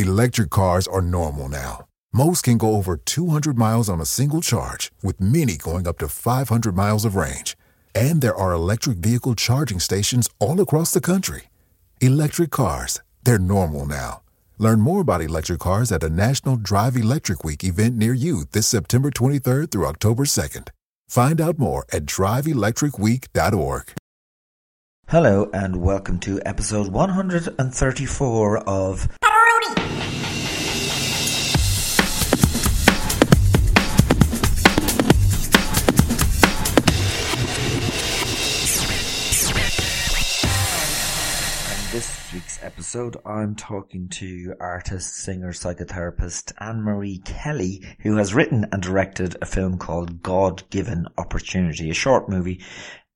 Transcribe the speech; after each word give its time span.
Electric 0.00 0.48
cars 0.50 0.86
are 0.86 1.02
normal 1.02 1.48
now. 1.48 1.84
Most 2.12 2.44
can 2.44 2.56
go 2.56 2.76
over 2.76 2.96
200 2.96 3.58
miles 3.58 3.88
on 3.88 4.00
a 4.00 4.06
single 4.06 4.40
charge, 4.40 4.92
with 5.02 5.20
many 5.20 5.56
going 5.56 5.88
up 5.88 5.98
to 5.98 6.06
500 6.06 6.76
miles 6.76 7.04
of 7.04 7.16
range. 7.16 7.56
And 7.96 8.20
there 8.20 8.36
are 8.36 8.52
electric 8.52 8.98
vehicle 8.98 9.34
charging 9.34 9.80
stations 9.80 10.30
all 10.38 10.60
across 10.60 10.92
the 10.92 11.00
country. 11.00 11.48
Electric 12.00 12.52
cars, 12.52 13.00
they're 13.24 13.40
normal 13.40 13.86
now. 13.86 14.22
Learn 14.56 14.78
more 14.78 15.00
about 15.00 15.20
electric 15.20 15.58
cars 15.58 15.90
at 15.90 16.04
a 16.04 16.08
National 16.08 16.54
Drive 16.54 16.96
Electric 16.96 17.42
Week 17.42 17.64
event 17.64 17.96
near 17.96 18.14
you 18.14 18.44
this 18.52 18.68
September 18.68 19.10
23rd 19.10 19.72
through 19.72 19.86
October 19.86 20.26
2nd. 20.26 20.68
Find 21.08 21.40
out 21.40 21.58
more 21.58 21.84
at 21.92 22.06
driveelectricweek.org. 22.06 23.94
Hello 25.08 25.50
and 25.54 25.76
welcome 25.76 26.20
to 26.20 26.40
episode 26.44 26.88
134 26.88 28.58
of 28.58 29.08
episode, 42.88 43.18
I'm 43.26 43.54
talking 43.54 44.08
to 44.12 44.54
artist, 44.58 45.14
singer, 45.14 45.52
psychotherapist 45.52 46.54
Anne 46.58 46.80
Marie 46.80 47.18
Kelly, 47.18 47.84
who 48.00 48.16
has 48.16 48.32
written 48.32 48.64
and 48.72 48.82
directed 48.82 49.36
a 49.42 49.44
film 49.44 49.76
called 49.76 50.22
God 50.22 50.62
Given 50.70 51.04
Opportunity, 51.18 51.90
a 51.90 51.94
short 51.94 52.30
movie, 52.30 52.64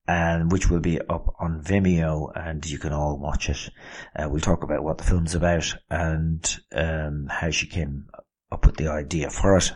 and 0.07 0.51
which 0.51 0.69
will 0.69 0.79
be 0.79 1.01
up 1.01 1.33
on 1.39 1.63
Vimeo, 1.63 2.31
and 2.35 2.63
you 2.69 2.77
can 2.77 2.93
all 2.93 3.17
watch 3.17 3.49
it. 3.49 3.71
Uh, 4.15 4.29
we'll 4.29 4.41
talk 4.41 4.61
about 4.61 4.83
what 4.83 4.99
the 4.99 5.05
film's 5.05 5.33
about 5.33 5.73
and 5.89 6.55
um, 6.75 7.25
how 7.31 7.49
she 7.49 7.65
came 7.65 8.05
up 8.51 8.67
with 8.67 8.77
the 8.77 8.89
idea 8.89 9.31
for 9.31 9.57
it. 9.57 9.73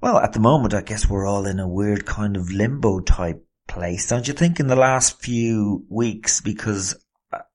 Well, 0.00 0.18
at 0.18 0.32
the 0.32 0.38
moment, 0.38 0.74
I 0.74 0.82
guess 0.82 1.10
we're 1.10 1.26
all 1.26 1.46
in 1.46 1.58
a 1.58 1.66
weird 1.66 2.06
kind 2.06 2.36
of 2.36 2.52
limbo 2.52 3.00
type 3.00 3.44
place, 3.66 4.08
don't 4.08 4.28
you 4.28 4.34
think, 4.34 4.60
in 4.60 4.68
the 4.68 4.76
last 4.76 5.20
few 5.20 5.84
weeks? 5.90 6.40
Because 6.40 6.94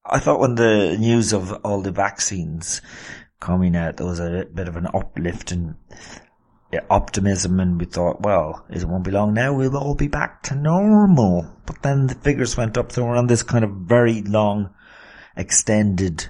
I 0.06 0.20
thought 0.20 0.39
when 0.39 0.56
the 0.56 0.98
news 0.98 1.32
of 1.32 1.52
all 1.64 1.82
the 1.82 1.92
vaccines 1.92 2.82
coming 3.39 3.76
out, 3.76 3.98
there 3.98 4.08
was 4.08 4.20
a 4.20 4.45
bit 4.52 4.67
of 4.67 4.76
an 4.76 4.88
uplift 4.94 5.52
in 5.52 5.76
optimism 6.89 7.60
and 7.60 7.80
we 7.80 7.86
thought, 7.86 8.22
well, 8.22 8.66
it 8.70 8.84
won't 8.86 9.04
be 9.04 9.11
long 9.11 9.34
now, 9.34 9.54
we'll 9.54 9.78
all 9.78 9.95
be 9.95 10.08
back 10.08 10.42
to 10.44 10.56
normal. 10.56 11.45
But 11.66 11.82
then 11.84 12.08
the 12.08 12.16
figures 12.16 12.58
went 12.58 12.78
up, 12.78 12.92
so 12.92 13.06
we're 13.06 13.16
on 13.16 13.28
this 13.28 13.44
kind 13.44 13.64
of 13.64 13.72
very 13.72 14.22
long, 14.22 14.73
extended 15.36 16.30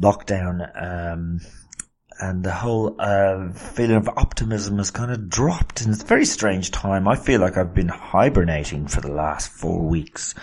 lockdown, 0.00 0.60
um, 0.80 1.40
and 2.20 2.44
the 2.44 2.52
whole 2.52 2.96
uh, 2.98 3.52
feeling 3.52 3.96
of 3.96 4.08
optimism 4.08 4.78
has 4.78 4.90
kind 4.90 5.10
of 5.10 5.28
dropped 5.28 5.80
and 5.80 5.92
it's 5.92 6.02
a 6.02 6.06
very 6.06 6.24
strange 6.24 6.70
time. 6.70 7.08
I 7.08 7.16
feel 7.16 7.40
like 7.40 7.56
I've 7.56 7.74
been 7.74 7.88
hibernating 7.88 8.86
for 8.88 9.00
the 9.00 9.12
last 9.12 9.50
four 9.50 9.82
weeks. 9.88 10.34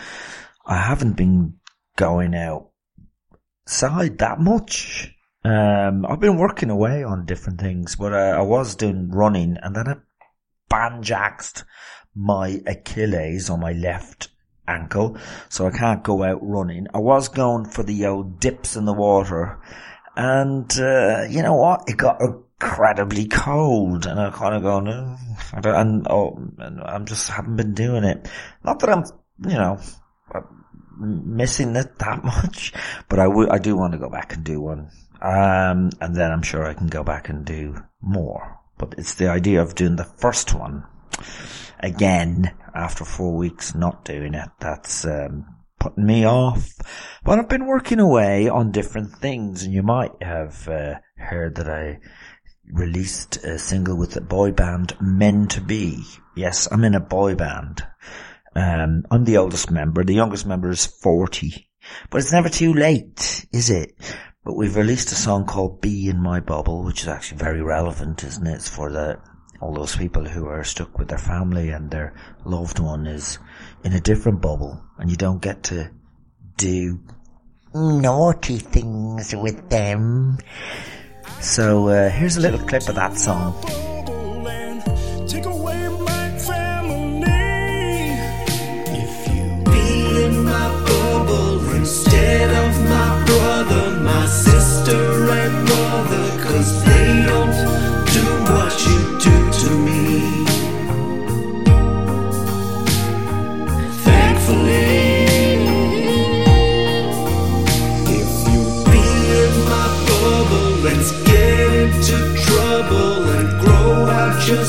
I 0.65 0.77
haven't 0.77 1.13
been 1.13 1.55
going 1.95 2.35
outside 2.35 4.17
that 4.19 4.39
much. 4.39 5.13
Um, 5.43 6.05
I've 6.05 6.19
been 6.19 6.37
working 6.37 6.69
away 6.69 7.03
on 7.03 7.25
different 7.25 7.59
things, 7.59 7.95
but 7.95 8.13
uh, 8.13 8.37
I 8.37 8.41
was 8.41 8.75
doing 8.75 9.09
running 9.09 9.57
and 9.61 9.75
then 9.75 9.87
I 9.87 9.95
banjaxed 10.69 11.63
my 12.15 12.61
Achilles 12.67 13.49
on 13.49 13.59
my 13.59 13.73
left 13.73 14.29
ankle, 14.67 15.17
so 15.49 15.65
I 15.65 15.71
can't 15.71 16.03
go 16.03 16.23
out 16.23 16.39
running. 16.41 16.87
I 16.93 16.99
was 16.99 17.27
going 17.29 17.65
for 17.65 17.83
the 17.83 18.05
old 18.05 18.39
dips 18.39 18.75
in 18.75 18.85
the 18.85 18.93
water 18.93 19.59
and, 20.15 20.71
uh, 20.79 21.23
you 21.29 21.41
know 21.41 21.55
what? 21.55 21.83
It 21.87 21.97
got 21.97 22.21
incredibly 22.21 23.27
cold 23.27 24.05
and 24.05 24.19
I 24.19 24.29
kind 24.29 24.55
of 24.55 24.61
going, 24.61 24.87
oh, 24.87 25.17
and, 25.53 26.07
oh, 26.09 26.37
and 26.59 26.81
I'm 26.81 27.05
just 27.05 27.29
haven't 27.29 27.55
been 27.55 27.73
doing 27.73 28.03
it. 28.03 28.29
Not 28.63 28.79
that 28.79 28.89
I'm, 28.89 29.03
you 29.49 29.57
know, 29.57 29.79
missing 31.01 31.75
it 31.75 31.99
that 31.99 32.23
much, 32.23 32.73
but 33.09 33.19
I 33.19 33.27
would, 33.27 33.49
I 33.49 33.57
do 33.57 33.75
want 33.75 33.93
to 33.93 33.99
go 33.99 34.09
back 34.09 34.33
and 34.33 34.43
do 34.43 34.61
one. 34.61 34.89
Um, 35.21 35.91
and 35.99 36.15
then 36.15 36.31
I'm 36.31 36.41
sure 36.41 36.65
I 36.65 36.73
can 36.73 36.87
go 36.87 37.03
back 37.03 37.29
and 37.29 37.45
do 37.45 37.75
more. 38.01 38.59
But 38.77 38.95
it's 38.97 39.15
the 39.15 39.29
idea 39.29 39.61
of 39.61 39.75
doing 39.75 39.95
the 39.95 40.03
first 40.03 40.55
one 40.55 40.83
again 41.79 42.55
after 42.73 43.05
four 43.05 43.35
weeks 43.35 43.75
not 43.75 44.05
doing 44.05 44.33
it. 44.33 44.49
That's, 44.59 45.05
um, 45.05 45.45
putting 45.79 46.05
me 46.05 46.25
off. 46.25 46.71
But 47.23 47.39
I've 47.39 47.49
been 47.49 47.67
working 47.67 47.99
away 47.99 48.49
on 48.49 48.71
different 48.71 49.11
things 49.17 49.63
and 49.63 49.73
you 49.73 49.83
might 49.83 50.11
have, 50.21 50.67
uh, 50.67 50.95
heard 51.17 51.55
that 51.55 51.69
I 51.69 51.99
released 52.71 53.37
a 53.43 53.59
single 53.59 53.97
with 53.97 54.11
the 54.11 54.21
boy 54.21 54.51
band 54.51 54.95
Men 55.01 55.47
2 55.47 55.61
B. 55.61 56.03
Yes, 56.35 56.67
I'm 56.71 56.83
in 56.83 56.95
a 56.95 56.99
boy 56.99 57.35
band. 57.35 57.83
Um, 58.55 59.05
I'm 59.09 59.23
the 59.25 59.37
oldest 59.37 59.71
member. 59.71 60.03
The 60.03 60.13
youngest 60.13 60.45
member 60.45 60.69
is 60.69 60.85
40. 60.85 61.67
But 62.09 62.19
it's 62.19 62.31
never 62.31 62.49
too 62.49 62.73
late, 62.73 63.45
is 63.51 63.69
it? 63.69 63.95
But 64.43 64.55
we've 64.55 64.75
released 64.75 65.11
a 65.11 65.15
song 65.15 65.45
called 65.45 65.81
Be 65.81 66.09
in 66.09 66.21
My 66.21 66.39
Bubble, 66.39 66.83
which 66.83 67.01
is 67.01 67.07
actually 67.07 67.37
very 67.37 67.61
relevant, 67.61 68.23
isn't 68.23 68.45
it? 68.45 68.55
It's 68.55 68.69
for 68.69 68.91
the, 68.91 69.19
all 69.61 69.73
those 69.73 69.95
people 69.95 70.25
who 70.25 70.47
are 70.47 70.63
stuck 70.63 70.97
with 70.97 71.09
their 71.09 71.17
family 71.17 71.69
and 71.69 71.89
their 71.91 72.15
loved 72.43 72.79
one 72.79 73.07
is 73.07 73.39
in 73.83 73.93
a 73.93 73.99
different 73.99 74.41
bubble 74.41 74.83
and 74.97 75.09
you 75.09 75.17
don't 75.17 75.41
get 75.41 75.63
to 75.63 75.91
do 76.57 76.99
naughty 77.73 78.57
things 78.57 79.35
with 79.35 79.69
them. 79.69 80.37
So, 81.39 81.87
uh, 81.87 82.09
here's 82.09 82.37
a 82.37 82.41
little 82.41 82.59
clip 82.59 82.87
of 82.89 82.95
that 82.95 83.17
song. 83.17 83.90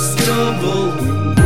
Out 0.02 1.41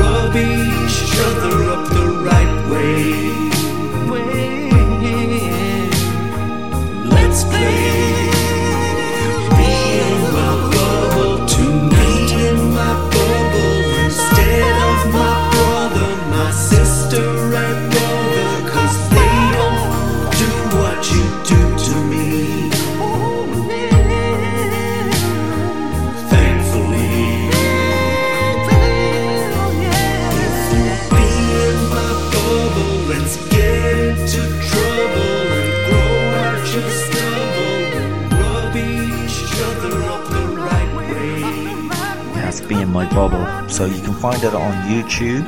So 43.77 43.85
you 43.85 44.01
can 44.01 44.15
find 44.15 44.43
it 44.43 44.55
on 44.55 44.73
YouTube 44.89 45.45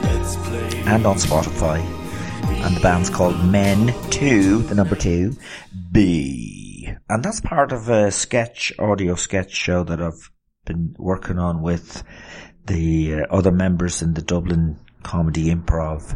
and 0.86 1.06
on 1.06 1.16
Spotify. 1.16 1.80
And 2.62 2.76
the 2.76 2.80
band's 2.80 3.08
called 3.08 3.42
Men 3.42 3.94
2, 4.10 4.64
the 4.64 4.74
number 4.74 4.96
2, 4.96 5.34
B. 5.90 6.92
And 7.08 7.24
that's 7.24 7.40
part 7.40 7.72
of 7.72 7.88
a 7.88 8.10
sketch, 8.10 8.70
audio 8.78 9.14
sketch 9.14 9.54
show 9.54 9.82
that 9.84 10.02
I've 10.02 10.30
been 10.66 10.94
working 10.98 11.38
on 11.38 11.62
with 11.62 12.04
the 12.66 13.14
uh, 13.14 13.26
other 13.30 13.50
members 13.50 14.02
in 14.02 14.12
the 14.12 14.20
Dublin 14.20 14.78
Comedy 15.02 15.46
Improv 15.46 16.14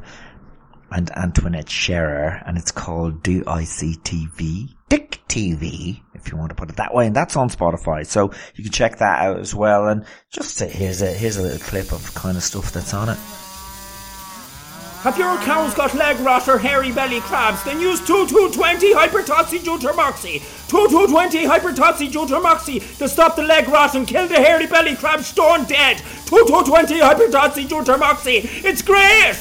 and 0.90 1.10
Antoinette 1.16 1.70
Scherer, 1.70 2.42
and 2.44 2.58
it's 2.58 2.72
called 2.72 3.22
DIC 3.22 3.46
TV? 3.46 4.68
Dick 4.90 5.18
TV, 5.28 6.02
if 6.24 6.30
you 6.30 6.38
want 6.38 6.50
to 6.50 6.54
put 6.54 6.70
it 6.70 6.76
that 6.76 6.94
way, 6.94 7.06
and 7.06 7.16
that's 7.16 7.36
on 7.36 7.48
Spotify, 7.48 8.06
so 8.06 8.32
you 8.54 8.64
can 8.64 8.72
check 8.72 8.98
that 8.98 9.20
out 9.20 9.38
as 9.38 9.54
well. 9.54 9.88
And 9.88 10.04
just 10.30 10.60
uh, 10.62 10.66
here's 10.66 11.02
a 11.02 11.06
here's 11.06 11.36
a 11.36 11.42
little 11.42 11.58
clip 11.58 11.92
of 11.92 12.14
kind 12.14 12.36
of 12.36 12.42
stuff 12.42 12.72
that's 12.72 12.94
on 12.94 13.08
it. 13.08 13.18
Have 15.02 15.18
your 15.18 15.36
cows 15.38 15.74
got 15.74 15.92
leg 15.94 16.20
rot 16.20 16.46
or 16.46 16.58
hairy 16.58 16.92
belly 16.92 17.18
crabs? 17.22 17.64
Then 17.64 17.80
use 17.80 17.98
2220 18.06 18.94
Hypertoxy 18.94 19.58
Jutermoxy. 19.58 20.38
2220 20.68 21.44
Hypertoxy 21.44 22.08
Jutermoxy 22.08 22.98
to 22.98 23.08
stop 23.08 23.34
the 23.34 23.42
leg 23.42 23.66
rot 23.66 23.96
and 23.96 24.06
kill 24.06 24.28
the 24.28 24.36
hairy 24.36 24.68
belly 24.68 24.94
crab 24.94 25.22
stone 25.22 25.64
dead. 25.64 25.98
2220 26.26 27.00
Hypertoxy 27.00 27.66
Jutermoxy. 27.66 28.64
It's 28.64 28.80
great! 28.80 29.34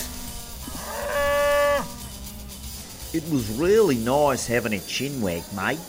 It 3.14 3.30
was 3.30 3.52
really 3.60 3.98
nice 3.98 4.48
having 4.48 4.74
a 4.74 4.78
chinwag, 4.78 5.44
mate. 5.56 5.80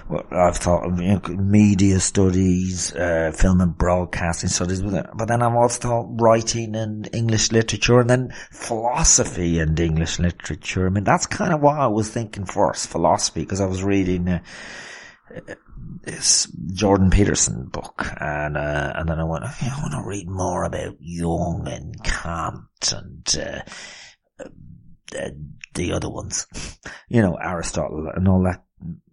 Well, 0.10 0.26
I've 0.32 0.58
thought 0.58 0.86
of 0.86 1.00
you 1.00 1.14
know, 1.14 1.22
media 1.36 2.00
studies, 2.00 2.96
uh, 2.96 3.32
film 3.36 3.62
and 3.62 3.78
broadcasting 3.78 4.50
studies, 4.50 4.82
but 4.82 5.28
then 5.28 5.42
I've 5.42 5.56
also 5.56 5.80
thought 5.80 6.22
writing 6.22 6.76
and 6.76 7.08
English 7.14 7.52
literature, 7.52 8.00
and 8.00 8.10
then 8.10 8.34
philosophy 8.52 9.60
and 9.60 9.80
English 9.80 10.20
literature. 10.20 10.88
I 10.88 10.90
mean, 10.90 11.04
that's 11.04 11.28
kind 11.28 11.54
of 11.54 11.62
what 11.62 11.78
I 11.78 11.88
was 11.88 12.10
thinking 12.10 12.46
first, 12.46 12.90
philosophy, 12.90 13.42
because 13.42 13.62
I 13.62 13.68
was 13.68 13.84
reading. 13.84 14.30
Uh, 14.30 14.40
this 16.04 16.48
Jordan 16.74 17.10
Peterson 17.10 17.68
book, 17.68 18.08
and 18.20 18.58
uh, 18.58 18.94
and 18.96 19.10
then 19.10 19.20
I 19.20 19.24
went, 19.24 19.44
I 19.44 19.80
want 19.80 19.94
to 19.94 20.08
read 20.08 20.28
more 20.28 20.64
about 20.64 20.96
Jung 21.00 21.68
and 21.68 22.04
Kant 22.04 22.94
and 22.94 23.38
uh, 23.40 24.46
uh, 25.18 25.30
the 25.76 25.94
other 25.94 26.10
ones, 26.10 26.48
you 27.10 27.22
know, 27.22 27.36
Aristotle 27.36 28.12
and 28.14 28.28
all 28.28 28.44
that, 28.44 28.64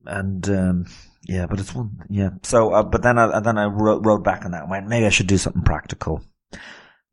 and 0.07 0.49
um, 0.49 0.87
yeah, 1.25 1.47
but 1.47 1.61
it's 1.61 1.75
one, 1.75 2.07
yeah. 2.09 2.31
So, 2.43 2.73
uh, 2.73 2.83
but 2.83 3.03
then 3.03 3.19
I 3.19 3.41
then 3.41 3.59
I 3.59 3.67
wrote, 3.67 4.05
wrote 4.05 4.25
back 4.25 4.45
on 4.45 4.53
that 4.53 4.63
and 4.63 4.71
went, 4.71 4.89
maybe 4.89 5.07
I 5.07 5.11
should 5.11 5.27
do 5.27 5.39
something 5.39 5.63
practical, 5.63 6.23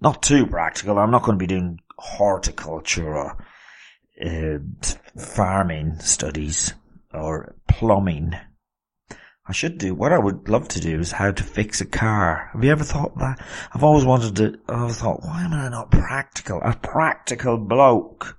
not 0.02 0.22
too 0.22 0.46
practical. 0.48 0.98
I'm 1.00 1.12
not 1.12 1.24
going 1.24 1.38
to 1.38 1.44
be 1.44 1.48
doing 1.48 1.80
horticulture 1.98 3.16
or 3.16 3.46
uh, 4.24 4.60
farming 5.18 6.00
studies 6.00 6.74
or 7.14 7.56
plumbing. 7.68 8.34
I 9.46 9.52
should 9.52 9.78
do, 9.78 9.94
what 9.94 10.14
I 10.14 10.20
would 10.20 10.48
love 10.48 10.70
to 10.70 10.80
do 10.80 11.00
is 11.00 11.12
how 11.12 11.32
to 11.32 11.44
fix 11.44 11.82
a 11.82 11.86
car. 11.86 12.50
Have 12.54 12.64
you 12.64 12.72
ever 12.72 12.86
thought 12.86 13.18
that? 13.18 13.46
I've 13.74 13.84
always 13.84 14.06
wanted 14.06 14.38
to, 14.38 14.60
I've 14.70 14.96
thought, 14.96 15.22
why 15.22 15.44
am 15.44 15.54
I 15.54 15.68
not 15.68 15.92
practical? 15.92 16.62
A 16.64 16.76
practical 16.76 17.58
bloke. 17.58 18.38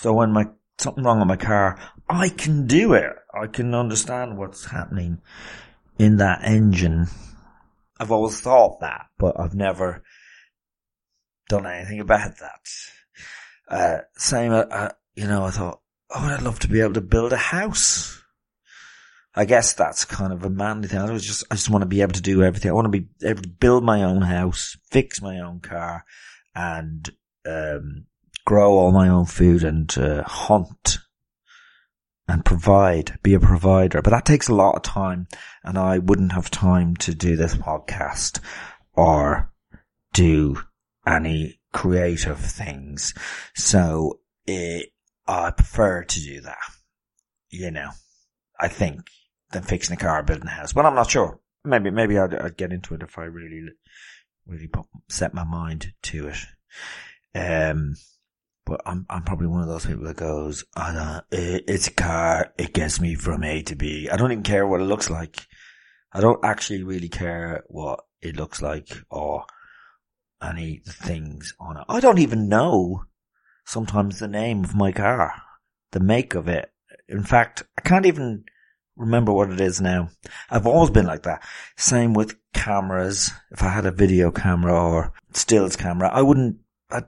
So 0.00 0.12
when 0.12 0.32
my, 0.32 0.46
something 0.78 1.02
wrong 1.02 1.18
with 1.18 1.28
my 1.28 1.36
car, 1.36 1.78
I 2.08 2.28
can 2.28 2.66
do 2.66 2.92
it. 2.94 3.12
I 3.34 3.48
can 3.48 3.74
understand 3.74 4.38
what's 4.38 4.66
happening 4.66 5.18
in 5.98 6.18
that 6.18 6.44
engine. 6.44 7.08
I've 7.98 8.12
always 8.12 8.40
thought 8.40 8.80
that, 8.80 9.06
but 9.18 9.38
I've 9.40 9.54
never 9.54 10.04
done 11.48 11.66
anything 11.66 11.98
about 11.98 12.38
that. 12.38 12.60
Uh, 13.68 13.98
same, 14.14 14.52
uh, 14.52 14.66
uh, 14.70 14.92
you 15.16 15.26
know, 15.26 15.44
I 15.44 15.50
thought, 15.50 15.80
oh, 16.10 16.24
I'd 16.26 16.42
love 16.42 16.60
to 16.60 16.68
be 16.68 16.80
able 16.80 16.94
to 16.94 17.00
build 17.00 17.32
a 17.32 17.36
house. 17.36 18.22
I 19.34 19.46
guess 19.46 19.72
that's 19.72 20.04
kind 20.04 20.32
of 20.32 20.44
a 20.44 20.50
manly 20.50 20.86
thing. 20.86 20.98
I 20.98 21.10
was 21.10 21.26
just, 21.26 21.44
I 21.50 21.56
just 21.56 21.70
want 21.70 21.82
to 21.82 21.86
be 21.86 22.02
able 22.02 22.12
to 22.12 22.22
do 22.22 22.44
everything. 22.44 22.70
I 22.70 22.74
want 22.74 22.92
to 22.92 23.00
be 23.00 23.08
able 23.24 23.42
to 23.42 23.48
build 23.48 23.82
my 23.82 24.04
own 24.04 24.22
house, 24.22 24.76
fix 24.90 25.20
my 25.20 25.40
own 25.40 25.58
car, 25.58 26.04
and 26.54 27.10
um, 27.44 28.06
grow 28.48 28.78
all 28.78 28.92
my 28.92 29.10
own 29.10 29.26
food 29.26 29.62
and 29.62 29.98
uh, 29.98 30.22
hunt 30.22 31.00
and 32.26 32.46
provide, 32.46 33.18
be 33.22 33.34
a 33.34 33.40
provider. 33.40 34.00
But 34.00 34.08
that 34.08 34.24
takes 34.24 34.48
a 34.48 34.54
lot 34.54 34.74
of 34.74 34.80
time, 34.80 35.28
and 35.62 35.76
I 35.76 35.98
wouldn't 35.98 36.32
have 36.32 36.50
time 36.50 36.96
to 36.96 37.14
do 37.14 37.36
this 37.36 37.54
podcast 37.54 38.40
or 38.94 39.52
do 40.14 40.62
any 41.06 41.60
creative 41.74 42.38
things. 42.38 43.12
So 43.54 44.20
it, 44.46 44.92
I 45.26 45.50
prefer 45.50 46.04
to 46.04 46.20
do 46.20 46.40
that. 46.40 46.56
You 47.50 47.70
know, 47.70 47.90
I 48.58 48.68
think 48.68 49.10
than 49.50 49.62
fixing 49.62 49.94
a 49.94 50.00
car 50.00 50.22
building 50.22 50.46
a 50.46 50.52
house. 50.52 50.72
But 50.72 50.86
I'm 50.86 50.94
not 50.94 51.10
sure. 51.10 51.38
Maybe, 51.66 51.90
maybe 51.90 52.16
I'd, 52.16 52.34
I'd 52.34 52.56
get 52.56 52.72
into 52.72 52.94
it 52.94 53.02
if 53.02 53.18
I 53.18 53.24
really, 53.24 53.68
really 54.46 54.68
put, 54.68 54.86
set 55.10 55.34
my 55.34 55.44
mind 55.44 55.92
to 56.04 56.28
it. 56.28 56.46
Um, 57.34 57.94
but 58.68 58.82
I'm, 58.84 59.06
I'm 59.08 59.22
probably 59.22 59.46
one 59.46 59.62
of 59.62 59.68
those 59.68 59.86
people 59.86 60.04
that 60.04 60.16
goes, 60.16 60.64
no, 60.76 61.22
it, 61.32 61.64
it's 61.66 61.88
a 61.88 61.92
car. 61.92 62.52
It 62.58 62.74
gets 62.74 63.00
me 63.00 63.14
from 63.14 63.42
A 63.42 63.62
to 63.62 63.74
B. 63.74 64.10
I 64.12 64.16
don't 64.16 64.30
even 64.30 64.44
care 64.44 64.66
what 64.66 64.82
it 64.82 64.84
looks 64.84 65.08
like. 65.08 65.46
I 66.12 66.20
don't 66.20 66.44
actually 66.44 66.82
really 66.82 67.08
care 67.08 67.64
what 67.68 68.00
it 68.20 68.36
looks 68.36 68.60
like 68.60 68.88
or 69.10 69.46
any 70.42 70.82
things 70.86 71.54
on 71.58 71.78
it. 71.78 71.84
I 71.88 72.00
don't 72.00 72.18
even 72.18 72.48
know 72.48 73.04
sometimes 73.64 74.18
the 74.18 74.28
name 74.28 74.64
of 74.64 74.74
my 74.74 74.92
car, 74.92 75.32
the 75.92 76.00
make 76.00 76.34
of 76.34 76.46
it. 76.46 76.70
In 77.08 77.22
fact, 77.22 77.64
I 77.78 77.80
can't 77.80 78.06
even 78.06 78.44
remember 78.96 79.32
what 79.32 79.50
it 79.50 79.60
is 79.60 79.80
now. 79.80 80.10
I've 80.50 80.66
always 80.66 80.90
been 80.90 81.06
like 81.06 81.22
that. 81.22 81.42
Same 81.78 82.12
with 82.12 82.36
cameras. 82.52 83.30
If 83.50 83.62
I 83.62 83.70
had 83.70 83.86
a 83.86 83.90
video 83.90 84.30
camera 84.30 84.74
or 84.74 85.12
stills 85.32 85.76
camera, 85.76 86.10
I 86.12 86.20
wouldn't. 86.20 86.58
I'd, 86.90 87.04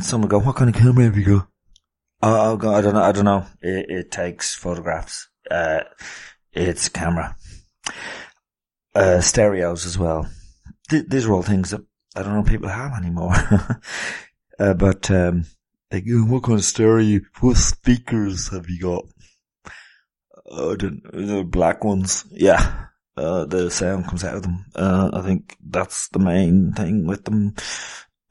someone 0.00 0.28
go, 0.28 0.38
"What 0.38 0.56
kind 0.56 0.70
of 0.70 0.80
camera 0.80 1.04
have 1.04 1.16
you 1.16 1.24
got?" 1.24 1.48
Oh, 2.22 2.52
oh 2.52 2.56
God, 2.56 2.74
I 2.76 2.80
don't 2.80 2.94
know. 2.94 3.02
I 3.02 3.12
don't 3.12 3.24
know. 3.24 3.46
It, 3.60 3.86
it 3.88 4.10
takes 4.10 4.54
photographs. 4.54 5.28
Uh, 5.50 5.80
it's 6.52 6.88
camera. 6.88 7.36
Uh, 8.94 9.20
stereos 9.20 9.84
as 9.84 9.98
well. 9.98 10.28
Th- 10.88 11.04
these 11.06 11.26
are 11.26 11.32
all 11.32 11.42
things 11.42 11.70
that 11.70 11.82
I 12.14 12.22
don't 12.22 12.34
know 12.34 12.42
people 12.42 12.68
have 12.68 12.92
anymore. 12.96 13.34
uh, 14.58 14.74
but 14.74 15.10
um, 15.10 15.44
Like, 15.92 16.04
"Oh, 16.10 16.24
what 16.24 16.42
kind 16.42 16.58
of 16.58 16.64
stereo? 16.64 17.20
What 17.40 17.56
speakers 17.56 18.48
have 18.48 18.68
you 18.68 18.80
got? 18.80 19.04
Uh, 20.50 20.72
I 20.72 20.76
don't 20.76 21.02
the 21.12 21.44
black 21.44 21.84
ones. 21.84 22.24
Yeah. 22.30 22.86
Uh, 23.16 23.46
the 23.46 23.70
sound 23.70 24.06
comes 24.06 24.24
out 24.24 24.36
of 24.36 24.42
them. 24.42 24.66
Uh, 24.74 25.10
I 25.12 25.22
think 25.22 25.56
that's 25.64 26.08
the 26.08 26.18
main 26.18 26.72
thing 26.72 27.06
with 27.06 27.24
them. 27.24 27.54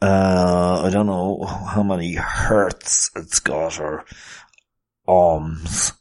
Uh, 0.06 0.84
I 0.86 0.92
don't 0.92 1.08
know 1.08 1.44
how 1.46 1.82
many 1.82 2.14
hertz 2.14 3.10
it's 3.16 3.40
got 3.40 3.80
or 3.80 4.06
ohms 5.08 5.94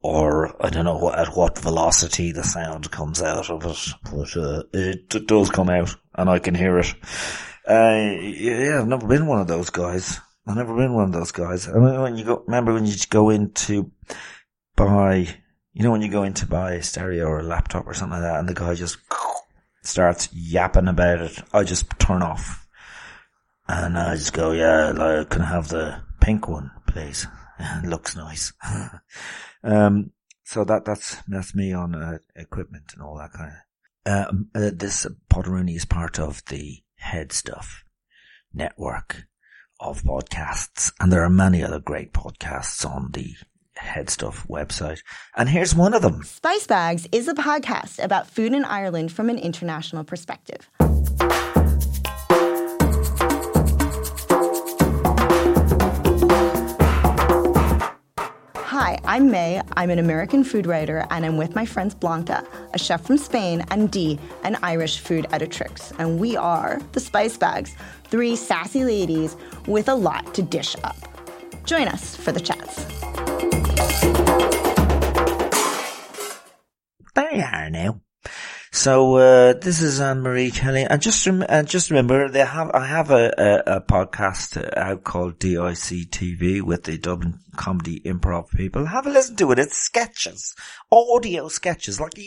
or 0.00 0.56
I 0.64 0.70
don't 0.70 0.86
know 0.86 1.12
at 1.12 1.36
what 1.36 1.58
velocity 1.58 2.32
the 2.32 2.44
sound 2.44 2.90
comes 2.90 3.20
out 3.20 3.50
of 3.50 3.66
it, 3.66 3.94
but 4.10 4.36
uh, 4.38 4.62
it, 4.72 5.26
does 5.26 5.50
come 5.50 5.68
out 5.68 5.94
and 6.14 6.30
I 6.30 6.38
can 6.38 6.54
hear 6.54 6.78
it. 6.78 6.94
Uh, 7.68 8.16
yeah, 8.22 8.78
I've 8.80 8.88
never 8.88 9.06
been 9.06 9.26
one 9.26 9.40
of 9.40 9.48
those 9.48 9.68
guys. 9.68 10.18
I've 10.46 10.56
never 10.56 10.74
been 10.74 10.94
one 10.94 11.04
of 11.04 11.12
those 11.12 11.32
guys. 11.32 11.68
I 11.68 11.72
mean, 11.72 12.00
when 12.00 12.16
you 12.16 12.24
go, 12.24 12.42
remember 12.46 12.72
when 12.72 12.86
you 12.86 12.94
go 13.10 13.28
into 13.28 13.90
buy, 14.76 15.28
you 15.74 15.82
know, 15.82 15.90
when 15.90 16.00
you 16.00 16.10
go 16.10 16.22
in 16.22 16.32
to 16.34 16.46
buy 16.46 16.72
a 16.72 16.82
stereo 16.82 17.26
or 17.26 17.40
a 17.40 17.46
laptop 17.46 17.86
or 17.86 17.92
something 17.92 18.18
like 18.18 18.22
that, 18.22 18.38
and 18.38 18.48
the 18.48 18.54
guy 18.54 18.74
just 18.74 18.96
starts 19.82 20.30
yapping 20.32 20.88
about 20.88 21.20
it, 21.20 21.38
I 21.52 21.64
just 21.64 21.86
turn 21.98 22.22
off. 22.22 22.65
And 23.68 23.98
I 23.98 24.14
just 24.14 24.32
go, 24.32 24.52
yeah, 24.52 24.92
like, 24.92 25.30
can 25.30 25.42
I 25.42 25.46
have 25.46 25.68
the 25.68 26.00
pink 26.20 26.48
one, 26.48 26.70
please? 26.86 27.26
Looks 27.84 28.16
nice. 28.16 28.52
um, 29.64 30.12
so 30.44 30.64
that, 30.64 30.84
that's, 30.84 31.16
that's 31.26 31.54
me 31.54 31.72
on 31.72 31.94
uh, 31.94 32.18
equipment 32.36 32.92
and 32.94 33.02
all 33.02 33.18
that 33.18 33.32
kind 33.32 33.50
of. 33.50 33.56
Um, 34.06 34.48
uh, 34.54 34.70
this 34.72 35.04
Potteroni 35.28 35.74
is 35.74 35.84
part 35.84 36.20
of 36.20 36.44
the 36.46 36.78
HeadStuff 37.02 37.82
network 38.54 39.26
of 39.80 40.02
podcasts, 40.02 40.92
and 41.00 41.12
there 41.12 41.24
are 41.24 41.30
many 41.30 41.62
other 41.62 41.80
great 41.80 42.12
podcasts 42.12 42.88
on 42.88 43.10
the 43.12 43.34
HeadStuff 43.78 44.46
website. 44.46 45.00
And 45.36 45.48
here's 45.48 45.74
one 45.74 45.92
of 45.92 46.02
them. 46.02 46.22
Spice 46.22 46.66
Bags 46.66 47.08
is 47.12 47.28
a 47.28 47.34
podcast 47.34 48.02
about 48.02 48.30
food 48.30 48.52
in 48.52 48.64
Ireland 48.64 49.12
from 49.12 49.28
an 49.28 49.38
international 49.38 50.04
perspective. 50.04 50.70
Hi, 58.78 58.98
I'm 59.06 59.30
May. 59.30 59.62
I'm 59.74 59.88
an 59.88 59.98
American 59.98 60.44
food 60.44 60.66
writer, 60.66 61.06
and 61.08 61.24
I'm 61.24 61.38
with 61.38 61.54
my 61.54 61.64
friends 61.64 61.94
Blanca, 61.94 62.46
a 62.74 62.78
chef 62.78 63.06
from 63.06 63.16
Spain, 63.16 63.64
and 63.70 63.90
Dee, 63.90 64.18
an 64.44 64.58
Irish 64.62 64.98
food 64.98 65.24
editrix. 65.30 65.98
And 65.98 66.20
we 66.20 66.36
are 66.36 66.78
the 66.92 67.00
Spice 67.00 67.38
Bags, 67.38 67.74
three 68.08 68.36
sassy 68.36 68.84
ladies 68.84 69.34
with 69.66 69.88
a 69.88 69.94
lot 69.94 70.34
to 70.34 70.42
dish 70.42 70.76
up. 70.84 70.94
Join 71.64 71.88
us 71.88 72.16
for 72.16 72.32
the 72.32 72.40
chats. 72.40 72.84
There 77.14 77.34
you 77.34 77.44
are 77.50 77.70
now. 77.70 78.02
So 78.76 79.16
uh, 79.16 79.54
this 79.54 79.80
is 79.80 80.02
Anne 80.02 80.20
Marie 80.20 80.50
Kelly, 80.50 80.84
and 80.84 81.00
just 81.00 81.26
rem- 81.26 81.46
and 81.48 81.66
just 81.66 81.90
remember, 81.90 82.28
they 82.28 82.44
have 82.44 82.70
I 82.74 82.84
have 82.84 83.10
a, 83.10 83.32
a, 83.38 83.76
a 83.76 83.80
podcast 83.80 84.62
out 84.76 85.02
called 85.02 85.38
DIC 85.38 86.10
TV 86.10 86.60
with 86.60 86.84
the 86.84 86.98
Dublin 86.98 87.38
Comedy 87.56 88.00
Improv 88.00 88.50
people. 88.50 88.84
Have 88.84 89.06
a 89.06 89.10
listen 89.10 89.34
to 89.36 89.50
it. 89.52 89.58
It's 89.58 89.78
sketches, 89.78 90.54
audio 90.92 91.48
sketches, 91.48 91.98
like 91.98 92.18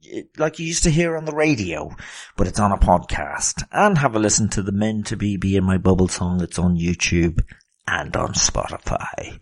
you 0.00 0.24
like 0.36 0.58
you 0.58 0.66
used 0.66 0.82
to 0.82 0.90
hear 0.90 1.16
on 1.16 1.26
the 1.26 1.34
radio, 1.34 1.94
but 2.36 2.48
it's 2.48 2.60
on 2.60 2.72
a 2.72 2.76
podcast. 2.76 3.62
And 3.70 3.96
have 3.98 4.16
a 4.16 4.18
listen 4.18 4.48
to 4.50 4.62
the 4.62 4.72
Men 4.72 5.04
2 5.04 5.16
B 5.16 5.36
Be 5.36 5.56
in 5.56 5.62
My 5.62 5.78
Bubble 5.78 6.08
song. 6.08 6.42
It's 6.42 6.58
on 6.58 6.76
YouTube 6.76 7.40
and 7.86 8.16
on 8.16 8.32
Spotify. 8.32 9.40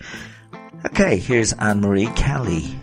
Okay, 0.85 1.17
here's 1.17 1.55
Anne 1.55 1.81
Marie 1.81 2.09
Kelly. 2.09 2.79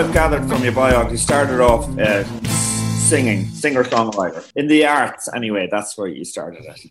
I've 0.00 0.14
gathered 0.14 0.48
from 0.48 0.64
your 0.64 0.72
bio, 0.72 1.10
you 1.10 1.18
started 1.18 1.60
off 1.60 1.86
uh, 1.98 2.24
singing, 2.48 3.44
singer 3.48 3.84
songwriter 3.84 4.50
in 4.56 4.66
the 4.66 4.86
arts. 4.86 5.28
Anyway, 5.34 5.68
that's 5.70 5.98
where 5.98 6.08
you 6.08 6.24
started 6.24 6.64
it. 6.64 6.90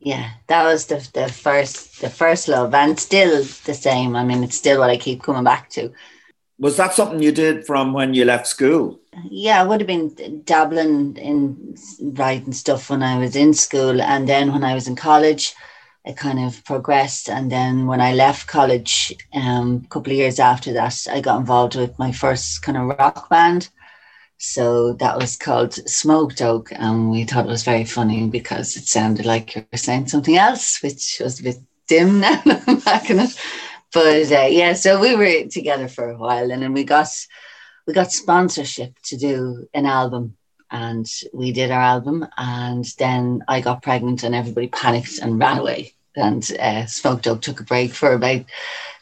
Yeah, 0.00 0.30
that 0.46 0.64
was 0.64 0.86
the 0.86 1.06
the 1.12 1.28
first 1.28 2.00
the 2.00 2.08
first 2.08 2.48
love, 2.48 2.72
and 2.72 2.98
still 2.98 3.44
the 3.66 3.74
same. 3.74 4.16
I 4.16 4.24
mean, 4.24 4.42
it's 4.42 4.56
still 4.56 4.80
what 4.80 4.88
I 4.88 4.96
keep 4.96 5.22
coming 5.22 5.44
back 5.44 5.68
to. 5.76 5.92
Was 6.58 6.78
that 6.78 6.94
something 6.94 7.22
you 7.22 7.30
did 7.30 7.66
from 7.66 7.92
when 7.92 8.14
you 8.14 8.24
left 8.24 8.46
school? 8.46 8.98
Yeah, 9.28 9.60
I 9.60 9.66
would 9.66 9.82
have 9.82 9.86
been 9.86 10.42
dabbling 10.44 11.18
in 11.18 11.76
writing 12.00 12.54
stuff 12.54 12.88
when 12.88 13.02
I 13.02 13.18
was 13.18 13.36
in 13.36 13.52
school, 13.52 14.00
and 14.00 14.26
then 14.26 14.50
when 14.50 14.64
I 14.64 14.72
was 14.72 14.88
in 14.88 14.96
college, 14.96 15.54
it 16.04 16.16
kind 16.16 16.38
of 16.38 16.64
progressed. 16.64 17.28
And 17.28 17.50
then 17.50 17.86
when 17.86 18.00
I 18.00 18.12
left 18.12 18.46
college, 18.46 19.14
um, 19.32 19.82
a 19.84 19.88
couple 19.88 20.12
of 20.12 20.18
years 20.18 20.38
after 20.38 20.72
that, 20.74 21.06
I 21.10 21.20
got 21.20 21.40
involved 21.40 21.76
with 21.76 21.98
my 21.98 22.12
first 22.12 22.62
kind 22.62 22.76
of 22.76 22.98
rock 22.98 23.28
band. 23.28 23.68
So 24.36 24.92
that 24.94 25.16
was 25.16 25.36
called 25.36 25.72
Smoke 25.88 26.34
Dog, 26.34 26.68
and 26.72 27.10
we 27.10 27.24
thought 27.24 27.46
it 27.46 27.50
was 27.50 27.62
very 27.62 27.84
funny 27.84 28.28
because 28.28 28.76
it 28.76 28.86
sounded 28.86 29.24
like 29.24 29.54
you 29.54 29.64
were 29.72 29.78
saying 29.78 30.08
something 30.08 30.36
else, 30.36 30.82
which 30.82 31.20
was 31.22 31.40
a 31.40 31.44
bit 31.44 31.56
dim 31.88 32.20
now 32.20 32.42
looking 32.44 32.80
back 32.80 33.08
in 33.08 33.20
it. 33.20 33.30
But 33.92 34.30
uh, 34.32 34.48
yeah, 34.50 34.74
so 34.74 35.00
we 35.00 35.14
were 35.14 35.48
together 35.48 35.88
for 35.88 36.10
a 36.10 36.18
while, 36.18 36.50
and 36.50 36.62
then 36.62 36.72
we 36.72 36.84
got 36.84 37.08
we 37.86 37.94
got 37.94 38.12
sponsorship 38.12 38.98
to 39.04 39.16
do 39.16 39.68
an 39.72 39.86
album, 39.86 40.36
and 40.74 41.08
we 41.32 41.52
did 41.52 41.70
our 41.70 41.80
album, 41.80 42.26
and 42.36 42.84
then 42.98 43.44
I 43.46 43.60
got 43.60 43.82
pregnant, 43.82 44.24
and 44.24 44.34
everybody 44.34 44.66
panicked 44.66 45.18
and 45.18 45.38
ran 45.38 45.58
away. 45.58 45.94
And 46.16 46.48
uh, 46.58 46.86
Smoke 46.86 47.22
Dog 47.22 47.42
took 47.42 47.60
a 47.60 47.64
break 47.64 47.92
for 47.92 48.12
about 48.12 48.44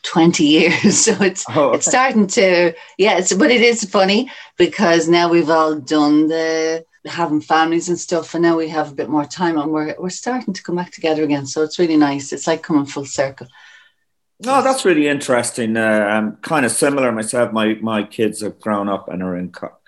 twenty 0.02 0.44
years, 0.44 0.98
so 1.04 1.12
it's 1.22 1.44
Oh, 1.48 1.72
it's 1.72 1.86
starting 1.86 2.26
to 2.38 2.74
yeah. 2.98 3.18
It's, 3.18 3.32
but 3.32 3.50
it 3.50 3.62
is 3.62 3.84
funny 3.84 4.30
because 4.58 5.08
now 5.08 5.30
we've 5.30 5.50
all 5.50 5.80
done 5.80 6.28
the 6.28 6.84
having 7.06 7.40
families 7.40 7.88
and 7.88 7.98
stuff, 7.98 8.34
and 8.34 8.42
now 8.42 8.56
we 8.58 8.68
have 8.68 8.92
a 8.92 8.94
bit 8.94 9.08
more 9.08 9.24
time, 9.24 9.56
and 9.58 9.72
we're 9.72 9.96
we're 9.98 10.10
starting 10.10 10.52
to 10.52 10.62
come 10.62 10.76
back 10.76 10.92
together 10.92 11.22
again. 11.24 11.46
So 11.46 11.62
it's 11.62 11.78
really 11.78 11.96
nice. 11.96 12.32
It's 12.34 12.46
like 12.46 12.62
coming 12.62 12.86
full 12.86 13.06
circle. 13.06 13.46
No, 14.44 14.60
that's 14.60 14.84
really 14.84 15.06
interesting. 15.06 15.76
Uh, 15.76 15.80
I'm 15.80 16.36
kind 16.38 16.66
of 16.66 16.72
similar 16.72 17.12
myself. 17.12 17.52
My 17.52 17.74
my 17.80 18.02
kids 18.02 18.42
have 18.42 18.60
grown 18.60 18.88
up 18.88 19.08
and 19.08 19.22
are 19.22 19.36
in, 19.36 19.52
co- 19.52 19.78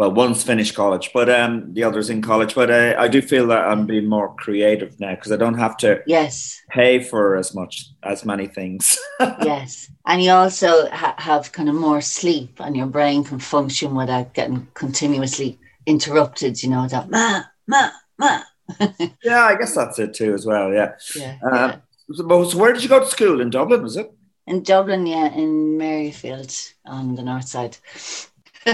well, 0.00 0.12
one's 0.12 0.42
finished 0.42 0.74
college, 0.74 1.10
but 1.12 1.28
um, 1.28 1.74
the 1.74 1.84
other's 1.84 2.08
in 2.08 2.22
college. 2.22 2.54
But 2.54 2.70
uh, 2.70 2.94
I 2.98 3.06
do 3.06 3.20
feel 3.20 3.46
that 3.48 3.66
I'm 3.66 3.84
being 3.86 4.06
more 4.08 4.34
creative 4.36 4.98
now 4.98 5.14
because 5.14 5.30
I 5.30 5.36
don't 5.36 5.58
have 5.58 5.76
to 5.78 6.00
Yes, 6.06 6.58
pay 6.70 7.02
for 7.02 7.36
as 7.36 7.54
much 7.54 7.84
as 8.02 8.24
many 8.24 8.46
things. 8.46 8.98
yes, 9.20 9.90
and 10.06 10.22
you 10.22 10.30
also 10.30 10.88
ha- 10.88 11.16
have 11.18 11.52
kind 11.52 11.68
of 11.68 11.74
more 11.74 12.00
sleep, 12.00 12.60
and 12.60 12.74
your 12.74 12.86
brain 12.86 13.24
can 13.24 13.38
function 13.40 13.94
without 13.94 14.32
getting 14.32 14.66
continuously 14.72 15.58
interrupted. 15.84 16.62
You 16.62 16.70
know 16.70 16.88
that 16.88 17.10
ma 17.10 17.42
ma 17.68 17.90
ma. 18.18 18.40
yeah, 19.22 19.44
I 19.44 19.56
guess 19.56 19.74
that's 19.74 19.98
it 19.98 20.14
too, 20.14 20.32
as 20.32 20.46
well. 20.46 20.72
Yeah. 20.72 20.92
yeah, 21.14 21.36
Uh, 21.44 21.54
yeah. 21.54 21.76
so, 22.12 22.44
so 22.44 22.56
where 22.58 22.72
did 22.72 22.82
you 22.82 22.88
go 22.88 23.00
to 23.00 23.06
school 23.06 23.42
in 23.42 23.50
Dublin? 23.50 23.82
Was 23.82 23.98
it? 23.98 24.10
In 24.46 24.62
Dublin, 24.62 25.06
yeah, 25.06 25.30
in 25.34 25.76
Maryfield 25.78 26.72
on 26.86 27.16
the 27.16 27.22
north 27.22 27.48
side. 27.48 27.76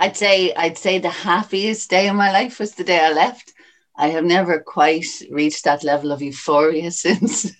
I'd 0.00 0.16
say 0.16 0.52
I'd 0.54 0.78
say 0.78 0.98
the 0.98 1.10
happiest 1.30 1.90
day 1.90 2.08
of 2.08 2.16
my 2.16 2.32
life 2.32 2.58
was 2.58 2.72
the 2.72 2.84
day 2.84 2.98
I 3.00 3.12
left. 3.12 3.52
I 3.96 4.08
have 4.08 4.24
never 4.24 4.58
quite 4.60 5.06
reached 5.30 5.64
that 5.64 5.84
level 5.84 6.10
of 6.10 6.22
euphoria 6.22 6.90
since. 7.04 7.52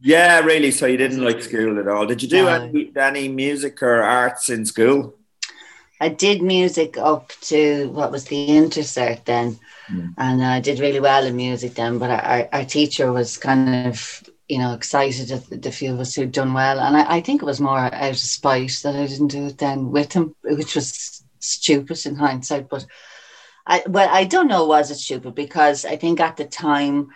Yeah, 0.00 0.40
really. 0.40 0.70
So 0.70 0.86
you 0.86 0.96
didn't 0.96 1.24
like 1.24 1.42
school 1.42 1.78
at 1.80 1.88
all? 1.88 2.06
Did 2.06 2.22
you 2.22 2.28
do 2.28 2.44
No. 2.44 2.48
any 2.48 2.92
any 2.96 3.28
music 3.28 3.82
or 3.82 4.02
arts 4.02 4.48
in 4.48 4.64
school? 4.64 5.14
I 6.00 6.08
did 6.08 6.42
music 6.42 6.96
up 6.98 7.32
to 7.42 7.88
what 7.90 8.10
was 8.12 8.24
the 8.24 8.48
intercert 8.48 9.24
then, 9.24 9.58
Mm. 9.90 10.14
and 10.18 10.44
I 10.44 10.60
did 10.60 10.78
really 10.80 11.00
well 11.00 11.26
in 11.26 11.34
music 11.36 11.74
then. 11.74 11.98
But 11.98 12.10
our, 12.10 12.48
our 12.52 12.64
teacher 12.64 13.12
was 13.12 13.36
kind 13.36 13.86
of, 13.88 14.22
you 14.48 14.58
know, 14.58 14.74
excited 14.74 15.30
at 15.32 15.62
the, 15.62 15.72
few 15.72 15.92
of 15.94 16.00
us 16.00 16.14
who'd 16.14 16.32
done 16.32 16.54
well, 16.54 16.78
and 16.80 16.96
I, 16.96 17.16
I 17.16 17.20
think 17.20 17.42
it 17.42 17.46
was 17.46 17.60
more 17.60 17.78
out 17.78 18.10
of 18.10 18.18
spite 18.18 18.80
that 18.84 18.94
I 18.96 19.06
didn't 19.06 19.28
do 19.36 19.46
it 19.46 19.58
then 19.58 19.90
with 19.90 20.12
him, 20.12 20.34
which 20.42 20.74
was 20.76 21.21
stupid 21.42 22.04
in 22.06 22.16
hindsight. 22.16 22.68
But 22.68 22.86
I, 23.66 23.82
well, 23.86 24.08
I 24.10 24.24
don't 24.24 24.48
know, 24.48 24.66
was 24.66 24.90
it 24.90 24.96
stupid? 24.96 25.34
Because 25.34 25.84
I 25.84 25.96
think 25.96 26.20
at 26.20 26.36
the 26.36 26.44
time, 26.46 27.08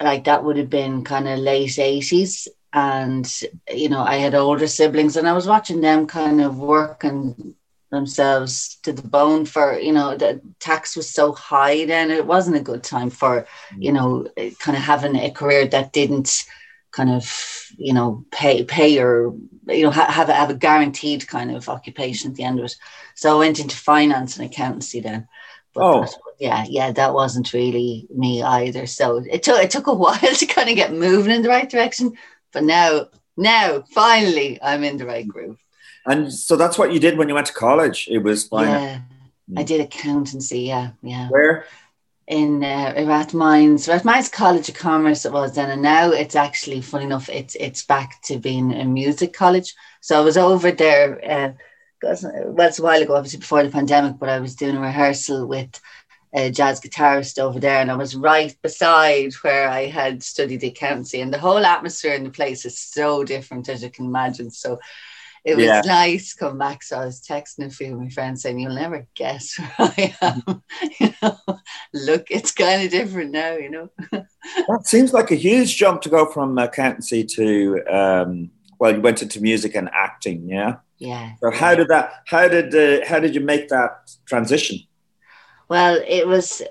like 0.00 0.24
that 0.24 0.44
would 0.44 0.56
have 0.56 0.70
been 0.70 1.04
kind 1.04 1.28
of 1.28 1.38
late 1.38 1.78
eighties, 1.78 2.48
and 2.72 3.30
you 3.70 3.88
know, 3.88 4.02
I 4.02 4.16
had 4.16 4.34
older 4.34 4.66
siblings, 4.66 5.16
and 5.16 5.28
I 5.28 5.32
was 5.32 5.46
watching 5.46 5.80
them 5.80 6.06
kind 6.06 6.40
of 6.40 6.58
work 6.58 7.04
and 7.04 7.54
themselves 7.94 8.76
to 8.82 8.92
the 8.92 9.06
bone 9.06 9.46
for 9.46 9.78
you 9.78 9.92
know 9.92 10.16
the 10.16 10.40
tax 10.58 10.96
was 10.96 11.08
so 11.08 11.32
high 11.32 11.84
then 11.84 12.10
it 12.10 12.26
wasn't 12.26 12.56
a 12.56 12.60
good 12.60 12.82
time 12.82 13.08
for 13.08 13.46
you 13.78 13.92
mm. 13.92 13.94
know 13.94 14.52
kind 14.58 14.76
of 14.76 14.82
having 14.82 15.16
a 15.16 15.30
career 15.30 15.66
that 15.66 15.92
didn't 15.92 16.44
kind 16.90 17.10
of 17.10 17.24
you 17.78 17.92
know 17.92 18.24
pay 18.30 18.64
pay 18.64 18.98
or 18.98 19.34
you 19.68 19.82
know 19.82 19.90
ha- 19.90 20.10
have 20.10 20.28
a, 20.28 20.32
have 20.34 20.50
a 20.50 20.54
guaranteed 20.54 21.26
kind 21.26 21.50
of 21.54 21.68
occupation 21.68 22.30
at 22.30 22.36
the 22.36 22.44
end 22.44 22.58
of 22.58 22.64
it 22.66 22.76
so 23.14 23.34
i 23.34 23.38
went 23.38 23.58
into 23.60 23.76
finance 23.76 24.36
and 24.36 24.46
accountancy 24.50 25.00
then 25.00 25.26
but 25.74 25.82
Oh. 25.82 26.00
that- 26.02 26.14
yeah 26.40 26.64
yeah 26.68 26.90
that 26.92 27.14
wasn't 27.14 27.52
really 27.52 28.06
me 28.14 28.42
either 28.42 28.86
so 28.86 29.22
it 29.30 29.42
took 29.42 29.60
it 29.62 29.70
took 29.70 29.86
a 29.86 29.92
while 30.02 30.18
to 30.18 30.46
kind 30.46 30.68
of 30.68 30.74
get 30.76 30.92
moving 30.92 31.32
in 31.32 31.42
the 31.42 31.48
right 31.48 31.70
direction 31.70 32.12
but 32.52 32.64
now 32.64 33.06
now 33.36 33.82
finally 33.92 34.58
i'm 34.62 34.82
in 34.84 34.96
the 34.96 35.06
right 35.06 35.26
groove 35.28 35.58
And 36.06 36.32
so 36.32 36.56
that's 36.56 36.76
what 36.78 36.92
you 36.92 37.00
did 37.00 37.16
when 37.16 37.28
you 37.30 37.34
went 37.34 37.46
to 37.46 37.52
college. 37.54 38.08
It 38.10 38.18
was 38.18 38.48
finance. 38.48 39.00
yeah 39.48 39.60
i 39.60 39.62
did 39.62 39.80
accountancy 39.80 40.60
yeah 40.72 40.90
yeah 41.02 41.28
Where? 41.28 41.66
In 42.26 42.64
uh, 42.64 42.94
Rathmines, 42.96 43.86
Rathmines 43.88 44.32
College 44.32 44.68
of 44.68 44.74
Commerce 44.74 45.26
it 45.26 45.32
was 45.32 45.54
then, 45.54 45.70
and 45.70 45.82
now 45.82 46.10
it's 46.10 46.34
actually 46.36 46.80
funny 46.80 47.04
enough, 47.04 47.28
it's 47.28 47.54
it's 47.56 47.84
back 47.84 48.20
to 48.22 48.38
being 48.38 48.72
a 48.72 48.84
music 48.84 49.32
college. 49.34 49.74
So 50.00 50.18
I 50.18 50.24
was 50.24 50.36
over 50.36 50.70
there, 50.70 51.20
uh, 51.22 51.52
well, 52.02 52.68
it's 52.68 52.78
a 52.78 52.82
while 52.82 53.02
ago, 53.02 53.14
obviously 53.14 53.40
before 53.40 53.62
the 53.62 53.70
pandemic, 53.70 54.18
but 54.18 54.28
I 54.28 54.40
was 54.40 54.56
doing 54.56 54.76
a 54.76 54.80
rehearsal 54.80 55.46
with 55.46 55.80
a 56.32 56.50
jazz 56.50 56.80
guitarist 56.80 57.38
over 57.38 57.60
there, 57.60 57.80
and 57.80 57.90
I 57.90 57.96
was 57.96 58.16
right 58.16 58.56
beside 58.62 59.32
where 59.42 59.68
I 59.68 59.86
had 59.86 60.22
studied 60.22 60.64
accountancy, 60.64 61.20
and 61.20 61.32
the 61.32 61.38
whole 61.38 61.64
atmosphere 61.64 62.14
in 62.14 62.24
the 62.24 62.30
place 62.30 62.64
is 62.64 62.78
so 62.78 63.22
different 63.24 63.68
as 63.68 63.82
you 63.82 63.90
can 63.90 64.06
imagine. 64.06 64.50
So. 64.50 64.80
It 65.44 65.56
was 65.56 65.66
Yeah. 65.66 65.82
nice 65.84 66.32
to 66.32 66.38
come 66.38 66.56
back. 66.58 66.82
So 66.82 66.98
I 66.98 67.04
was 67.04 67.20
texting 67.20 67.66
a 67.66 67.70
few 67.70 67.92
of 67.92 68.00
my 68.00 68.08
friends 68.08 68.42
saying, 68.42 68.58
You'll 68.58 68.74
never 68.74 69.06
guess 69.14 69.56
where 69.76 69.92
I 69.98 70.14
am. 70.22 70.62
you 71.00 71.14
know, 71.22 71.38
look, 71.92 72.30
it's 72.30 72.50
kind 72.52 72.82
of 72.82 72.90
different 72.90 73.30
now, 73.32 73.54
you 73.56 73.70
know. 73.70 73.90
That 74.68 74.86
seems 74.86 75.12
like 75.12 75.30
a 75.30 75.34
huge 75.36 75.76
jump 75.76 76.02
to 76.02 76.08
go 76.08 76.26
from 76.30 76.56
accountancy 76.58 77.24
to, 77.24 77.82
um, 77.90 78.50
well, 78.78 78.94
you 78.94 79.00
went 79.00 79.22
into 79.22 79.40
music 79.40 79.74
and 79.74 79.88
acting, 79.92 80.48
yeah. 80.48 80.76
Yeah. 80.98 81.32
So 81.40 81.50
how 81.50 81.74
did 81.74 81.88
that? 81.88 82.12
How 82.26 82.48
did 82.48 82.74
uh, 82.74 83.04
how 83.06 83.18
did 83.20 83.34
you 83.34 83.40
make 83.40 83.68
that 83.68 84.10
transition? 84.26 84.78
Well, 85.68 86.00
it 86.06 86.26
was. 86.26 86.62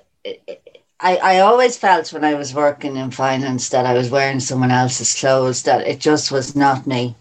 I, 0.99 1.17
I 1.17 1.39
always 1.39 1.77
felt 1.77 2.13
when 2.13 2.23
I 2.23 2.35
was 2.35 2.53
working 2.53 2.95
in 2.95 3.11
finance 3.11 3.69
that 3.69 3.85
I 3.85 3.93
was 3.93 4.09
wearing 4.09 4.39
someone 4.39 4.71
else's 4.71 5.13
clothes, 5.19 5.63
that 5.63 5.85
it 5.85 5.99
just 5.99 6.31
was 6.31 6.55
not 6.55 6.87
me. 6.87 7.15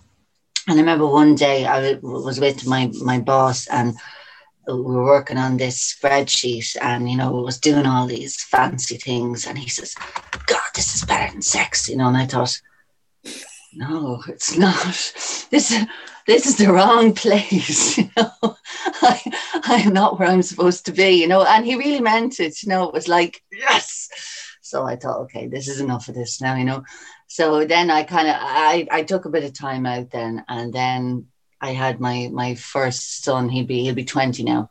And 0.69 0.77
I 0.77 0.81
remember 0.81 1.07
one 1.07 1.35
day 1.35 1.67
I 1.67 1.95
was 2.03 2.39
with 2.39 2.67
my, 2.67 2.91
my 3.03 3.19
boss 3.19 3.67
and 3.67 3.95
we 4.67 4.75
were 4.75 5.05
working 5.05 5.39
on 5.39 5.57
this 5.57 5.95
spreadsheet 5.95 6.77
and, 6.81 7.11
you 7.11 7.17
know, 7.17 7.33
was 7.33 7.59
doing 7.59 7.87
all 7.87 8.07
these 8.07 8.43
fancy 8.45 8.97
things. 8.97 9.47
And 9.47 9.59
he 9.59 9.69
says, 9.69 9.95
God, 10.47 10.71
this 10.75 10.95
is 10.95 11.05
better 11.05 11.33
than 11.33 11.43
sex, 11.43 11.89
you 11.89 11.97
know. 11.97 12.09
And 12.09 12.17
I 12.17 12.27
thought, 12.27 12.61
no, 13.75 14.23
it's 14.29 14.57
not. 14.59 15.13
This 15.51 15.85
this 16.27 16.47
is 16.47 16.57
the 16.57 16.73
wrong 16.73 17.15
place. 17.15 17.99
You 17.99 18.11
know, 18.17 18.31
I 19.03 19.21
I 19.65 19.75
am 19.85 19.93
not 19.93 20.19
where 20.19 20.29
I'm 20.29 20.43
supposed 20.43 20.87
to 20.87 20.93
be. 20.93 21.11
You 21.11 21.29
know, 21.29 21.45
and 21.45 21.65
he 21.65 21.77
really 21.77 22.01
meant 22.01 22.41
it. 22.41 22.63
You 22.63 22.69
know, 22.69 22.89
it 22.89 22.95
was 22.95 23.09
like 23.09 23.43
yes. 23.51 24.09
So 24.61 24.85
I 24.85 24.97
thought, 24.97 25.21
okay, 25.23 25.49
this 25.49 25.69
is 25.69 25.81
enough 25.81 26.09
of 26.09 26.15
this 26.15 26.41
now. 26.41 26.55
You 26.55 26.65
know, 26.65 26.85
so 27.33 27.65
then 27.65 27.91
I 27.91 28.03
kind 28.03 28.29
of 28.29 28.37
I 28.39 28.87
I 28.91 29.03
took 29.05 29.25
a 29.25 29.31
bit 29.31 29.45
of 29.45 29.55
time 29.55 29.87
out 29.87 30.11
then, 30.11 30.45
and 30.49 30.71
then 30.71 31.29
I 31.63 31.71
had 31.71 31.99
my 31.99 32.29
my 32.31 32.57
first 32.57 33.25
son. 33.25 33.49
He'd 33.49 33.67
be 33.67 33.85
he'll 33.85 33.95
be 33.95 34.05
twenty 34.05 34.43
now. 34.43 34.71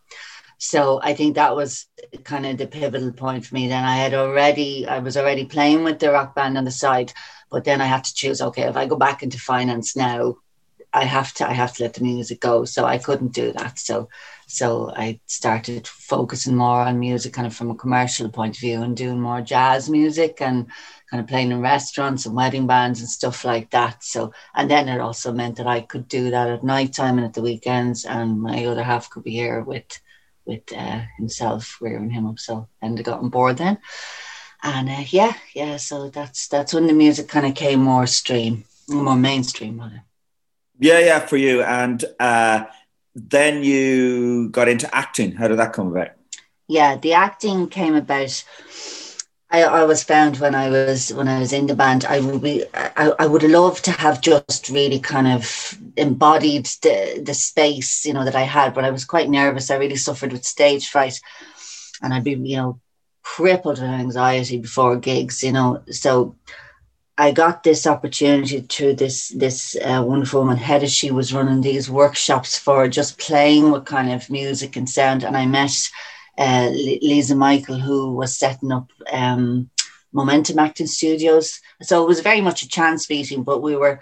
So 0.60 1.00
I 1.02 1.16
think 1.16 1.34
that 1.34 1.56
was 1.56 1.88
kind 2.24 2.46
of 2.46 2.60
the 2.60 2.68
pivotal 2.68 3.14
point 3.14 3.48
for 3.48 3.56
me. 3.56 3.68
Then 3.68 3.84
I 3.84 3.96
had 3.96 4.14
already 4.14 4.86
I 4.88 5.00
was 5.00 5.18
already 5.18 5.46
playing 5.46 5.84
with 5.84 5.98
the 5.98 6.12
rock 6.12 6.36
band 6.36 6.56
on 6.56 6.66
the 6.66 6.70
side, 6.70 7.12
but 7.50 7.64
then 7.64 7.82
I 7.82 7.86
had 7.86 8.04
to 8.04 8.14
choose. 8.14 8.42
Okay, 8.42 8.70
if 8.70 8.78
I 8.78 8.86
go 8.86 8.96
back 8.96 9.24
into 9.24 9.40
finance 9.40 9.96
now, 9.96 10.36
I 10.94 11.06
have 11.06 11.34
to 11.36 11.50
I 11.50 11.54
have 11.54 11.74
to 11.78 11.84
let 11.84 11.96
the 11.96 12.04
music 12.04 12.42
go. 12.42 12.66
So 12.66 12.86
I 12.86 13.00
couldn't 13.00 13.34
do 13.34 13.54
that. 13.54 13.80
So 13.80 14.08
so 14.52 14.92
I 14.96 15.20
started 15.26 15.88
focusing 15.88 16.56
more 16.56 16.82
on 16.82 17.00
music, 17.00 17.34
kind 17.34 17.48
of 17.48 17.56
from 17.56 17.72
a 17.72 17.76
commercial 17.76 18.30
point 18.30 18.56
of 18.58 18.60
view, 18.60 18.82
and 18.82 18.96
doing 18.96 19.20
more 19.20 19.42
jazz 19.42 19.90
music 19.90 20.42
and 20.42 20.68
kind 21.10 21.22
of 21.22 21.28
playing 21.28 21.52
in 21.52 21.62
restaurants 21.62 22.26
and 22.26 22.36
wedding 22.36 22.68
bands 22.68 23.00
and 23.00 23.10
stuff 23.10 23.46
like 23.46 23.72
that. 23.72 24.04
So 24.04 24.34
and 24.56 24.70
then 24.70 24.90
it 24.90 25.00
also 25.00 25.32
meant 25.32 25.58
that 25.58 25.68
I 25.68 25.82
could 25.82 26.08
do 26.08 26.32
that 26.32 26.50
at 26.50 26.64
night 26.64 26.94
time 26.94 27.18
and 27.18 27.26
at 27.26 27.34
the 27.34 27.42
weekends, 27.42 28.06
and 28.06 28.42
my 28.42 28.66
other 28.66 28.84
half 28.84 29.10
could 29.10 29.24
be 29.24 29.32
here 29.32 29.64
with 29.64 30.00
with 30.46 30.72
uh, 30.76 31.02
himself, 31.18 31.78
rearing 31.82 32.10
him 32.10 32.28
up. 32.28 32.40
So 32.40 32.68
and 32.82 33.00
I 33.00 33.02
got 33.04 33.20
on 33.20 33.30
board 33.30 33.58
then. 33.58 33.78
And 34.64 34.90
uh, 34.90 35.04
yeah, 35.08 35.34
yeah, 35.56 35.78
so 35.78 36.10
that's 36.10 36.48
that's 36.48 36.74
when 36.74 36.88
the 36.88 36.94
music 36.94 37.28
kind 37.28 37.48
of 37.48 37.56
came 37.56 37.82
more 37.82 38.06
stream, 38.06 38.66
more 38.88 39.16
mainstream. 39.16 39.80
Rather. 39.80 40.04
Yeah, 40.80 41.00
yeah, 41.00 41.20
for 41.20 41.38
you. 41.38 41.64
And 41.64 42.04
uh, 42.20 42.66
then 43.16 43.64
you 43.64 44.50
got 44.50 44.68
into 44.68 44.94
acting. 44.96 45.34
How 45.34 45.48
did 45.48 45.60
that 45.60 45.74
come 45.74 45.88
about? 45.88 46.10
yeah 46.68 46.96
the 46.98 47.14
acting 47.14 47.68
came 47.68 47.96
about 47.96 48.44
I, 49.54 49.64
I 49.64 49.84
was 49.84 50.04
found 50.04 50.38
when 50.38 50.56
I 50.56 50.70
was 50.70 51.14
when 51.14 51.28
I 51.28 51.40
was 51.40 51.52
in 51.52 51.68
the 51.68 51.76
band 51.76 52.06
I 52.06 52.20
would 52.22 52.42
be 52.42 52.64
I, 52.74 53.12
I 53.20 53.28
would 53.28 53.44
love 53.44 53.82
to 53.84 53.92
have 53.92 54.22
just 54.22 54.70
really 54.70 55.00
kind 55.00 55.28
of 55.28 55.78
embodied 55.98 56.66
the 56.82 57.22
the 57.26 57.34
space 57.34 58.06
you 58.06 58.14
know 58.14 58.24
that 58.24 58.36
I 58.36 58.44
had 58.44 58.74
but 58.74 58.86
I 58.86 58.92
was 58.92 59.06
quite 59.06 59.30
nervous 59.30 59.70
I 59.70 59.76
really 59.76 59.98
suffered 59.98 60.32
with 60.32 60.46
stage 60.46 60.88
fright 60.90 61.20
and 62.02 62.14
I'd 62.14 62.24
be 62.24 62.32
you 62.32 62.58
know 62.58 62.80
crippled 63.24 63.80
with 63.80 63.90
anxiety 63.90 64.58
before 64.58 64.96
gigs 64.98 65.44
you 65.44 65.52
know 65.52 65.84
so 65.92 66.36
I 67.22 67.32
got 67.32 67.62
this 67.62 67.86
opportunity 67.86 68.62
through 68.62 68.96
this 68.96 69.28
this 69.28 69.76
uh, 69.76 70.04
wonderful 70.04 70.40
woman 70.40 70.58
Hedda. 70.58 70.88
She 70.88 71.12
was 71.12 71.32
running 71.32 71.62
these 71.62 71.88
workshops 71.88 72.58
for 72.58 72.88
just 72.88 73.20
playing 73.20 73.70
with 73.70 73.86
kind 73.86 74.12
of 74.12 74.28
music 74.32 74.76
and 74.76 74.90
sound, 74.90 75.24
and 75.24 75.38
I 75.38 75.46
met 75.46 75.72
uh, 76.40 76.70
Lisa 76.72 77.36
Michael, 77.36 77.78
who 77.78 78.16
was 78.16 78.36
setting 78.36 78.72
up 78.72 78.90
um, 79.12 79.70
Momentum 80.12 80.58
Acting 80.58 80.88
Studios. 80.88 81.62
So 81.84 82.04
it 82.04 82.08
was 82.08 82.22
very 82.22 82.42
much 82.42 82.64
a 82.64 82.68
chance 82.68 83.08
meeting, 83.08 83.44
but 83.44 83.62
we 83.62 83.76
were 83.76 84.02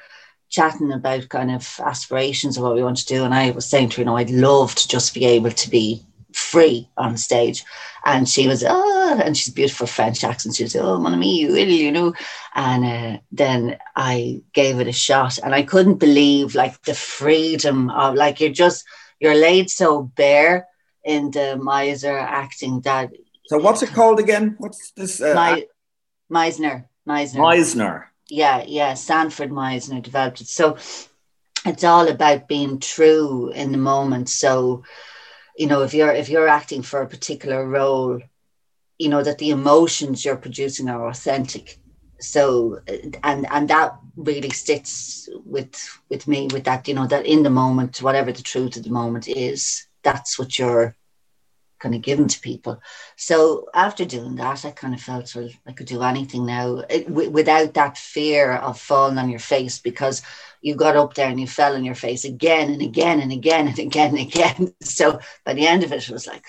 chatting 0.50 0.94
about 0.94 1.28
kind 1.28 1.52
of 1.52 1.78
aspirations 1.86 2.56
of 2.56 2.64
what 2.64 2.76
we 2.76 2.84
want 2.84 3.00
to 3.00 3.06
do. 3.06 3.26
And 3.26 3.34
I 3.34 3.52
was 3.52 3.66
saying 3.66 3.90
to 3.90 3.96
her, 3.98 4.02
you 4.02 4.06
know, 4.06 4.16
I'd 4.16 4.30
love 4.30 4.76
to 4.76 4.88
just 4.88 5.14
be 5.14 5.26
able 5.26 5.52
to 5.52 5.70
be 5.70 6.06
free 6.52 6.90
on 6.98 7.18
stage. 7.18 7.64
And 8.06 8.28
she 8.28 8.48
was, 8.48 8.64
oh, 8.68 9.22
and 9.24 9.38
she's 9.38 9.54
beautiful 9.54 9.88
French 9.88 10.24
accent. 10.24 10.56
She 10.56 10.64
was, 10.64 10.76
oh, 10.76 10.98
mon 10.98 11.14
ami, 11.14 11.42
you 11.42 11.50
will, 11.50 11.68
you 11.68 11.92
know. 11.92 12.14
And 12.56 12.86
uh, 12.86 13.20
then 13.32 13.78
I 13.96 14.42
gave 14.54 14.80
it 14.80 14.88
a 14.88 14.94
shot, 14.94 15.38
and 15.44 15.54
I 15.54 15.64
couldn't 15.64 15.96
believe 16.00 16.56
like 16.56 16.82
the 16.84 16.94
freedom 16.94 17.90
of 17.90 18.16
like 18.16 18.40
you're 18.40 18.52
just 18.66 18.86
you're 19.20 19.36
laid 19.36 19.70
so 19.70 20.04
bare 20.04 20.68
in 21.04 21.32
the 21.32 21.60
Meisner 21.62 22.20
acting 22.20 22.82
that 22.82 23.12
So 23.48 23.58
what's 23.58 23.84
it 23.84 23.94
called 23.94 24.20
again? 24.20 24.56
What's 24.58 24.92
this? 24.92 25.22
Uh, 25.22 25.34
my 25.36 25.66
Meisner 26.32 26.86
Meisner 27.08 27.40
Meisner. 27.40 28.04
yeah, 28.30 28.64
yeah, 28.66 28.94
Sanford 28.94 29.52
Meisner 29.52 30.02
developed 30.02 30.42
it. 30.42 30.48
So 30.48 30.78
it's 31.66 31.84
all 31.84 32.08
about 32.08 32.48
being 32.48 32.80
true 32.80 33.52
in 33.54 33.72
the 33.72 33.78
moment. 33.78 34.30
So, 34.30 34.84
you 35.60 35.68
know, 35.68 35.84
if 35.84 35.94
you're 35.96 36.14
if 36.14 36.30
you're 36.30 36.50
acting 36.50 36.84
for 36.84 37.02
a 37.04 37.10
particular 37.10 37.68
role, 37.68 38.22
you 39.00 39.10
know 39.10 39.24
that 39.24 39.40
the 39.40 39.52
emotions 39.52 40.26
you're 40.26 40.38
producing 40.38 40.90
are 40.90 41.08
authentic. 41.10 41.80
So 42.22 42.80
and 43.24 43.48
and 43.52 43.70
that 43.70 43.98
really 44.18 44.52
sits 44.52 45.30
with 45.46 46.00
with 46.10 46.28
me 46.28 46.48
with 46.52 46.66
that, 46.66 46.88
you 46.88 46.96
know, 46.96 47.08
that 47.08 47.28
in 47.28 47.44
the 47.44 47.52
moment, 47.52 48.02
whatever 48.04 48.34
the 48.34 48.44
truth 48.44 48.78
of 48.78 48.84
the 48.86 48.92
moment 48.92 49.28
is, 49.30 49.88
that's 50.04 50.40
what 50.40 50.60
you're 50.60 50.96
kind 51.80 51.96
of 51.96 52.02
given 52.02 52.28
to 52.28 52.42
people. 52.42 52.82
So 53.18 53.68
after 53.74 54.06
doing 54.06 54.36
that, 54.36 54.66
I 54.66 54.72
kind 54.72 54.94
of 54.94 55.02
felt 55.02 55.34
well, 55.36 55.50
I 55.68 55.74
could 55.74 55.88
do 55.88 56.04
anything 56.04 56.46
now 56.46 56.80
eh, 56.90 56.98
it, 57.00 57.08
w- 57.08 57.30
without 57.32 57.74
that 57.76 57.98
fear 57.98 58.54
of 58.54 58.80
falling 58.80 59.18
on 59.18 59.30
your 59.30 59.40
face 59.40 59.80
because 59.80 60.22
you 60.62 60.76
got 60.76 60.96
up 60.96 61.14
there 61.14 61.30
and 61.30 61.40
you 61.40 61.48
fell 61.48 61.76
on 61.76 61.84
your 61.86 61.96
face 61.96 62.26
again 62.26 62.72
and 62.72 62.82
again 62.82 63.20
and 63.20 63.32
again 63.32 63.68
and 63.68 63.80
again 63.80 64.10
and 64.18 64.20
again. 64.20 64.74
So 64.82 65.20
by 65.46 65.54
the 65.54 65.68
end 65.68 65.84
of 65.84 65.92
it, 65.92 66.04
it 66.04 66.10
was 66.12 66.28
like, 66.28 66.44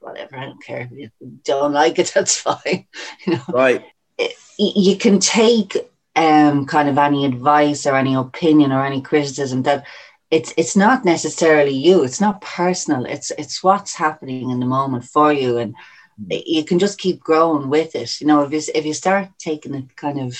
whatever, 0.00 0.36
I 0.36 0.44
don't 0.46 0.62
care. 0.62 0.88
If 0.92 1.10
you 1.20 1.38
don't 1.44 1.72
like 1.72 1.98
it, 1.98 2.12
that's 2.14 2.38
fine. 2.40 2.86
You 3.26 3.34
know, 3.34 3.42
Right. 3.52 3.84
y- 4.18 4.32
you 4.58 4.96
can 4.96 5.18
take 5.18 5.76
um, 6.16 6.66
kind 6.66 6.88
of 6.88 6.98
any 6.98 7.24
advice 7.24 7.86
or 7.86 7.96
any 7.96 8.14
opinion 8.14 8.72
or 8.72 8.84
any 8.84 9.00
criticism 9.00 9.62
that 9.64 9.84
it's 10.30 10.52
it's 10.56 10.76
not 10.76 11.04
necessarily 11.04 11.72
you 11.74 12.02
it's 12.02 12.20
not 12.20 12.40
personal 12.40 13.04
it's 13.06 13.30
it's 13.38 13.62
what's 13.62 13.94
happening 13.94 14.42
in 14.42 14.58
the 14.60 14.66
moment 14.66 15.04
for 15.04 15.32
you 15.32 15.50
and 15.58 15.68
you 16.30 16.64
can 16.64 16.78
just 16.78 16.98
keep 16.98 17.20
growing 17.20 17.68
with 17.68 17.94
it 17.94 18.20
you 18.20 18.26
know 18.26 18.42
if 18.42 18.52
you, 18.52 18.60
if 18.74 18.84
you 18.84 18.92
start 18.94 19.28
taking 19.38 19.74
it 19.74 19.94
kind 19.96 20.18
of 20.20 20.36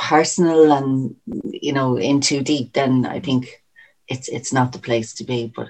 personal 0.00 0.72
and 0.72 1.14
you 1.44 1.72
know 1.72 1.96
in 1.96 2.20
too 2.20 2.42
deep 2.42 2.72
then 2.72 3.06
i 3.06 3.20
think 3.20 3.62
it's 4.08 4.28
it's 4.28 4.52
not 4.52 4.72
the 4.72 4.78
place 4.78 5.14
to 5.14 5.24
be 5.24 5.52
but 5.54 5.68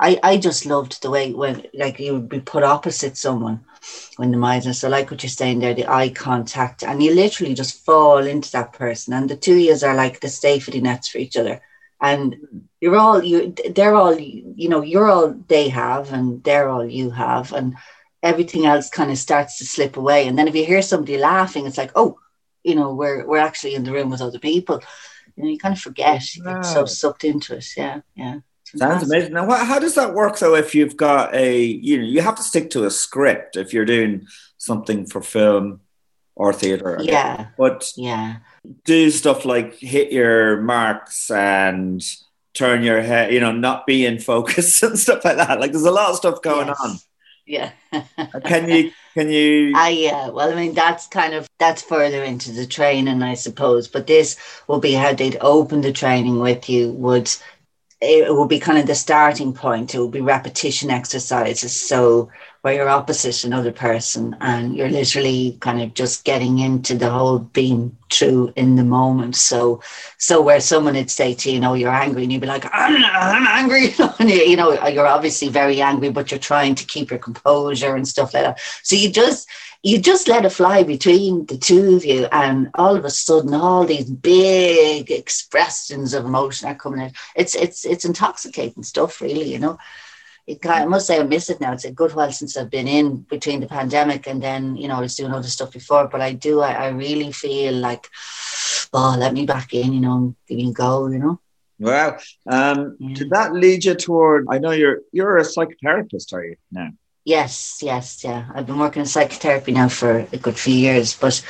I, 0.00 0.18
I 0.22 0.36
just 0.38 0.64
loved 0.64 1.02
the 1.02 1.10
way 1.10 1.34
when 1.34 1.66
like 1.74 2.00
you 2.00 2.14
would 2.14 2.28
be 2.30 2.40
put 2.40 2.62
opposite 2.62 3.18
someone 3.18 3.62
when 4.16 4.30
the 4.30 4.38
Meisner. 4.38 4.74
So 4.74 4.88
like 4.88 5.10
what 5.10 5.22
you're 5.22 5.30
saying 5.30 5.58
there, 5.58 5.74
the 5.74 5.86
eye 5.86 6.08
contact, 6.08 6.82
and 6.82 7.02
you 7.02 7.14
literally 7.14 7.52
just 7.52 7.84
fall 7.84 8.18
into 8.18 8.50
that 8.52 8.72
person. 8.72 9.12
And 9.12 9.28
the 9.28 9.36
two 9.36 9.56
years 9.56 9.82
are 9.82 9.94
like 9.94 10.20
the 10.20 10.28
safety 10.28 10.80
nets 10.80 11.08
for 11.08 11.18
each 11.18 11.36
other. 11.36 11.60
And 12.00 12.64
you're 12.80 12.96
all 12.96 13.22
you 13.22 13.54
they're 13.74 13.94
all 13.94 14.18
you 14.18 14.70
know, 14.70 14.80
you're 14.80 15.10
all 15.10 15.34
they 15.48 15.68
have 15.68 16.14
and 16.14 16.42
they're 16.44 16.70
all 16.70 16.86
you 16.86 17.10
have. 17.10 17.52
And 17.52 17.76
everything 18.22 18.64
else 18.64 18.88
kind 18.88 19.10
of 19.10 19.18
starts 19.18 19.58
to 19.58 19.66
slip 19.66 19.98
away. 19.98 20.26
And 20.26 20.38
then 20.38 20.48
if 20.48 20.56
you 20.56 20.64
hear 20.64 20.80
somebody 20.80 21.18
laughing, 21.18 21.66
it's 21.66 21.78
like, 21.78 21.92
oh, 21.94 22.18
you 22.64 22.74
know, 22.74 22.94
we're 22.94 23.26
we're 23.26 23.38
actually 23.38 23.74
in 23.74 23.84
the 23.84 23.92
room 23.92 24.10
with 24.10 24.20
other 24.20 24.38
people. 24.38 24.80
You 25.36 25.44
know, 25.44 25.50
you 25.50 25.58
kind 25.58 25.74
of 25.74 25.80
forget. 25.80 26.34
You 26.34 26.44
get 26.44 26.64
so 26.64 26.84
sucked 26.84 27.24
into 27.24 27.56
it. 27.56 27.66
Yeah, 27.76 28.00
yeah. 28.14 28.40
Sounds 28.76 29.02
amazing. 29.02 29.32
Now, 29.32 29.46
what, 29.46 29.66
how 29.66 29.78
does 29.80 29.94
that 29.96 30.14
work 30.14 30.38
though? 30.38 30.54
If 30.54 30.74
you've 30.74 30.96
got 30.96 31.34
a, 31.34 31.60
you 31.64 31.98
know, 31.98 32.04
you 32.04 32.20
have 32.20 32.36
to 32.36 32.42
stick 32.42 32.70
to 32.70 32.84
a 32.84 32.90
script 32.90 33.56
if 33.56 33.72
you're 33.72 33.84
doing 33.84 34.26
something 34.58 35.06
for 35.06 35.20
film 35.22 35.80
or 36.36 36.52
theater. 36.52 36.96
Yeah, 37.00 37.48
But 37.58 37.92
yeah. 37.96 38.36
do 38.84 39.10
stuff 39.10 39.44
like 39.44 39.74
hit 39.74 40.12
your 40.12 40.60
marks 40.60 41.30
and 41.32 42.00
turn 42.54 42.82
your 42.84 43.00
head, 43.02 43.32
you 43.32 43.40
know, 43.40 43.50
not 43.52 43.86
be 43.86 44.06
in 44.06 44.20
focus 44.20 44.82
and 44.84 44.96
stuff 44.98 45.24
like 45.24 45.36
that. 45.36 45.58
Like 45.58 45.72
there's 45.72 45.84
a 45.84 45.90
lot 45.90 46.10
of 46.10 46.16
stuff 46.16 46.40
going 46.40 46.68
Yes. 46.68 46.78
on. 46.80 46.96
Yeah. 47.50 47.72
Uh, 48.16 48.38
can 48.44 48.68
you, 48.68 48.92
can 49.14 49.28
you, 49.28 49.72
I 49.74 49.88
yeah. 49.88 50.28
Well, 50.28 50.52
I 50.52 50.54
mean, 50.54 50.72
that's 50.72 51.08
kind 51.08 51.34
of 51.34 51.48
that's 51.58 51.82
further 51.82 52.22
into 52.22 52.52
the 52.52 52.64
training, 52.64 53.24
I 53.24 53.34
suppose. 53.34 53.88
But 53.88 54.06
this 54.06 54.36
will 54.68 54.78
be 54.78 54.92
how 54.92 55.14
they'd 55.14 55.36
open 55.40 55.80
the 55.80 55.92
training 55.92 56.38
with 56.38 56.70
you. 56.70 56.92
Would 56.92 57.28
it 58.00 58.34
will 58.34 58.46
be 58.46 58.58
kind 58.58 58.78
of 58.78 58.86
the 58.86 58.94
starting 58.94 59.52
point. 59.52 59.94
It 59.94 59.98
will 59.98 60.08
be 60.08 60.22
repetition 60.22 60.90
exercises. 60.90 61.78
So 61.78 62.30
where 62.62 62.74
you're 62.74 62.88
opposite 62.88 63.44
another 63.44 63.72
person 63.72 64.36
and 64.40 64.74
you're 64.74 64.88
literally 64.88 65.56
kind 65.60 65.82
of 65.82 65.92
just 65.94 66.24
getting 66.24 66.58
into 66.58 66.94
the 66.94 67.10
whole 67.10 67.38
being 67.38 67.96
true 68.08 68.52
in 68.56 68.76
the 68.76 68.84
moment. 68.84 69.36
So 69.36 69.82
so 70.16 70.40
where 70.40 70.60
someone 70.60 70.94
would 70.94 71.10
say 71.10 71.34
to 71.34 71.48
you, 71.48 71.54
you 71.56 71.60
know, 71.60 71.74
you're 71.74 71.90
angry 71.90 72.22
and 72.22 72.32
you'd 72.32 72.40
be 72.40 72.46
like, 72.46 72.64
I'm, 72.72 73.02
I'm 73.04 73.46
angry. 73.46 73.94
you 74.20 74.56
know, 74.56 74.86
you're 74.88 75.06
obviously 75.06 75.48
very 75.48 75.82
angry, 75.82 76.10
but 76.10 76.30
you're 76.30 76.40
trying 76.40 76.74
to 76.76 76.84
keep 76.84 77.10
your 77.10 77.18
composure 77.18 77.96
and 77.96 78.08
stuff 78.08 78.32
like 78.32 78.44
that. 78.44 78.60
So 78.82 78.96
you 78.96 79.10
just 79.10 79.48
you 79.82 79.98
just 79.98 80.28
let 80.28 80.44
it 80.44 80.50
fly 80.50 80.82
between 80.82 81.46
the 81.46 81.56
two 81.56 81.96
of 81.96 82.04
you, 82.04 82.26
and 82.32 82.68
all 82.74 82.96
of 82.96 83.04
a 83.04 83.10
sudden, 83.10 83.54
all 83.54 83.84
these 83.84 84.10
big 84.10 85.10
expressions 85.10 86.12
of 86.14 86.24
emotion 86.26 86.68
are 86.68 86.74
coming 86.74 87.02
out. 87.02 87.12
It's 87.34 87.54
it's 87.54 87.84
it's 87.84 88.04
intoxicating 88.04 88.82
stuff, 88.82 89.20
really. 89.20 89.50
You 89.52 89.58
know, 89.58 89.78
it 90.46 90.64
I 90.66 90.84
must 90.84 91.06
say 91.06 91.18
I 91.18 91.22
miss 91.24 91.48
it 91.50 91.60
now. 91.60 91.72
It's 91.72 91.84
a 91.84 91.92
good 91.92 92.14
while 92.14 92.32
since 92.32 92.56
I've 92.56 92.70
been 92.70 92.88
in 92.88 93.18
between 93.30 93.60
the 93.60 93.66
pandemic 93.66 94.26
and 94.26 94.42
then 94.42 94.76
you 94.76 94.88
know 94.88 94.96
I 94.96 95.00
was 95.00 95.14
doing 95.16 95.32
other 95.32 95.48
stuff 95.48 95.72
before. 95.72 96.08
But 96.08 96.20
I 96.20 96.32
do, 96.32 96.60
I, 96.60 96.72
I 96.72 96.88
really 96.88 97.32
feel 97.32 97.74
like, 97.74 98.06
oh, 98.92 99.16
let 99.18 99.32
me 99.32 99.46
back 99.46 99.72
in, 99.72 99.92
you 99.92 100.00
know, 100.00 100.16
and 100.16 100.36
give 100.46 100.58
me 100.58 100.70
a 100.70 100.72
go, 100.72 101.06
you 101.08 101.18
know. 101.18 101.40
well, 101.78 102.18
um, 102.46 102.96
Yeah. 102.98 103.14
did 103.14 103.30
that 103.30 103.54
lead 103.54 103.84
you 103.84 103.94
toward, 103.94 104.46
I 104.50 104.58
know 104.58 104.72
you're, 104.72 105.00
you're 105.12 105.38
a 105.38 105.42
psychotherapist, 105.42 106.32
are 106.32 106.44
you 106.44 106.56
now? 106.70 106.90
Yes, 107.30 107.78
yes, 107.80 108.24
yeah. 108.24 108.50
I've 108.52 108.66
been 108.66 108.80
working 108.80 109.02
in 109.02 109.06
psychotherapy 109.06 109.70
now 109.70 109.88
for 109.88 110.26
a 110.32 110.36
good 110.36 110.58
few 110.58 110.74
years, 110.74 111.14
but 111.14 111.40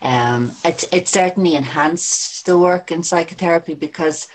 um, 0.00 0.52
it 0.64 0.78
it 0.90 1.08
certainly 1.08 1.56
enhanced 1.56 2.46
the 2.46 2.56
work 2.58 2.90
in 2.90 3.02
psychotherapy 3.02 3.74
because 3.74 4.28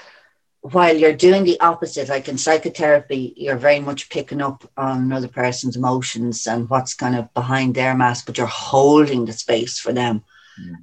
while 0.61 0.95
you're 0.95 1.25
doing 1.27 1.43
the 1.43 1.59
opposite, 1.59 2.07
like 2.09 2.27
in 2.29 2.37
psychotherapy, 2.37 3.33
you're 3.35 3.57
very 3.67 3.79
much 3.79 4.11
picking 4.11 4.43
up 4.43 4.69
on 4.77 4.97
another 4.99 5.27
person's 5.27 5.75
emotions 5.75 6.45
and 6.45 6.69
what's 6.69 6.93
kind 6.93 7.15
of 7.15 7.33
behind 7.33 7.73
their 7.73 7.95
mask, 7.97 8.27
but 8.27 8.37
you're 8.37 8.59
holding 8.71 9.25
the 9.25 9.33
space 9.33 9.79
for 9.79 9.93
them. 9.93 10.23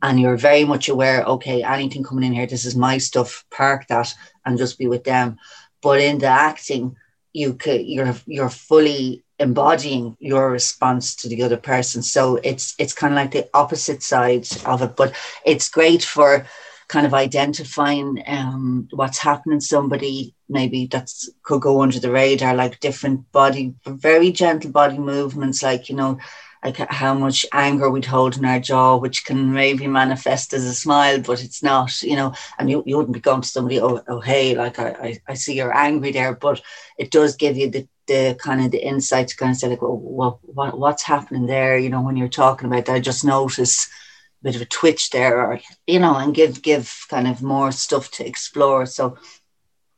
And 0.02 0.18
you're 0.18 0.48
very 0.50 0.64
much 0.64 0.88
aware, 0.88 1.22
okay, 1.34 1.62
anything 1.62 2.02
coming 2.02 2.24
in 2.24 2.32
here, 2.32 2.48
this 2.48 2.64
is 2.64 2.74
my 2.74 2.98
stuff, 2.98 3.44
park 3.52 3.86
that 3.86 4.12
and 4.44 4.58
just 4.58 4.78
be 4.78 4.88
with 4.88 5.04
them. 5.04 5.38
But 5.80 6.00
in 6.00 6.18
the 6.18 6.26
acting, 6.50 6.96
you 7.32 7.54
could 7.54 7.82
you're 7.86 8.16
you're 8.26 8.50
fully 8.68 9.22
embodying 9.38 10.16
your 10.18 10.50
response 10.50 11.14
to 11.16 11.28
the 11.28 11.42
other 11.42 11.56
person. 11.56 12.02
So 12.02 12.36
it's 12.36 12.74
it's 12.78 12.92
kind 12.92 13.12
of 13.12 13.16
like 13.16 13.30
the 13.30 13.48
opposite 13.54 14.02
side 14.02 14.46
of 14.66 14.82
it. 14.82 14.96
But 14.96 15.14
it's 15.44 15.68
great 15.68 16.02
for 16.02 16.46
kind 16.88 17.06
of 17.06 17.14
identifying 17.14 18.22
um, 18.26 18.88
what's 18.92 19.18
happening 19.18 19.60
somebody 19.60 20.34
maybe 20.48 20.86
that's 20.86 21.30
could 21.42 21.60
go 21.60 21.82
under 21.82 22.00
the 22.00 22.10
radar 22.10 22.54
like 22.54 22.80
different 22.80 23.30
body 23.30 23.74
very 23.86 24.32
gentle 24.32 24.70
body 24.70 24.98
movements 24.98 25.62
like 25.62 25.90
you 25.90 25.94
know 25.94 26.18
like 26.64 26.76
how 26.90 27.14
much 27.14 27.46
anger 27.52 27.90
we'd 27.90 28.06
hold 28.06 28.36
in 28.36 28.44
our 28.44 28.58
jaw 28.58 28.96
which 28.96 29.26
can 29.26 29.52
maybe 29.52 29.86
manifest 29.86 30.54
as 30.54 30.64
a 30.64 30.74
smile 30.74 31.20
but 31.20 31.44
it's 31.44 31.62
not 31.62 32.02
you 32.02 32.16
know 32.16 32.32
and 32.58 32.70
you, 32.70 32.82
you 32.86 32.96
wouldn't 32.96 33.14
be 33.14 33.20
going 33.20 33.42
to 33.42 33.48
somebody 33.48 33.80
oh, 33.80 34.00
oh 34.08 34.20
hey 34.20 34.54
like 34.54 34.78
I, 34.78 34.88
I, 34.88 35.18
I 35.28 35.34
see 35.34 35.54
you're 35.54 35.76
angry 35.76 36.12
there 36.12 36.34
but 36.34 36.60
it 36.96 37.10
does 37.10 37.36
give 37.36 37.56
you 37.58 37.70
the 37.70 37.86
the 38.08 38.36
kind 38.40 38.64
of 38.64 38.72
the 38.72 38.84
insight 38.84 39.28
to 39.28 39.36
kind 39.36 39.52
of 39.52 39.56
say 39.56 39.68
like 39.68 39.82
well, 39.82 39.96
what, 39.96 40.38
what 40.42 40.78
what's 40.78 41.04
happening 41.04 41.46
there 41.46 41.78
you 41.78 41.88
know 41.88 42.02
when 42.02 42.16
you're 42.16 42.28
talking 42.28 42.66
about 42.66 42.86
that 42.86 42.94
I 42.94 43.00
just 43.00 43.24
a 43.24 44.44
bit 44.44 44.56
of 44.56 44.62
a 44.62 44.66
twitch 44.66 45.10
there 45.10 45.40
or 45.40 45.60
you 45.86 46.00
know 46.00 46.16
and 46.16 46.34
give 46.34 46.62
give 46.62 47.06
kind 47.08 47.28
of 47.28 47.42
more 47.42 47.70
stuff 47.70 48.10
to 48.12 48.26
explore 48.26 48.86
so 48.86 49.16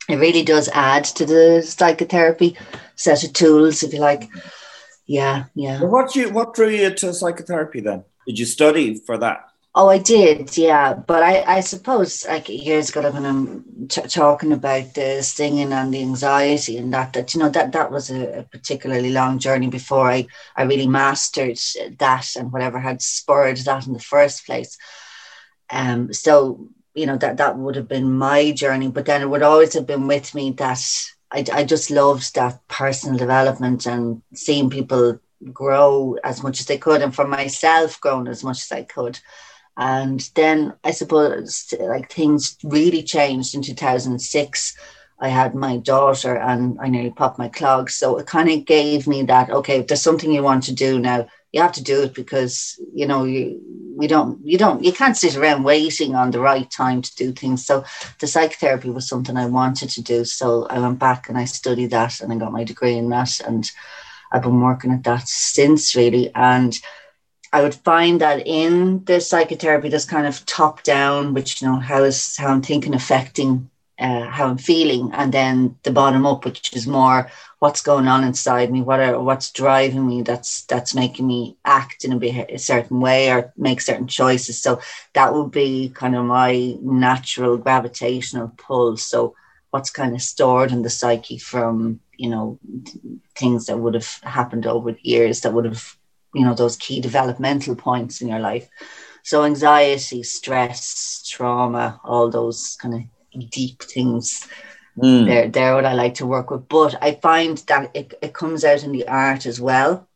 it 0.08 0.16
really 0.16 0.42
does 0.42 0.68
add 0.72 1.04
to 1.04 1.24
the 1.24 1.62
psychotherapy 1.62 2.56
set 2.96 3.24
of 3.24 3.32
tools 3.32 3.82
if 3.82 3.94
you 3.94 4.00
like 4.00 4.28
yeah 5.06 5.44
yeah 5.54 5.82
what 5.82 6.14
you, 6.14 6.30
what 6.30 6.54
drew 6.54 6.68
you 6.68 6.90
to 6.94 7.14
psychotherapy 7.14 7.80
then? 7.80 8.04
Did 8.26 8.38
you 8.38 8.46
study 8.46 8.94
for 8.94 9.18
that? 9.18 9.49
Oh 9.74 9.88
i 9.88 9.98
did 9.98 10.56
yeah 10.56 10.94
but 10.94 11.22
i 11.22 11.42
i 11.56 11.60
suppose 11.60 12.26
like 12.26 12.48
years 12.48 12.90
ago 12.90 13.08
when 13.10 13.24
i'm 13.24 13.64
t- 13.88 14.00
talking 14.02 14.52
about 14.52 14.94
the 14.94 15.22
stinging 15.22 15.72
and 15.72 15.94
the 15.94 16.02
anxiety 16.02 16.76
and 16.76 16.92
that 16.92 17.12
that 17.12 17.32
you 17.34 17.40
know 17.40 17.48
that 17.48 17.72
that 17.72 17.90
was 17.90 18.10
a, 18.10 18.40
a 18.40 18.42
particularly 18.44 19.10
long 19.10 19.38
journey 19.38 19.68
before 19.68 20.10
i 20.10 20.26
i 20.56 20.62
really 20.62 20.88
mastered 20.88 21.58
that 21.98 22.26
and 22.36 22.52
whatever 22.52 22.80
had 22.80 23.00
spurred 23.00 23.56
that 23.58 23.86
in 23.86 23.92
the 23.92 24.00
first 24.00 24.44
place. 24.44 24.76
Um 25.70 26.12
so 26.12 26.68
you 26.94 27.06
know 27.06 27.16
that 27.18 27.36
that 27.36 27.56
would 27.56 27.76
have 27.76 27.88
been 27.88 28.12
my 28.12 28.50
journey 28.50 28.88
but 28.88 29.06
then 29.06 29.22
it 29.22 29.30
would 29.30 29.42
always 29.42 29.74
have 29.74 29.86
been 29.86 30.08
with 30.08 30.34
me 30.34 30.50
that 30.52 30.82
i, 31.30 31.44
I 31.52 31.64
just 31.64 31.90
loved 31.90 32.34
that 32.34 32.60
personal 32.66 33.16
development 33.16 33.86
and 33.86 34.22
seeing 34.34 34.68
people 34.68 35.20
grow 35.52 36.16
as 36.24 36.42
much 36.42 36.58
as 36.60 36.66
they 36.66 36.78
could 36.78 37.00
and 37.00 37.14
for 37.14 37.26
myself 37.28 38.00
growing 38.00 38.26
as 38.26 38.42
much 38.42 38.58
as 38.62 38.72
i 38.72 38.82
could 38.82 39.20
and 39.80 40.30
then 40.34 40.72
i 40.84 40.90
suppose 40.92 41.74
like 41.80 42.12
things 42.12 42.56
really 42.62 43.02
changed 43.02 43.54
in 43.54 43.62
2006 43.62 44.76
i 45.18 45.28
had 45.28 45.54
my 45.54 45.78
daughter 45.78 46.36
and 46.36 46.78
i 46.80 46.88
nearly 46.88 47.10
popped 47.10 47.38
my 47.38 47.48
clogs. 47.48 47.94
So 47.94 48.18
it 48.18 48.26
kind 48.26 48.50
of 48.50 48.64
gave 48.66 49.08
me 49.08 49.22
that 49.24 49.50
okay 49.50 49.78
if 49.80 49.88
there's 49.88 50.02
something 50.02 50.32
you 50.32 50.42
want 50.42 50.64
to 50.64 50.74
do 50.74 50.98
now 50.98 51.26
you 51.52 51.60
have 51.60 51.72
to 51.72 51.82
do 51.82 52.02
it 52.02 52.14
because 52.14 52.80
you 52.94 53.06
know 53.06 53.24
you 53.24 53.60
we 54.00 54.06
don't 54.06 54.40
you 54.44 54.56
don't 54.56 54.82
you 54.82 54.92
can't 54.92 55.16
sit 55.16 55.36
around 55.36 55.62
waiting 55.62 56.14
on 56.14 56.30
the 56.30 56.40
right 56.40 56.70
time 56.70 57.02
to 57.02 57.14
do 57.16 57.32
things. 57.32 57.66
So 57.66 57.84
the 58.18 58.26
psychotherapy 58.26 58.88
was 58.90 59.06
something 59.08 59.36
i 59.36 59.46
wanted 59.46 59.90
to 59.90 60.02
do. 60.02 60.24
So 60.24 60.66
i 60.66 60.78
went 60.78 60.98
back 60.98 61.28
and 61.28 61.36
i 61.36 61.44
studied 61.44 61.90
that 61.90 62.20
and 62.20 62.32
i 62.32 62.36
got 62.36 62.52
my 62.52 62.64
degree 62.64 62.96
in 62.96 63.08
that 63.10 63.40
and 63.40 63.70
i've 64.32 64.42
been 64.42 64.60
working 64.60 64.92
at 64.92 65.04
that 65.04 65.28
since 65.28 65.94
really. 65.94 66.30
And 66.34 66.78
I 67.52 67.62
would 67.62 67.74
find 67.74 68.20
that 68.20 68.46
in 68.46 69.04
the 69.04 69.20
psychotherapy, 69.20 69.88
there's 69.88 70.04
kind 70.04 70.26
of 70.26 70.44
top 70.46 70.82
down, 70.82 71.34
which 71.34 71.60
you 71.60 71.68
know 71.68 71.80
how 71.80 72.04
is 72.04 72.36
how 72.36 72.48
I'm 72.48 72.62
thinking 72.62 72.94
affecting 72.94 73.70
uh, 73.98 74.26
how 74.30 74.46
I'm 74.46 74.58
feeling, 74.58 75.10
and 75.12 75.32
then 75.32 75.76
the 75.82 75.90
bottom 75.90 76.24
up, 76.26 76.44
which 76.44 76.74
is 76.74 76.86
more 76.86 77.30
what's 77.58 77.82
going 77.82 78.08
on 78.08 78.24
inside 78.24 78.70
me, 78.72 78.80
what 78.80 79.00
are 79.00 79.20
what's 79.20 79.50
driving 79.50 80.06
me, 80.06 80.22
that's 80.22 80.64
that's 80.66 80.94
making 80.94 81.26
me 81.26 81.56
act 81.64 82.04
in 82.04 82.12
a, 82.12 82.46
a 82.54 82.58
certain 82.58 83.00
way 83.00 83.30
or 83.30 83.52
make 83.56 83.80
certain 83.80 84.06
choices. 84.06 84.60
So 84.62 84.80
that 85.14 85.34
would 85.34 85.50
be 85.50 85.90
kind 85.94 86.16
of 86.16 86.24
my 86.24 86.76
natural 86.80 87.58
gravitational 87.58 88.52
pull. 88.56 88.96
So 88.96 89.34
what's 89.70 89.90
kind 89.90 90.14
of 90.14 90.22
stored 90.22 90.72
in 90.72 90.82
the 90.82 90.90
psyche 90.90 91.38
from 91.38 92.00
you 92.16 92.30
know 92.30 92.58
things 93.36 93.66
that 93.66 93.78
would 93.78 93.94
have 93.94 94.20
happened 94.22 94.66
over 94.66 94.92
the 94.92 95.00
years 95.02 95.40
that 95.40 95.52
would 95.52 95.64
have 95.64 95.96
you 96.34 96.44
know 96.44 96.54
those 96.54 96.76
key 96.76 97.00
developmental 97.00 97.74
points 97.74 98.20
in 98.20 98.28
your 98.28 98.38
life 98.40 98.68
so 99.22 99.44
anxiety 99.44 100.22
stress 100.22 101.22
trauma 101.28 102.00
all 102.04 102.30
those 102.30 102.76
kind 102.80 102.94
of 102.94 103.50
deep 103.50 103.82
things 103.82 104.46
Mm. 104.98 105.24
they're, 105.26 105.48
they're 105.48 105.74
what 105.74 105.86
i 105.86 105.92
like 105.94 106.14
to 106.14 106.26
work 106.26 106.50
with 106.50 106.68
but 106.68 106.96
i 107.00 107.12
find 107.12 107.58
that 107.68 107.90
it, 107.94 108.14
it 108.20 108.34
comes 108.34 108.64
out 108.64 108.82
in 108.82 108.92
the 108.92 109.06
art 109.06 109.46
as 109.46 109.60
well 109.60 110.08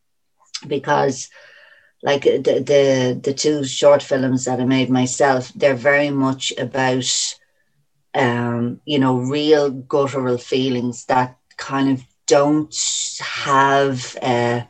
because 0.67 1.29
like 2.03 2.23
the, 2.25 2.63
the 2.67 3.21
the 3.23 3.33
two 3.33 3.65
short 3.65 4.03
films 4.03 4.45
that 4.45 4.61
i 4.61 4.65
made 4.65 4.91
myself 4.91 5.53
they're 5.55 5.75
very 5.75 6.11
much 6.11 6.53
about 6.59 7.07
um 8.15 8.81
you 8.85 8.99
know 8.99 9.17
real 9.17 9.71
guttural 9.71 10.39
feelings 10.39 11.05
that 11.07 11.37
kind 11.57 11.91
of 11.91 12.03
don't 12.27 12.75
have 13.21 14.17
a, 14.23 14.67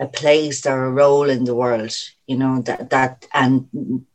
a 0.00 0.06
place 0.06 0.64
or 0.66 0.84
a 0.84 0.90
role 0.90 1.28
in 1.28 1.44
the 1.44 1.54
world 1.54 1.92
you 2.26 2.36
know 2.36 2.60
that 2.62 2.90
that 2.90 3.26
and 3.34 3.68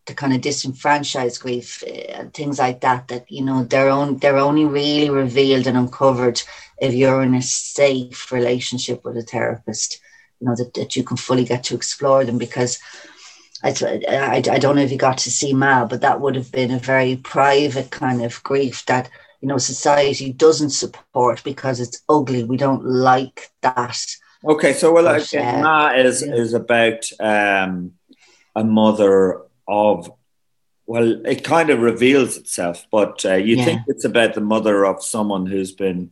the 0.05 0.13
kind 0.13 0.33
of 0.33 0.41
disenfranchised 0.41 1.41
grief 1.41 1.83
uh, 1.87 1.91
and 2.19 2.33
things 2.33 2.59
like 2.59 2.81
that 2.81 3.07
that 3.07 3.29
you 3.29 3.43
know 3.43 3.63
they're 3.63 3.89
on 3.89 4.17
they're 4.17 4.37
only 4.37 4.65
really 4.65 5.09
revealed 5.09 5.67
and 5.67 5.77
uncovered 5.77 6.41
if 6.79 6.93
you're 6.93 7.23
in 7.23 7.35
a 7.35 7.41
safe 7.41 8.31
relationship 8.31 9.03
with 9.03 9.17
a 9.17 9.21
therapist 9.23 9.99
you 10.39 10.47
know 10.47 10.55
that, 10.55 10.73
that 10.73 10.95
you 10.95 11.03
can 11.03 11.17
fully 11.17 11.43
get 11.43 11.63
to 11.63 11.75
explore 11.75 12.23
them 12.23 12.37
because 12.37 12.79
I, 13.63 13.73
I, 14.09 14.35
I 14.35 14.59
don't 14.59 14.75
know 14.75 14.81
if 14.81 14.91
you 14.91 14.97
got 14.97 15.17
to 15.19 15.31
see 15.31 15.53
Mal, 15.53 15.87
but 15.87 16.01
that 16.01 16.19
would 16.19 16.35
have 16.35 16.51
been 16.51 16.71
a 16.71 16.79
very 16.79 17.15
private 17.15 17.91
kind 17.91 18.21
of 18.21 18.43
grief 18.43 18.85
that 18.87 19.09
you 19.41 19.47
know 19.47 19.57
society 19.57 20.33
doesn't 20.33 20.71
support 20.71 21.43
because 21.43 21.79
it's 21.79 22.03
ugly. 22.09 22.43
We 22.43 22.57
don't 22.57 22.85
like 22.85 23.51
that. 23.61 23.97
Okay, 24.45 24.73
so 24.73 24.91
well, 24.91 25.08
uh, 25.08 25.19
Ma 25.62 25.93
is 25.93 26.21
yeah. 26.25 26.34
is 26.36 26.53
about 26.53 27.10
um, 27.19 27.93
a 28.56 28.63
mother 28.63 29.41
of. 29.67 30.12
Well, 30.86 31.25
it 31.25 31.45
kind 31.45 31.69
of 31.69 31.79
reveals 31.79 32.36
itself, 32.36 32.86
but 32.91 33.23
uh, 33.25 33.36
you 33.36 33.56
Yeah. 33.56 33.65
think 33.65 33.82
it's 33.88 34.03
about 34.03 34.34
the 34.34 34.41
mother 34.41 34.86
of 34.86 35.01
someone 35.01 35.45
who's 35.45 35.71
been 35.71 36.12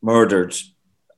murdered 0.00 0.56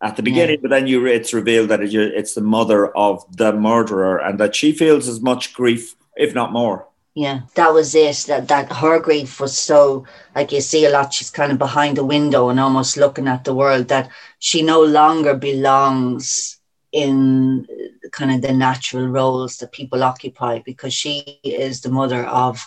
at 0.02 0.16
the 0.16 0.22
beginning, 0.22 0.58
but 0.60 0.70
then 0.70 0.88
you 0.88 1.06
it's 1.06 1.32
revealed 1.32 1.68
that 1.68 1.80
it's 1.80 2.34
the 2.34 2.40
mother 2.40 2.88
of 2.96 3.24
the 3.36 3.52
murderer, 3.52 4.18
and 4.18 4.40
that 4.40 4.56
she 4.56 4.72
feels 4.72 5.06
as 5.06 5.20
much 5.20 5.54
grief, 5.54 5.94
if 6.16 6.34
not 6.34 6.52
more. 6.52 6.88
Yeah, 7.14 7.40
that 7.56 7.74
was 7.74 7.94
it. 7.94 8.16
That 8.28 8.48
that 8.48 8.72
her 8.72 8.98
grief 8.98 9.38
was 9.40 9.58
so 9.58 10.06
like 10.34 10.50
you 10.50 10.60
see 10.62 10.86
a 10.86 10.90
lot. 10.90 11.12
She's 11.12 11.30
kind 11.30 11.52
of 11.52 11.58
behind 11.58 11.96
the 11.96 12.04
window 12.04 12.48
and 12.48 12.58
almost 12.58 12.96
looking 12.96 13.28
at 13.28 13.44
the 13.44 13.54
world. 13.54 13.88
That 13.88 14.10
she 14.38 14.62
no 14.62 14.82
longer 14.82 15.34
belongs 15.34 16.58
in 16.90 17.66
kind 18.12 18.32
of 18.32 18.40
the 18.42 18.52
natural 18.52 19.06
roles 19.08 19.58
that 19.58 19.72
people 19.72 20.02
occupy 20.04 20.60
because 20.64 20.94
she 20.94 21.38
is 21.44 21.80
the 21.82 21.90
mother 21.90 22.24
of 22.24 22.66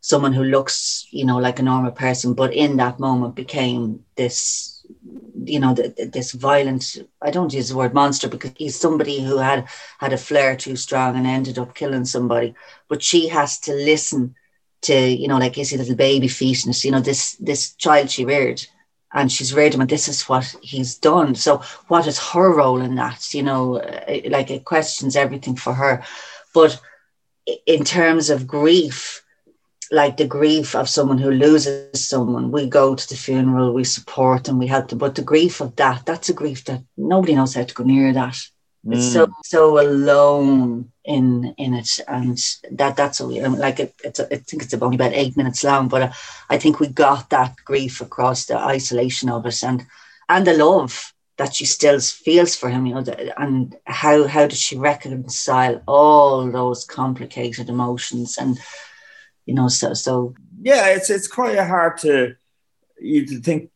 someone 0.00 0.32
who 0.32 0.44
looks, 0.44 1.06
you 1.10 1.24
know, 1.24 1.38
like 1.38 1.58
a 1.58 1.62
normal 1.62 1.90
person, 1.92 2.34
but 2.34 2.52
in 2.54 2.76
that 2.76 2.98
moment 3.00 3.34
became 3.34 4.04
this, 4.16 4.77
you 5.44 5.60
know, 5.60 5.74
th- 5.74 5.96
th- 5.96 6.12
this 6.12 6.32
violent. 6.32 6.96
I 7.22 7.30
don't 7.30 7.52
use 7.52 7.68
the 7.68 7.76
word 7.76 7.94
monster 7.94 8.28
because 8.28 8.52
he's 8.56 8.78
somebody 8.78 9.22
who 9.22 9.38
had 9.38 9.66
had 9.98 10.12
a 10.12 10.18
flair 10.18 10.56
too 10.56 10.76
strong 10.76 11.16
and 11.16 11.26
ended 11.26 11.58
up 11.58 11.74
killing 11.74 12.04
somebody. 12.04 12.54
But 12.88 13.02
she 13.02 13.28
has 13.28 13.58
to 13.60 13.72
listen 13.72 14.34
to, 14.82 14.94
you 14.94 15.28
know, 15.28 15.38
like 15.38 15.54
see 15.56 15.76
little 15.76 15.96
baby 15.96 16.28
fetus, 16.28 16.84
you 16.84 16.90
know, 16.90 17.00
this 17.00 17.36
this 17.36 17.74
child 17.74 18.10
she 18.10 18.24
reared. 18.24 18.66
And 19.12 19.32
she's 19.32 19.54
reared 19.54 19.74
him, 19.74 19.80
and 19.80 19.88
this 19.88 20.08
is 20.08 20.28
what 20.28 20.54
he's 20.62 20.94
done. 20.96 21.34
So, 21.34 21.62
what 21.88 22.06
is 22.06 22.18
her 22.18 22.54
role 22.54 22.80
in 22.82 22.96
that? 22.96 23.32
You 23.32 23.42
know, 23.42 23.78
uh, 23.78 24.20
like 24.28 24.50
it 24.50 24.64
questions 24.66 25.16
everything 25.16 25.56
for 25.56 25.72
her. 25.72 26.04
But 26.52 26.80
in 27.66 27.84
terms 27.84 28.30
of 28.30 28.46
grief, 28.46 29.22
like 29.90 30.16
the 30.16 30.26
grief 30.26 30.74
of 30.74 30.88
someone 30.88 31.18
who 31.18 31.30
loses 31.30 32.08
someone, 32.08 32.50
we 32.50 32.66
go 32.66 32.94
to 32.94 33.08
the 33.08 33.16
funeral, 33.16 33.72
we 33.72 33.84
support 33.84 34.48
and 34.48 34.58
we 34.58 34.66
help 34.66 34.88
them. 34.88 34.98
But 34.98 35.14
the 35.14 35.22
grief 35.22 35.60
of 35.60 35.76
that, 35.76 36.04
that's 36.04 36.28
a 36.28 36.34
grief 36.34 36.64
that 36.64 36.82
nobody 36.96 37.34
knows 37.34 37.54
how 37.54 37.64
to 37.64 37.74
go 37.74 37.84
near 37.84 38.12
that. 38.12 38.38
It's 38.90 39.12
so 39.12 39.28
so 39.42 39.80
alone 39.80 40.92
in 41.04 41.54
in 41.58 41.74
it, 41.74 41.90
and 42.06 42.38
that 42.70 42.96
that's 42.96 43.20
a, 43.20 43.24
um, 43.44 43.58
like 43.58 43.80
it, 43.80 43.94
it's 44.02 44.18
a, 44.18 44.32
I 44.32 44.38
think 44.38 44.62
it's 44.62 44.72
only 44.74 44.94
about 44.94 45.12
eight 45.12 45.36
minutes 45.36 45.64
long, 45.64 45.88
but 45.88 46.02
uh, 46.02 46.12
I 46.48 46.58
think 46.58 46.80
we 46.80 46.86
got 46.86 47.28
that 47.30 47.56
grief 47.64 48.00
across 48.00 48.46
the 48.46 48.56
isolation 48.56 49.28
of 49.28 49.44
us 49.44 49.62
and 49.62 49.84
and 50.28 50.46
the 50.46 50.56
love 50.56 51.12
that 51.36 51.54
she 51.54 51.66
still 51.66 52.00
feels 52.00 52.54
for 52.54 52.70
him, 52.70 52.86
you 52.86 52.94
know, 52.94 53.04
and 53.36 53.76
how 53.84 54.26
how 54.26 54.46
does 54.46 54.60
she 54.60 54.76
reconcile 54.76 55.82
all 55.86 56.50
those 56.50 56.84
complicated 56.84 57.68
emotions 57.68 58.38
and 58.38 58.58
you 59.48 59.54
know 59.54 59.68
so 59.68 59.94
so 59.94 60.34
yeah, 60.60 60.88
it's 60.88 61.08
it's 61.08 61.26
quite 61.26 61.58
hard 61.58 61.96
to 61.98 62.34
you 63.00 63.24
to 63.26 63.40
think 63.40 63.70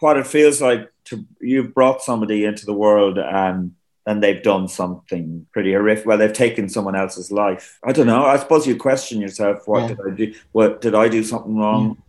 what 0.00 0.16
it 0.18 0.26
feels 0.26 0.60
like 0.60 0.92
to 1.04 1.24
you've 1.40 1.72
brought 1.72 2.02
somebody 2.02 2.44
into 2.44 2.66
the 2.66 2.74
world 2.74 3.16
and 3.18 3.72
and 4.04 4.22
they've 4.22 4.42
done 4.42 4.68
something 4.68 5.46
pretty 5.52 5.72
horrific. 5.72 6.06
Well, 6.06 6.18
they've 6.18 6.32
taken 6.32 6.68
someone 6.68 6.96
else's 6.96 7.30
life. 7.30 7.78
I 7.84 7.92
don't 7.92 8.06
know. 8.06 8.24
I 8.24 8.36
suppose 8.38 8.66
you 8.66 8.76
question 8.76 9.20
yourself: 9.20 9.66
What 9.66 9.80
Yeah. 9.82 9.88
did 9.88 9.98
I 10.06 10.10
do? 10.20 10.34
What 10.52 10.80
did 10.80 10.94
I 10.94 11.08
do 11.08 11.22
something 11.22 11.56
wrong, 11.56 12.02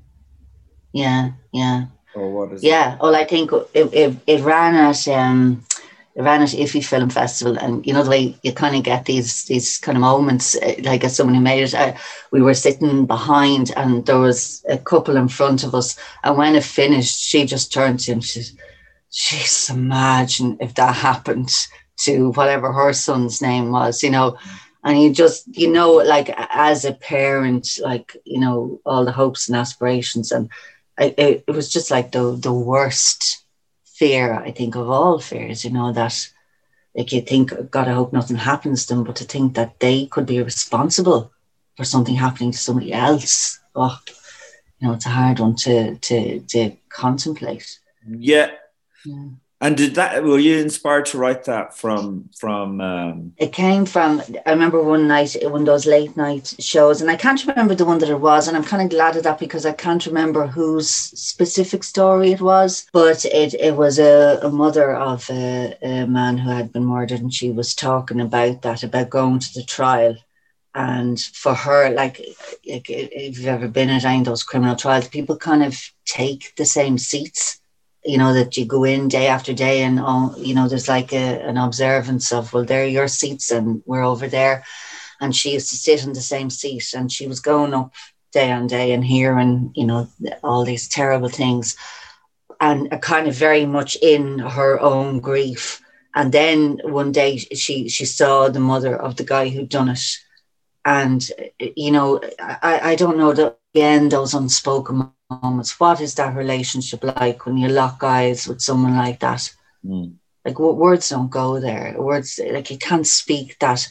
yeah 0.92 1.32
yeah 1.54 1.86
or 2.16 2.32
what 2.32 2.54
is? 2.54 2.64
Yeah, 2.64 2.98
well, 3.02 3.16
I 3.16 3.26
think 3.26 3.52
it, 3.74 3.94
it, 3.94 4.16
it 4.28 4.42
ran 4.42 4.76
at 4.76 5.08
um, 5.08 5.64
at 6.28 6.50
Iffy 6.50 6.84
Film 6.84 7.10
Festival, 7.10 7.58
and 7.58 7.86
you 7.86 7.94
know 7.94 8.04
the 8.04 8.10
way 8.10 8.36
you 8.44 8.52
kind 8.52 8.76
of 8.76 8.84
get 8.84 9.06
these 9.06 9.46
these 9.46 9.78
kind 9.78 9.98
of 9.98 10.02
moments, 10.02 10.56
uh, 10.58 10.76
like 10.84 11.04
as 11.04 11.16
someone 11.16 11.36
who 11.36 11.42
made 11.42 11.64
it. 11.64 11.74
I, 11.74 11.98
we 12.32 12.42
were 12.42 12.54
sitting 12.54 13.06
behind, 13.06 13.72
and 13.76 14.06
there 14.06 14.20
was 14.20 14.64
a 14.68 14.78
couple 14.78 15.16
in 15.16 15.28
front 15.28 15.64
of 15.64 15.74
us, 15.74 15.98
and 16.24 16.38
when 16.38 16.56
it 16.56 16.64
finished, 16.64 17.22
she 17.22 17.46
just 17.46 17.72
turned 17.72 18.00
to 18.02 18.12
him. 18.12 18.22
She, 18.22 18.42
said, 18.42 18.58
"Jeez, 19.12 19.70
imagine 19.70 20.58
if 20.60 20.74
that 20.76 20.96
happened 20.96 21.52
to 22.00 22.32
whatever 22.32 22.72
her 22.74 22.94
son's 22.94 23.42
name 23.42 23.72
was," 23.72 24.04
you 24.04 24.10
know. 24.10 24.38
And 24.84 25.02
you 25.02 25.14
just, 25.14 25.46
you 25.58 25.70
know, 25.70 25.92
like 25.96 26.30
as 26.38 26.86
a 26.86 26.94
parent, 26.94 27.68
like 27.82 28.16
you 28.26 28.40
know, 28.40 28.80
all 28.86 29.06
the 29.06 29.12
hopes 29.12 29.48
and 29.48 29.58
aspirations, 29.58 30.32
and 30.32 30.50
it, 30.98 31.44
it 31.48 31.52
was 31.52 31.72
just 31.72 31.92
like 31.92 32.12
the 32.12 32.36
the 32.36 32.54
worst 32.54 33.44
fear 34.00 34.34
I 34.34 34.52
think 34.52 34.76
of 34.76 34.90
all 34.90 35.20
fears. 35.20 35.64
You 35.66 35.72
know 35.72 35.92
that 35.92 36.16
like 36.96 37.12
you 37.12 37.22
think 37.22 37.54
God, 37.70 37.88
I 37.88 37.94
hope 37.94 38.14
nothing 38.14 38.38
happens 38.38 38.86
to 38.86 38.96
them, 38.96 39.04
but 39.04 39.18
to 39.18 39.26
think 39.26 39.56
that 39.56 39.80
they 39.80 40.08
could 40.08 40.26
be 40.26 40.42
responsible 40.42 41.32
for 41.76 41.84
something 41.84 42.16
happening 42.16 42.52
to 42.52 42.58
somebody 42.58 42.92
else. 42.94 43.60
Oh, 43.76 43.98
you 44.80 44.88
know, 44.88 44.94
it's 44.94 45.06
a 45.06 45.10
hard 45.10 45.40
one 45.40 45.56
to 45.58 45.96
to 45.98 46.40
to 46.40 46.76
contemplate. 46.90 47.80
Yeah. 48.08 48.52
Yeah. 49.06 49.30
And 49.62 49.76
did 49.76 49.96
that? 49.96 50.24
Were 50.24 50.40
you 50.40 50.58
inspired 50.58 51.06
to 51.08 51.18
write 51.18 51.44
that 51.44 51.76
from 51.76 52.30
from? 52.38 52.80
Um, 52.80 53.34
It 53.36 53.52
came 53.52 53.86
from 53.86 54.22
I 54.46 54.52
remember 54.52 54.82
one 54.82 55.06
night 55.08 55.36
one 55.42 55.62
of 55.62 55.66
those 55.66 55.86
late 55.86 56.16
night 56.16 56.54
shows, 56.60 57.02
and 57.02 57.12
I 57.12 57.18
can't 57.18 57.46
remember 57.46 57.76
the 57.76 57.84
one 57.84 58.00
that 58.00 58.10
it 58.10 58.22
was, 58.22 58.48
and 58.48 58.56
I'm 58.56 58.64
kind 58.64 58.82
of 58.82 58.90
glad 58.90 59.18
of 59.18 59.24
that 59.24 59.38
because 59.38 59.66
I 59.66 59.74
can't 59.74 60.06
remember 60.06 60.48
whose 60.48 60.90
specific 60.90 61.84
story 61.84 62.32
it 62.32 62.40
was. 62.40 62.88
But 62.94 63.26
it 63.26 63.54
it 63.54 63.76
was 63.76 64.00
a, 64.00 64.40
a 64.42 64.50
mother 64.50 64.96
of 64.96 65.30
a, 65.30 65.76
a 65.82 66.08
man 66.08 66.38
who 66.38 66.52
had 66.52 66.72
been 66.72 66.86
murdered, 66.86 67.20
and 67.20 67.34
she 67.34 67.52
was 67.52 67.76
talking 67.76 68.22
about 68.22 68.62
that 68.62 68.84
about 68.84 69.10
going 69.10 69.40
to 69.40 69.54
the 69.54 69.64
trial. 69.64 70.16
And 70.74 71.20
for 71.20 71.54
her, 71.54 71.90
like, 71.90 72.20
like 72.66 72.90
if 72.90 73.38
you've 73.38 73.48
ever 73.48 73.68
been 73.68 73.90
at 73.90 74.06
any 74.06 74.20
of 74.20 74.26
those 74.26 74.44
criminal 74.44 74.78
trials, 74.78 75.10
people 75.10 75.36
kind 75.36 75.64
of 75.64 75.76
take 76.06 76.56
the 76.56 76.66
same 76.66 76.98
seats 76.98 77.60
you 78.06 78.18
know 78.18 78.34
that 78.34 78.56
you 78.58 78.66
go 78.66 78.84
in 78.84 79.08
day 79.08 79.28
after 79.28 79.54
day 79.54 79.84
and 79.84 80.00
all 80.00 80.34
you 80.38 80.54
know 80.54 80.68
there's 80.68 80.88
like 80.88 81.12
a, 81.14 81.42
an 81.42 81.58
observance 81.58 82.32
of 82.32 82.54
well 82.54 82.64
there 82.64 82.84
are 82.84 82.88
your 82.88 83.08
seats 83.08 83.52
and 83.52 83.82
we're 83.86 84.04
over 84.04 84.28
there. 84.28 84.64
And 85.22 85.36
she 85.36 85.54
used 85.54 85.70
to 85.72 85.76
sit 85.76 86.06
in 86.06 86.14
the 86.14 86.22
same 86.22 86.50
seat 86.50 86.94
and 86.96 87.12
she 87.12 87.28
was 87.28 87.42
going 87.42 87.74
up 87.74 87.92
day 88.32 88.52
on 88.52 88.68
day 88.68 88.94
and 88.94 89.04
hearing 89.04 89.72
you 89.76 89.86
know 89.86 90.08
all 90.44 90.64
these 90.66 90.88
terrible 90.88 91.30
things. 91.30 91.76
And 92.62 92.92
a 92.92 92.98
kind 92.98 93.28
of 93.28 93.36
very 93.36 93.66
much 93.66 93.98
in 94.02 94.40
her 94.40 94.80
own 94.80 95.20
grief. 95.20 95.82
And 96.16 96.32
then 96.32 96.80
one 96.84 97.12
day 97.12 97.38
she 97.38 97.90
she 97.90 98.06
saw 98.06 98.50
the 98.50 98.60
mother 98.60 98.96
of 98.96 99.18
the 99.18 99.26
guy 99.26 99.50
who'd 99.50 99.70
done 99.70 99.90
it. 99.90 100.02
And 100.86 101.22
you 101.60 101.92
know 101.92 102.22
i 102.40 102.80
i 102.92 102.96
don't 102.96 103.18
know 103.18 103.34
the 103.34 103.56
again 103.76 104.10
those 104.10 104.34
unspoken 104.34 105.12
moments 105.30 105.80
what 105.80 106.02
is 106.02 106.16
that 106.16 106.36
relationship 106.36 107.04
like 107.04 107.46
when 107.46 107.58
you 107.58 107.68
lock 107.68 108.04
eyes 108.04 108.48
with 108.48 108.62
someone 108.62 108.98
like 108.98 109.20
that? 109.20 109.50
Mm. 109.86 110.16
like 110.44 110.60
words 110.60 111.10
don't 111.10 111.30
go 111.30 111.60
there. 111.60 111.96
Words 111.98 112.40
like 112.52 112.70
you 112.72 112.78
can't 112.78 113.08
speak 113.08 113.58
that 113.60 113.88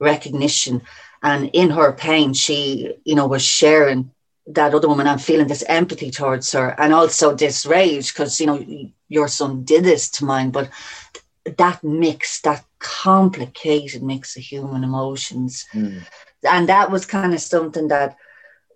recognition. 0.00 0.82
And 1.22 1.50
in 1.52 1.70
her 1.70 1.92
pain 1.92 2.34
she 2.34 2.94
you 3.04 3.14
know 3.14 3.26
was 3.26 3.42
sharing 3.42 4.10
that 4.46 4.74
other 4.74 4.88
woman 4.88 5.06
and 5.06 5.22
feeling 5.22 5.46
this 5.46 5.64
empathy 5.68 6.10
towards 6.10 6.50
her 6.52 6.74
and 6.78 6.92
also 6.92 7.34
this 7.34 7.64
rage 7.64 8.12
because 8.12 8.40
you 8.40 8.46
know 8.46 8.90
your 9.08 9.28
son 9.28 9.64
did 9.64 9.84
this 9.84 10.10
to 10.10 10.24
mine. 10.24 10.50
But 10.50 10.70
that 11.56 11.82
mix 11.84 12.40
that 12.42 12.64
complicated 12.80 14.02
mix 14.02 14.36
of 14.36 14.42
human 14.42 14.82
emotions. 14.84 15.66
Mm. 15.72 16.02
and 16.42 16.68
that 16.68 16.90
was 16.90 17.06
kind 17.06 17.32
of 17.34 17.40
something 17.40 17.88
that 17.88 18.16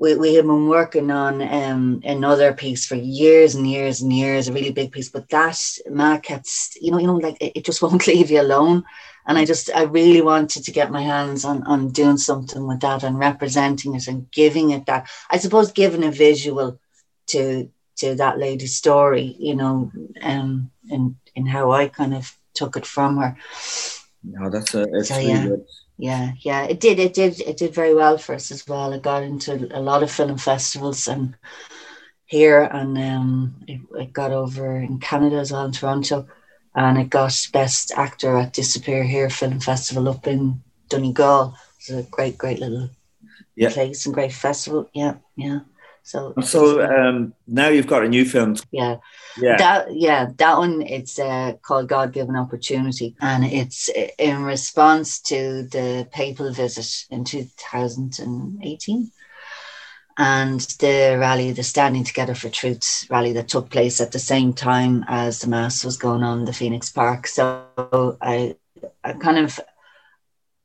we, 0.00 0.16
we 0.16 0.34
had 0.34 0.46
been 0.46 0.68
working 0.68 1.10
on 1.10 1.40
um, 1.42 2.00
another 2.04 2.52
piece 2.52 2.86
for 2.86 2.96
years 2.96 3.54
and 3.54 3.68
years 3.70 4.00
and 4.02 4.12
years, 4.12 4.48
a 4.48 4.52
really 4.52 4.72
big 4.72 4.92
piece. 4.92 5.08
But 5.08 5.28
that 5.28 6.22
kept, 6.22 6.48
you 6.80 6.90
know, 6.90 6.98
you 6.98 7.06
know, 7.06 7.16
like 7.16 7.36
it, 7.40 7.52
it 7.58 7.64
just 7.64 7.82
won't 7.82 8.06
leave 8.06 8.30
you 8.30 8.40
alone. 8.40 8.84
And 9.26 9.38
I 9.38 9.44
just, 9.44 9.70
I 9.74 9.84
really 9.84 10.20
wanted 10.20 10.64
to 10.64 10.72
get 10.72 10.90
my 10.90 11.02
hands 11.02 11.44
on 11.44 11.62
on 11.64 11.88
doing 11.90 12.18
something 12.18 12.66
with 12.66 12.80
that 12.80 13.02
and 13.02 13.18
representing 13.18 13.94
it 13.94 14.06
and 14.08 14.30
giving 14.32 14.70
it 14.70 14.86
that. 14.86 15.08
I 15.30 15.38
suppose 15.38 15.72
giving 15.72 16.04
a 16.04 16.10
visual 16.10 16.78
to 17.28 17.70
to 17.96 18.14
that 18.16 18.38
lady's 18.38 18.76
story, 18.76 19.36
you 19.38 19.54
know, 19.56 19.90
um, 20.22 20.70
and 20.90 21.16
and 21.36 21.48
how 21.48 21.70
I 21.72 21.88
kind 21.88 22.14
of 22.14 22.36
took 22.54 22.76
it 22.76 22.86
from 22.86 23.16
her. 23.18 23.36
No, 24.22 24.50
that's 24.50 24.74
a 24.74 24.82
it's 24.92 25.08
So, 25.08 25.16
really 25.16 25.28
yeah. 25.28 25.46
good. 25.46 25.64
Yeah, 25.96 26.32
yeah, 26.40 26.64
it 26.64 26.80
did, 26.80 26.98
it 26.98 27.14
did, 27.14 27.40
it 27.40 27.56
did 27.56 27.72
very 27.74 27.94
well 27.94 28.18
for 28.18 28.34
us 28.34 28.50
as 28.50 28.66
well. 28.66 28.92
It 28.92 29.02
got 29.02 29.22
into 29.22 29.68
a 29.76 29.80
lot 29.80 30.02
of 30.02 30.10
film 30.10 30.36
festivals 30.38 31.06
and 31.06 31.36
here, 32.26 32.62
and 32.62 32.98
um, 32.98 33.54
it, 33.68 33.80
it 33.92 34.12
got 34.12 34.32
over 34.32 34.76
in 34.76 34.98
Canada 34.98 35.36
as 35.36 35.52
well 35.52 35.66
in 35.66 35.72
Toronto, 35.72 36.26
and 36.74 36.98
it 36.98 37.10
got 37.10 37.34
best 37.52 37.92
actor 37.96 38.36
at 38.38 38.52
Disappear 38.52 39.04
Here 39.04 39.30
Film 39.30 39.60
Festival 39.60 40.08
up 40.08 40.26
in 40.26 40.62
Donegal. 40.88 41.56
It's 41.78 41.90
a 41.90 42.02
great, 42.10 42.38
great 42.38 42.58
little 42.58 42.90
Yeah. 43.56 43.70
place 43.70 44.06
and 44.06 44.14
great 44.14 44.32
festival. 44.32 44.88
Yeah, 44.94 45.16
yeah. 45.36 45.60
So, 46.04 46.34
So 46.42 46.82
um, 46.84 47.34
now 47.46 47.68
you've 47.68 47.86
got 47.86 48.04
a 48.04 48.08
new 48.08 48.24
film. 48.24 48.56
yeah, 48.70 48.98
Yeah. 49.38 49.56
that 49.56 49.94
yeah, 49.94 50.30
that 50.36 50.58
one 50.58 50.82
it's 50.82 51.18
uh, 51.18 51.54
called 51.62 51.88
God 51.88 52.12
Given 52.12 52.36
Opportunity, 52.36 53.16
and 53.20 53.44
it's 53.44 53.90
in 54.18 54.42
response 54.44 55.20
to 55.22 55.66
the 55.72 56.06
papal 56.12 56.52
visit 56.52 57.06
in 57.10 57.24
2018 57.24 59.10
and 60.16 60.60
the 60.78 61.16
rally, 61.18 61.52
the 61.52 61.62
Standing 61.62 62.04
Together 62.04 62.34
for 62.34 62.48
Truth 62.48 63.06
rally 63.10 63.32
that 63.32 63.48
took 63.48 63.70
place 63.70 64.00
at 64.00 64.12
the 64.12 64.18
same 64.18 64.52
time 64.52 65.04
as 65.08 65.40
the 65.40 65.48
mass 65.48 65.84
was 65.84 65.96
going 65.96 66.22
on 66.22 66.40
in 66.40 66.44
the 66.44 66.52
Phoenix 66.52 66.90
Park. 66.90 67.26
So 67.26 67.66
I, 68.20 68.56
I 69.02 69.14
kind 69.14 69.38
of 69.38 69.58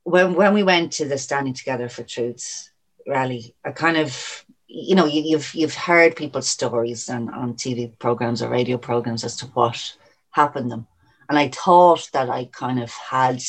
when 0.04 0.34
when 0.34 0.54
we 0.54 0.62
went 0.62 0.92
to 0.94 1.04
the 1.04 1.18
Standing 1.18 1.54
Together 1.54 1.88
for 1.88 2.04
Truth 2.04 2.70
rally, 3.06 3.54
I 3.64 3.72
kind 3.72 3.96
of 3.96 4.44
you 4.70 4.94
know 4.94 5.06
you, 5.06 5.22
you've 5.22 5.52
you've 5.54 5.74
heard 5.74 6.14
people's 6.14 6.48
stories 6.48 7.08
on 7.08 7.28
on 7.34 7.54
TV 7.54 7.98
programs 7.98 8.40
or 8.40 8.48
radio 8.48 8.78
programs 8.78 9.24
as 9.24 9.36
to 9.38 9.46
what 9.46 9.96
happened 10.30 10.70
them, 10.70 10.86
and 11.28 11.38
I 11.38 11.48
thought 11.48 12.08
that 12.12 12.30
I 12.30 12.44
kind 12.44 12.80
of 12.80 12.90
had 12.92 13.42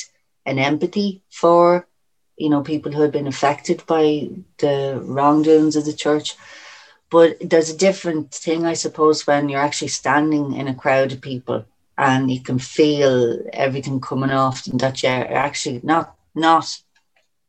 an 0.45 0.57
empathy 0.57 1.21
for 1.29 1.87
you 2.37 2.49
know 2.49 2.63
people 2.63 2.91
who 2.91 3.03
had 3.03 3.11
been 3.11 3.27
affected 3.27 3.83
by 3.85 4.29
the 4.57 4.99
wrongdoings 5.03 5.75
of 5.75 5.85
the 5.85 5.93
church. 5.93 6.35
But 7.11 7.37
there's 7.41 7.69
a 7.69 7.77
different 7.77 8.33
thing, 8.33 8.65
I 8.65 8.73
suppose, 8.73 9.27
when 9.27 9.49
you're 9.49 9.59
actually 9.59 9.89
standing 9.89 10.53
in 10.53 10.69
a 10.69 10.73
crowd 10.73 11.11
of 11.11 11.19
people 11.19 11.65
and 11.97 12.31
you 12.31 12.39
can 12.41 12.57
feel 12.57 13.37
everything 13.51 13.99
coming 13.99 14.31
off, 14.31 14.65
and 14.65 14.79
that 14.79 15.03
you're 15.03 15.11
actually 15.11 15.81
not 15.83 16.15
not 16.33 16.79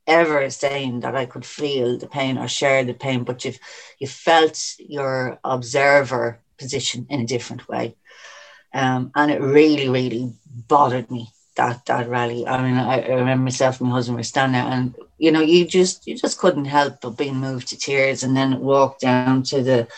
ever 0.06 0.50
saying 0.50 1.00
that 1.00 1.14
I 1.14 1.26
could 1.26 1.44
feel 1.44 1.98
the 1.98 2.06
pain 2.06 2.38
or 2.38 2.48
share 2.48 2.84
the 2.84 2.94
pain, 2.94 3.24
but 3.24 3.44
you've 3.44 3.58
you 3.98 4.06
felt 4.08 4.58
your 4.78 5.38
observer 5.44 6.40
position 6.58 7.06
in 7.10 7.20
a 7.20 7.26
different 7.26 7.68
way. 7.68 7.96
Um, 8.74 9.10
and 9.14 9.30
it 9.30 9.40
really, 9.40 9.88
really 9.88 10.32
bothered 10.68 11.10
me 11.10 11.28
that 11.56 11.84
that 11.86 12.08
rally. 12.08 12.46
I 12.46 12.62
mean, 12.62 12.78
I, 12.78 13.00
I 13.02 13.14
remember 13.14 13.44
myself 13.44 13.80
and 13.80 13.88
my 13.90 13.96
husband 13.96 14.16
were 14.16 14.22
standing 14.22 14.60
there, 14.60 14.70
and 14.72 14.94
you 15.18 15.30
know, 15.30 15.40
you 15.40 15.66
just 15.66 16.06
you 16.06 16.16
just 16.16 16.38
couldn't 16.38 16.64
help 16.66 17.00
but 17.00 17.10
being 17.18 17.36
moved 17.36 17.68
to 17.68 17.76
tears, 17.78 18.22
and 18.22 18.36
then 18.36 18.60
walk 18.60 18.98
down 18.98 19.42
to 19.44 19.62
the 19.62 19.88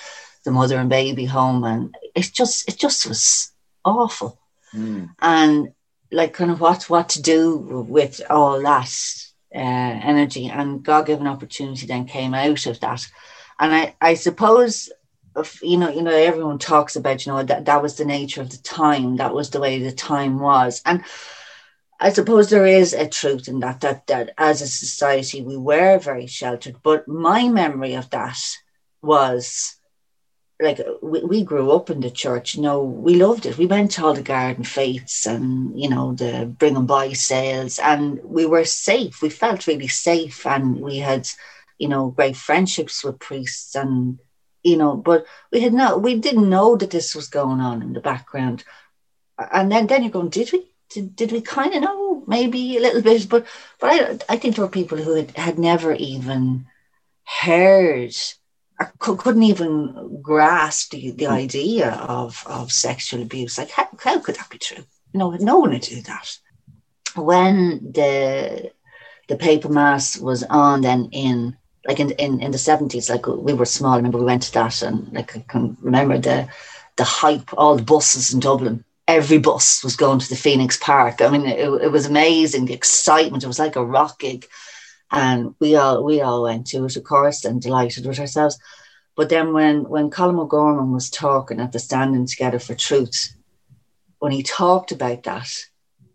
the 0.45 0.51
mother 0.51 0.79
and 0.79 0.90
baby 0.90 1.25
home, 1.25 1.64
and 1.64 1.95
it 2.14 2.31
just 2.33 2.69
it 2.69 2.79
just 2.79 3.07
was 3.07 3.53
awful 3.85 4.38
Mm. 4.75 5.11
and 5.21 5.69
like 6.11 6.33
kind 6.33 6.51
of 6.51 6.61
what 6.61 6.90
what 6.90 7.09
to 7.11 7.23
do 7.23 7.57
with 7.88 8.21
all 8.29 8.61
that 8.61 8.90
Uh, 9.55 10.01
energy 10.03 10.49
and 10.49 10.83
God 10.83 11.07
given 11.07 11.29
opportunity 11.29 11.87
then 11.87 12.07
came 12.07 12.35
out 12.35 12.67
of 12.67 12.81
that. 12.81 13.07
And 13.61 13.73
I 13.73 13.95
I 14.01 14.14
suppose 14.14 14.90
you 15.62 15.77
know 15.77 15.90
you 15.90 16.03
know 16.03 16.11
everyone 16.11 16.59
talks 16.59 16.97
about 16.97 17.25
you 17.25 17.33
know 17.33 17.43
that 17.43 17.64
that 17.67 17.83
was 17.83 17.97
the 17.97 18.05
nature 18.05 18.40
of 18.40 18.51
the 18.51 18.59
time 18.59 19.17
that 19.17 19.33
was 19.33 19.51
the 19.51 19.61
way 19.61 19.79
the 19.79 19.93
time 19.93 20.40
was. 20.40 20.83
And 20.85 21.05
I 22.01 22.11
suppose 22.11 22.51
there 22.51 22.67
is 22.67 22.93
a 22.93 23.09
truth 23.09 23.47
in 23.47 23.61
that 23.61 23.81
that 23.83 24.09
that 24.09 24.35
as 24.38 24.61
a 24.61 24.67
society 24.67 25.40
we 25.43 25.57
were 25.57 25.99
very 25.99 26.27
sheltered 26.27 26.77
but 26.83 27.07
my 27.07 27.49
memory 27.49 27.95
of 27.95 28.11
that 28.11 28.38
was 29.03 29.77
like 30.61 30.81
uh, 30.81 30.95
we, 31.03 31.23
we 31.25 31.43
grew 31.43 31.73
up 31.73 31.90
in 31.90 32.01
the 32.01 32.11
church 32.11 32.55
you 32.55 32.62
know 32.62 32.83
we 32.83 33.17
loved 33.17 33.47
it. 33.47 33.59
We 33.59 33.67
went 33.67 33.93
to 33.93 34.05
all 34.05 34.14
the 34.14 34.23
garden 34.23 34.64
fetes 34.64 35.27
and 35.27 35.79
you 35.79 35.88
know 35.88 36.14
the 36.14 36.47
bring 36.47 36.77
and 36.77 36.87
buy 36.87 37.12
sales 37.12 37.79
and 37.79 38.21
we 38.23 38.47
were 38.47 38.64
safe. 38.64 39.21
We 39.23 39.31
felt 39.31 39.67
really 39.67 39.88
safe 39.88 40.47
and 40.47 40.81
we 40.81 40.99
had 40.99 41.29
you 41.79 41.88
know 41.88 42.11
great 42.11 42.37
friendships 42.37 43.03
with 43.05 43.19
priests 43.19 43.75
and 43.75 44.19
you 44.62 44.77
know 44.77 44.97
but 44.97 45.27
we 45.53 45.61
had 45.61 45.75
not. 45.75 46.03
we 46.03 46.19
didn't 46.19 46.49
know 46.49 46.77
that 46.77 46.90
this 46.90 47.14
was 47.14 47.29
going 47.29 47.61
on 47.61 47.83
in 47.83 47.93
the 47.93 48.01
background. 48.01 48.64
And 49.38 49.71
then 49.73 49.87
then 49.88 50.03
you're 50.03 50.12
going 50.12 50.29
did 50.31 50.53
we 50.53 50.67
did, 50.90 51.17
did 51.17 51.33
we 51.33 51.40
kind 51.40 51.75
of 51.75 51.83
know? 51.83 52.23
Maybe 52.27 52.77
a 52.77 52.81
little 52.81 53.03
bit 53.03 53.29
but 53.29 53.47
but 53.81 53.90
I, 53.93 54.35
I 54.35 54.37
think 54.38 54.55
there 54.55 54.64
were 54.64 54.71
people 54.71 54.99
who 54.99 55.14
had, 55.14 55.37
had 55.37 55.59
never 55.59 55.93
even 55.93 56.67
heard 57.25 58.14
I 58.78 58.87
couldn't 58.98 59.42
even 59.42 60.18
grasp 60.20 60.90
the, 60.90 61.12
the 61.12 61.26
hmm. 61.26 61.32
idea 61.32 61.90
of, 61.92 62.42
of 62.46 62.72
sexual 62.72 63.22
abuse. 63.22 63.58
Like, 63.58 63.70
how, 63.70 63.88
how 64.00 64.18
could 64.18 64.37
that 64.37 64.50
be 64.50 64.58
true? 64.58 64.84
You 65.12 65.20
know, 65.20 65.30
no 65.30 65.58
one 65.58 65.70
would 65.70 65.82
do 65.82 66.02
that. 66.02 66.38
When 67.16 67.92
the 67.92 68.72
the 69.28 69.37
papal 69.37 69.70
mass 69.70 70.18
was 70.18 70.42
on, 70.42 70.82
then 70.82 71.08
in 71.12 71.56
like 71.87 72.00
in, 72.00 72.10
in, 72.12 72.40
in 72.40 72.50
the 72.50 72.58
seventies, 72.58 73.08
like 73.08 73.26
we 73.26 73.52
were 73.52 73.64
small. 73.64 73.92
I 73.92 73.96
remember 73.96 74.18
we 74.18 74.24
went 74.24 74.42
to 74.42 74.52
that, 74.54 74.82
and 74.82 75.12
like 75.12 75.37
I 75.37 75.44
can 75.48 75.76
remember 75.80 76.18
the 76.18 76.48
the 76.96 77.04
hype, 77.04 77.50
all 77.56 77.76
the 77.76 77.82
buses 77.82 78.34
in 78.34 78.40
Dublin. 78.40 78.84
Every 79.06 79.38
bus 79.38 79.84
was 79.84 79.96
going 79.96 80.18
to 80.18 80.28
the 80.28 80.34
Phoenix 80.34 80.76
Park. 80.78 81.20
I 81.20 81.28
mean, 81.28 81.46
it, 81.46 81.68
it 81.82 81.92
was 81.92 82.06
amazing. 82.06 82.64
The 82.64 82.74
excitement. 82.74 83.44
It 83.44 83.48
was 83.48 83.58
like 83.58 83.76
a 83.76 83.84
rock 83.84 84.18
gig 84.18 84.46
and 85.14 85.55
we 85.61 85.77
all 85.77 86.03
we 86.03 86.20
all 86.20 86.42
went 86.42 86.66
to 86.66 86.85
it, 86.85 86.96
of 86.96 87.05
course, 87.05 87.44
and 87.44 87.62
delighted 87.62 88.05
with 88.05 88.18
ourselves. 88.18 88.59
But 89.14 89.29
then 89.29 89.53
when 89.53 89.85
when 89.88 90.11
Colm 90.11 90.40
O'Gorman 90.40 90.92
was 90.92 91.09
talking 91.09 91.61
at 91.61 91.70
the 91.70 91.79
Standing 91.79 92.27
Together 92.27 92.59
for 92.59 92.74
Truth, 92.74 93.37
when 94.18 94.33
he 94.33 94.42
talked 94.42 94.90
about 94.90 95.22
that, 95.22 95.48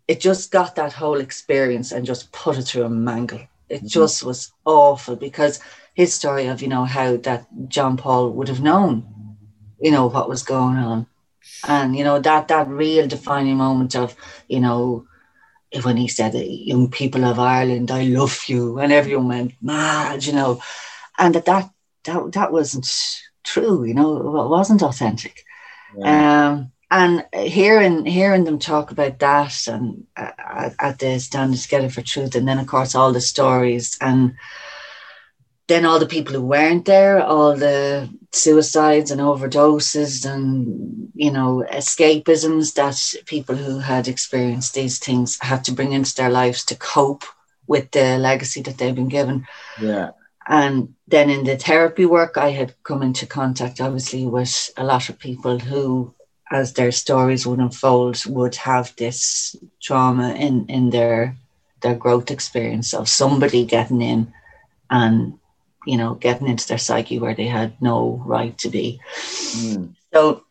it 0.06 0.20
just 0.20 0.52
got 0.52 0.74
that 0.74 0.92
whole 0.92 1.18
experience 1.18 1.92
and 1.92 2.04
just 2.04 2.30
put 2.30 2.58
it 2.58 2.64
through 2.64 2.84
a 2.84 2.90
mangle. 2.90 3.40
It 3.70 3.76
mm-hmm. 3.78 3.86
just 3.86 4.22
was 4.22 4.52
awful 4.66 5.16
because 5.16 5.60
his 5.94 6.12
story 6.12 6.46
of 6.48 6.60
you 6.60 6.68
know 6.68 6.84
how 6.84 7.16
that 7.18 7.46
John 7.68 7.96
Paul 7.96 8.30
would 8.32 8.48
have 8.48 8.60
known, 8.62 9.36
you 9.80 9.92
know 9.92 10.08
what 10.08 10.28
was 10.28 10.42
going 10.42 10.76
on, 10.76 11.06
and 11.66 11.96
you 11.96 12.04
know 12.04 12.18
that 12.18 12.48
that 12.48 12.68
real 12.68 13.08
defining 13.08 13.56
moment 13.56 13.96
of 13.96 14.14
you 14.46 14.60
know 14.60 15.06
when 15.82 15.96
he 15.96 16.08
said, 16.08 16.34
"Young 16.34 16.90
people 16.90 17.24
of 17.24 17.38
Ireland, 17.38 17.90
I 17.90 18.02
love 18.04 18.44
you," 18.48 18.78
and 18.78 18.92
everyone 18.92 19.28
went 19.28 19.54
mad, 19.62 20.24
you 20.24 20.32
know, 20.32 20.60
and 21.18 21.34
that 21.34 21.44
that 21.46 21.70
that, 22.04 22.32
that 22.32 22.52
wasn't 22.52 22.88
true, 23.44 23.84
you 23.84 23.94
know, 23.94 24.16
it 24.16 24.48
wasn't 24.48 24.82
authentic. 24.82 25.44
Um, 26.02 26.72
and 26.90 27.24
hearing 27.32 28.04
hearing 28.04 28.44
them 28.44 28.58
talk 28.58 28.90
about 28.90 29.18
that 29.20 29.66
and 29.68 30.06
uh, 30.16 30.70
at- 30.78 30.98
the 30.98 31.18
Standing 31.18 31.58
Together 31.58 31.88
for 31.90 32.02
Truth, 32.02 32.34
and 32.34 32.48
then 32.48 32.58
of 32.58 32.66
course 32.66 32.94
all 32.94 33.12
the 33.12 33.20
stories 33.20 33.96
and 34.00 34.34
then 35.70 35.86
all 35.86 36.00
the 36.00 36.14
people 36.14 36.34
who 36.34 36.42
weren't 36.42 36.84
there, 36.84 37.22
all 37.22 37.54
the 37.56 38.10
suicides 38.32 39.12
and 39.12 39.20
overdoses 39.20 40.28
and 40.28 41.12
you 41.14 41.30
know 41.30 41.64
escapisms 41.70 42.74
that 42.74 42.98
people 43.26 43.54
who 43.54 43.78
had 43.78 44.08
experienced 44.08 44.74
these 44.74 44.98
things 44.98 45.38
had 45.40 45.62
to 45.64 45.72
bring 45.72 45.92
into 45.92 46.12
their 46.16 46.28
lives 46.28 46.64
to 46.64 46.74
cope 46.74 47.24
with 47.68 47.88
the 47.92 48.18
legacy 48.18 48.60
that 48.62 48.78
they've 48.78 48.96
been 48.96 49.08
given. 49.08 49.46
Yeah. 49.80 50.10
And 50.48 50.94
then 51.06 51.30
in 51.30 51.44
the 51.44 51.56
therapy 51.56 52.04
work, 52.04 52.36
I 52.36 52.50
had 52.50 52.74
come 52.82 53.02
into 53.02 53.26
contact, 53.26 53.80
obviously, 53.80 54.26
with 54.26 54.70
a 54.76 54.82
lot 54.82 55.08
of 55.08 55.20
people 55.20 55.60
who, 55.60 56.12
as 56.50 56.72
their 56.72 56.90
stories 56.90 57.46
would 57.46 57.60
unfold, 57.60 58.26
would 58.26 58.56
have 58.56 58.92
this 58.96 59.54
trauma 59.80 60.34
in 60.34 60.66
in 60.66 60.90
their 60.90 61.36
their 61.80 61.94
growth 61.94 62.28
experience 62.32 62.92
of 62.92 63.08
somebody 63.08 63.64
getting 63.64 64.02
in 64.02 64.32
and 64.90 65.38
you 65.86 65.96
know 65.96 66.14
getting 66.14 66.48
into 66.48 66.66
their 66.68 66.78
psyche 66.78 67.18
where 67.18 67.34
they 67.34 67.46
had 67.46 67.80
no 67.80 68.22
right 68.26 68.56
to 68.58 68.68
be. 68.68 69.00
Mm. 69.14 69.94
So 70.12 70.44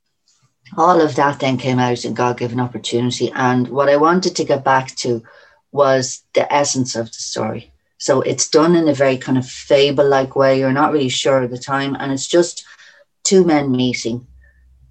all 0.78 1.02
of 1.02 1.16
that 1.16 1.40
then 1.40 1.58
came 1.58 1.80
out 1.80 2.06
in 2.06 2.14
God 2.14 2.38
given 2.38 2.60
opportunity. 2.60 3.32
And 3.34 3.68
what 3.68 3.90
I 3.90 3.98
wanted 3.98 4.36
to 4.36 4.46
get 4.46 4.64
back 4.64 4.96
to 4.98 5.24
was 5.72 6.24
the 6.34 6.52
essence 6.54 6.96
of 6.96 7.08
the 7.08 7.14
story. 7.14 7.72
So 7.98 8.22
it's 8.22 8.50
done 8.50 8.76
in 8.76 8.88
a 8.88 8.94
very 8.94 9.18
kind 9.18 9.38
of 9.38 9.46
fable 9.46 10.08
like 10.08 10.36
way. 10.36 10.60
You're 10.60 10.72
not 10.72 10.94
really 10.94 11.10
sure 11.10 11.44
of 11.44 11.52
the 11.52 11.58
time. 11.58 11.96
And 12.00 12.12
it's 12.12 12.28
just 12.28 12.66
two 13.24 13.44
men 13.44 13.72
meeting. 13.72 14.26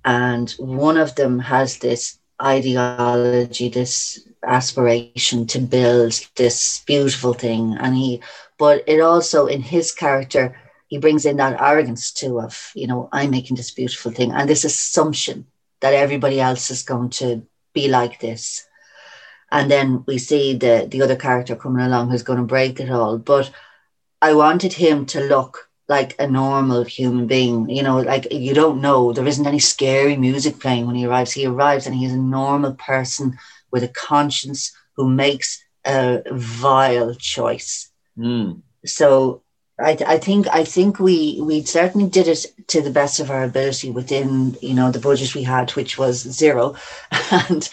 And 0.04 0.50
one 0.58 0.96
of 0.96 1.14
them 1.14 1.38
has 1.38 1.78
this 1.78 2.18
ideology, 2.40 3.68
this 3.68 4.20
aspiration 4.44 5.46
to 5.48 5.58
build 5.58 6.20
this 6.36 6.82
beautiful 6.86 7.34
thing. 7.34 7.76
And 7.80 7.96
he, 7.96 8.20
but 8.58 8.84
it 8.86 9.00
also 9.00 9.46
in 9.46 9.62
his 9.62 9.92
character, 9.92 10.56
he 10.88 10.98
brings 10.98 11.24
in 11.24 11.36
that 11.36 11.60
arrogance 11.60 12.12
too 12.12 12.40
of 12.40 12.72
you 12.74 12.86
know 12.86 13.08
I'm 13.12 13.30
making 13.30 13.56
this 13.56 13.70
beautiful 13.70 14.12
thing 14.12 14.32
and 14.32 14.48
this 14.48 14.64
assumption 14.64 15.46
that 15.80 15.94
everybody 15.94 16.40
else 16.40 16.70
is 16.70 16.82
going 16.82 17.10
to 17.10 17.46
be 17.72 17.88
like 17.88 18.20
this. 18.20 18.66
And 19.50 19.70
then 19.70 20.04
we 20.06 20.18
see 20.18 20.54
the 20.54 20.86
the 20.90 21.02
other 21.02 21.16
character 21.16 21.56
coming 21.56 21.84
along 21.84 22.10
who's 22.10 22.22
going 22.22 22.38
to 22.38 22.44
break 22.44 22.80
it 22.80 22.90
all. 22.90 23.18
But 23.18 23.50
I 24.20 24.34
wanted 24.34 24.72
him 24.72 25.06
to 25.06 25.20
look 25.20 25.68
like 25.88 26.14
a 26.18 26.26
normal 26.26 26.84
human 26.84 27.26
being. 27.26 27.68
You 27.70 27.82
know, 27.82 27.98
like 28.00 28.30
you 28.32 28.54
don't 28.54 28.80
know, 28.80 29.12
there 29.12 29.26
isn't 29.26 29.46
any 29.46 29.58
scary 29.58 30.16
music 30.16 30.60
playing 30.60 30.86
when 30.86 30.96
he 30.96 31.06
arrives. 31.06 31.32
He 31.32 31.46
arrives 31.46 31.86
and 31.86 31.94
he's 31.94 32.12
a 32.12 32.18
normal 32.18 32.74
person 32.74 33.38
with 33.70 33.82
a 33.84 33.88
conscience 33.88 34.72
who 34.96 35.08
makes 35.08 35.62
a 35.86 36.22
vile 36.30 37.14
choice. 37.14 37.87
Mm. 38.18 38.62
So 38.84 39.42
I, 39.78 39.96
I 40.06 40.18
think 40.18 40.48
I 40.48 40.64
think 40.64 40.98
we 40.98 41.40
we 41.40 41.62
certainly 41.62 42.08
did 42.08 42.26
it 42.26 42.46
to 42.68 42.82
the 42.82 42.90
best 42.90 43.20
of 43.20 43.30
our 43.30 43.44
ability 43.44 43.90
within 43.90 44.56
you 44.60 44.74
know 44.74 44.90
the 44.90 44.98
budget 44.98 45.34
we 45.34 45.44
had, 45.44 45.70
which 45.72 45.96
was 45.96 46.20
zero, 46.20 46.74
and 47.30 47.68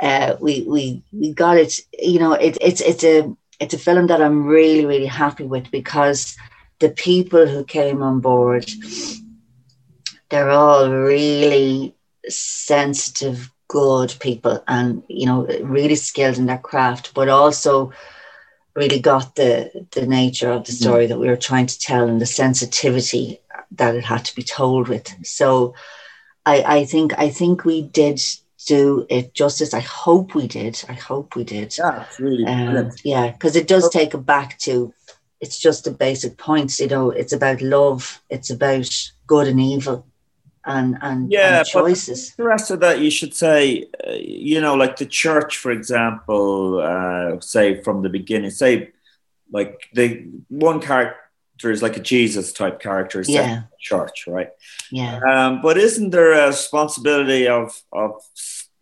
uh, 0.00 0.36
we 0.40 0.62
we 0.62 1.02
we 1.12 1.32
got 1.32 1.56
it. 1.56 1.78
You 1.98 2.18
know, 2.18 2.32
it, 2.32 2.58
it's 2.60 2.80
it's 2.80 3.04
a 3.04 3.34
it's 3.60 3.74
a 3.74 3.78
film 3.78 4.08
that 4.08 4.20
I'm 4.20 4.46
really 4.46 4.84
really 4.84 5.06
happy 5.06 5.44
with 5.44 5.70
because 5.70 6.36
the 6.80 6.90
people 6.90 7.46
who 7.46 7.64
came 7.64 8.02
on 8.02 8.20
board, 8.20 8.68
they're 10.28 10.50
all 10.50 10.90
really 10.90 11.94
sensitive, 12.28 13.52
good 13.68 14.12
people, 14.18 14.62
and 14.66 15.04
you 15.08 15.26
know, 15.26 15.46
really 15.62 15.94
skilled 15.94 16.38
in 16.38 16.46
their 16.46 16.58
craft, 16.58 17.14
but 17.14 17.28
also 17.28 17.92
really 18.74 19.00
got 19.00 19.36
the 19.36 19.86
the 19.92 20.06
nature 20.06 20.50
of 20.50 20.64
the 20.64 20.72
story 20.72 21.06
that 21.06 21.18
we 21.18 21.28
were 21.28 21.36
trying 21.36 21.66
to 21.66 21.78
tell 21.78 22.08
and 22.08 22.20
the 22.20 22.26
sensitivity 22.26 23.40
that 23.72 23.94
it 23.94 24.04
had 24.04 24.24
to 24.24 24.34
be 24.34 24.42
told 24.42 24.88
with. 24.88 25.14
So 25.26 25.74
I, 26.46 26.62
I 26.62 26.84
think 26.84 27.12
I 27.18 27.28
think 27.28 27.64
we 27.64 27.82
did 27.82 28.20
do 28.66 29.06
it 29.08 29.34
justice. 29.34 29.74
I 29.74 29.80
hope 29.80 30.34
we 30.34 30.46
did. 30.46 30.82
I 30.88 30.94
hope 30.94 31.36
we 31.36 31.44
did. 31.44 31.76
Yeah, 31.78 32.04
really 32.18 32.44
Um, 32.46 32.90
yeah, 33.04 33.30
because 33.30 33.56
it 33.56 33.68
does 33.68 33.88
take 33.90 34.14
it 34.14 34.26
back 34.26 34.58
to 34.60 34.92
it's 35.40 35.58
just 35.58 35.84
the 35.84 35.90
basic 35.90 36.38
points. 36.38 36.80
You 36.80 36.88
know, 36.88 37.10
it's 37.10 37.32
about 37.32 37.60
love. 37.60 38.22
It's 38.30 38.50
about 38.50 38.90
good 39.26 39.48
and 39.48 39.60
evil, 39.60 40.06
and 40.66 40.96
and, 41.02 41.30
Yeah, 41.32 41.58
and 41.58 41.66
choices. 41.66 42.34
the 42.36 42.44
rest 42.44 42.70
of 42.70 42.80
that 42.80 43.00
you 43.00 43.10
should 43.10 43.34
say 43.34 43.84
uh, 44.06 44.12
you 44.12 44.60
know 44.60 44.74
like 44.74 44.96
the 44.96 45.06
church 45.06 45.56
for 45.58 45.70
example 45.70 46.80
uh, 46.80 47.40
say 47.40 47.82
from 47.82 48.02
the 48.02 48.08
beginning 48.08 48.50
say 48.50 48.90
like 49.52 49.78
the 49.92 50.26
one 50.48 50.80
character 50.80 51.70
is 51.70 51.82
like 51.82 51.96
a 51.96 52.00
jesus 52.00 52.52
type 52.52 52.80
character 52.80 53.22
Yeah. 53.26 53.62
church 53.80 54.26
right 54.26 54.50
Yeah, 54.90 55.20
um, 55.30 55.60
but 55.62 55.76
isn't 55.78 56.10
there 56.10 56.32
a 56.32 56.46
responsibility 56.48 57.46
of 57.48 57.82
of 57.92 58.12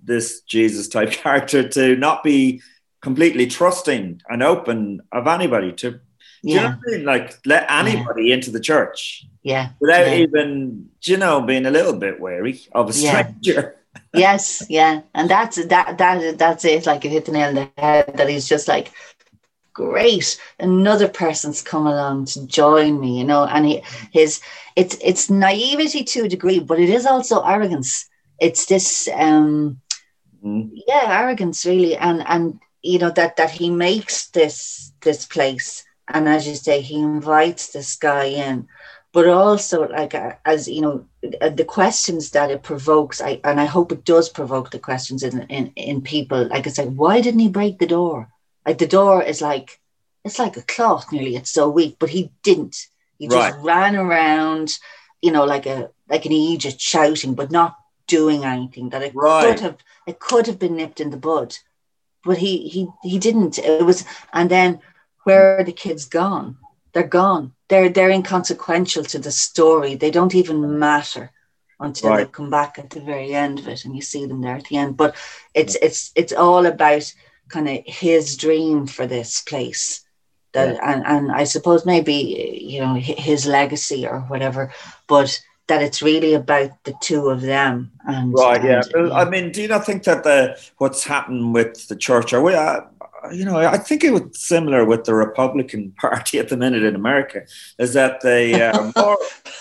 this 0.05 0.41
jesus 0.43 0.89
type 0.89 1.11
character 1.25 1.69
to 1.69 1.97
not 1.97 2.23
be 2.23 2.61
completely 3.03 3.47
trusting 3.47 4.21
and 4.29 4.43
open 4.43 5.01
of 5.11 5.27
anybody 5.27 5.73
to 5.73 6.01
do 6.43 6.55
you 6.55 6.61
know 6.61 6.69
what 6.71 6.79
I 6.89 6.97
mean? 6.97 7.05
Like 7.05 7.39
let 7.47 7.71
anybody 7.71 8.33
into 8.33 8.51
the 8.51 8.61
church 8.61 9.27
yeah. 9.43 9.71
without 9.81 10.07
yeah. 10.07 10.15
even, 10.15 10.91
you 11.03 11.17
know, 11.17 11.41
being 11.43 11.67
a 11.67 11.71
little 11.71 11.95
bit 11.95 12.21
wary 12.21 12.61
of 12.73 12.91
a 12.91 12.93
Yeah. 12.93 13.23
stranger. 13.43 13.77
yes, 14.15 14.65
yeah, 14.69 15.03
and 15.15 15.29
that's 15.31 15.65
that 15.67 15.99
that 15.99 16.39
that's 16.39 16.65
it. 16.65 16.87
Like 16.87 17.05
you 17.05 17.11
hit 17.11 17.27
the 17.27 17.33
nail 17.33 17.49
on 17.49 17.55
the 17.55 17.71
head. 17.79 18.15
That 18.17 18.29
he's 18.29 18.49
just 18.49 18.69
like, 18.69 18.91
great, 19.75 20.39
another 20.59 21.09
person's 21.09 21.63
come 21.63 21.87
along 21.87 22.27
to 22.27 22.47
join 22.47 23.01
me, 23.01 23.19
you 23.19 23.25
know. 23.25 23.45
And 23.45 23.67
he 23.67 23.83
his 24.13 24.41
it's 24.77 24.97
it's 25.03 25.31
naivety 25.31 26.05
to 26.05 26.25
a 26.25 26.29
degree, 26.29 26.61
but 26.61 26.81
it 26.81 26.91
is 26.91 27.07
also 27.07 27.43
arrogance. 27.43 28.09
It's 28.41 28.67
this 28.67 29.09
um 29.15 29.81
Mm. 30.45 30.71
yeah 30.89 31.21
arrogance 31.23 31.65
really 31.65 31.97
and 31.97 32.25
and 32.27 32.59
you 32.83 32.99
know 32.99 33.11
that 33.11 33.37
that 33.37 33.51
he 33.53 33.71
makes 33.71 34.29
this 34.31 34.93
this 35.01 35.25
place 35.25 35.85
and 36.09 36.29
as 36.29 36.47
you 36.49 36.55
say 36.55 36.81
he 36.81 37.01
invites 37.01 37.63
this 37.63 37.91
guy 37.91 38.19
in. 38.21 38.67
But 39.07 39.21
also 39.21 39.83
like 39.89 40.15
uh, 40.15 40.33
as 40.45 40.67
you 40.69 40.81
know 40.81 41.05
uh, 41.41 41.49
the 41.51 41.65
questions 41.65 42.31
that 42.31 42.51
it 42.51 42.63
provokes 42.63 43.21
i 43.21 43.41
and 43.45 43.61
i 43.61 43.65
hope 43.67 43.93
it 43.93 44.05
does 44.05 44.29
provoke 44.29 44.71
the 44.71 44.79
questions 44.79 45.23
in 45.23 45.43
in, 45.49 45.73
in 45.77 46.01
people. 46.03 46.47
Like 46.49 46.67
it's 46.67 46.79
like 46.79 46.93
why 46.95 47.21
didn't 47.21 47.41
he 47.41 47.49
break 47.49 47.79
the 47.79 47.87
door? 47.87 48.29
Like 48.67 48.79
the 48.79 48.87
door 48.87 49.23
is 49.23 49.41
like 49.41 49.79
it's 50.25 50.39
like 50.39 50.57
a 50.57 50.63
cloth 50.63 51.13
nearly. 51.13 51.37
It's 51.37 51.51
so 51.53 51.69
weak 51.69 51.97
but 51.99 52.11
he 52.11 52.31
didn't. 52.43 52.77
He 53.19 53.29
just 53.29 53.51
Right. 53.51 53.55
ran 53.63 53.97
around 53.97 54.71
you 55.23 55.31
know 55.33 55.45
like 55.45 55.67
a 55.67 55.89
like 56.09 56.25
an 56.27 56.33
egypt 56.33 56.81
shouting 56.81 57.35
but 57.35 57.51
not 57.51 57.75
doing 58.09 58.45
anything 58.45 58.91
that 58.91 59.03
it 59.03 59.15
Right. 59.15 59.45
could 59.47 59.61
have 59.61 59.77
it 60.07 60.21
could 60.21 60.47
have 60.47 60.59
been 60.59 60.77
nipped 60.77 61.01
in 61.01 61.11
the 61.11 61.17
bud. 61.17 61.57
But 62.25 62.39
he 62.39 62.69
he 62.69 62.89
he 63.03 63.19
didn't. 63.19 63.59
It 63.59 63.77
was 63.77 64.05
and 64.33 64.39
then 64.51 64.81
where 65.25 65.59
are 65.59 65.65
the 65.65 65.73
kids 65.73 66.07
gone? 66.07 66.57
They're 66.93 67.03
gone. 67.03 67.53
They're 67.69 67.89
they're 67.89 68.11
inconsequential 68.11 69.05
to 69.05 69.19
the 69.19 69.33
story. 69.33 69.95
They 69.95 70.11
don't 70.11 70.35
even 70.35 70.79
matter 70.79 71.31
until 71.81 72.17
they 72.17 72.27
come 72.27 72.51
back 72.51 72.79
at 72.79 72.91
the 72.91 73.01
very 73.01 73.35
end 73.35 73.59
of 73.59 73.67
it 73.67 73.85
and 73.85 73.97
you 73.97 74.03
see 74.03 74.27
them 74.27 74.41
there 74.41 74.57
at 74.57 74.67
the 74.67 74.77
end. 74.77 74.97
But 74.97 75.17
it's 75.55 75.77
it's 75.77 76.13
it's 76.15 76.33
all 76.33 76.67
about 76.67 77.13
kind 77.49 77.69
of 77.69 77.83
his 77.87 78.37
dream 78.37 78.87
for 78.87 79.07
this 79.07 79.41
place. 79.43 80.05
That 80.53 80.79
and, 80.83 81.03
and 81.07 81.33
i 81.33 81.45
suppose 81.45 81.87
maybe 81.87 82.61
you 82.61 82.81
know 82.81 82.93
his 82.93 83.47
legacy 83.47 84.07
or 84.07 84.21
whatever 84.21 84.71
but 85.07 85.41
that 85.69 85.83
it's 85.83 86.03
really 86.03 86.35
about 86.35 86.71
the 86.85 86.95
two 87.01 87.31
of 87.31 87.41
them 87.41 87.93
and 88.07 88.35
Right, 88.35 88.63
yeah. 88.63 88.83
and, 88.95 89.09
Well, 89.09 89.13
I 89.13 89.25
mean, 89.25 89.53
do 89.53 89.63
you 89.63 89.69
not 89.69 89.87
think 89.87 90.03
that 90.05 90.25
the 90.25 90.59
what's 90.79 91.05
happened 91.05 91.55
with 91.55 91.89
the 91.89 91.97
church, 91.97 92.33
Are 92.33 92.43
we, 92.43 92.55
uh, 92.55 92.81
you 93.33 93.45
know, 93.45 93.57
I 93.57 93.79
think 93.79 94.03
it 94.05 94.13
was 94.13 94.23
similar 94.33 94.85
with 94.85 95.05
the 95.05 95.15
Republican 95.15 95.93
Party 96.01 96.39
at 96.39 96.49
the 96.49 96.57
minute 96.57 96.83
in 96.83 96.95
America, 96.95 97.43
is 97.79 97.93
that 97.95 98.21
they 98.23 98.61
are 98.63 98.93
more 98.97 99.19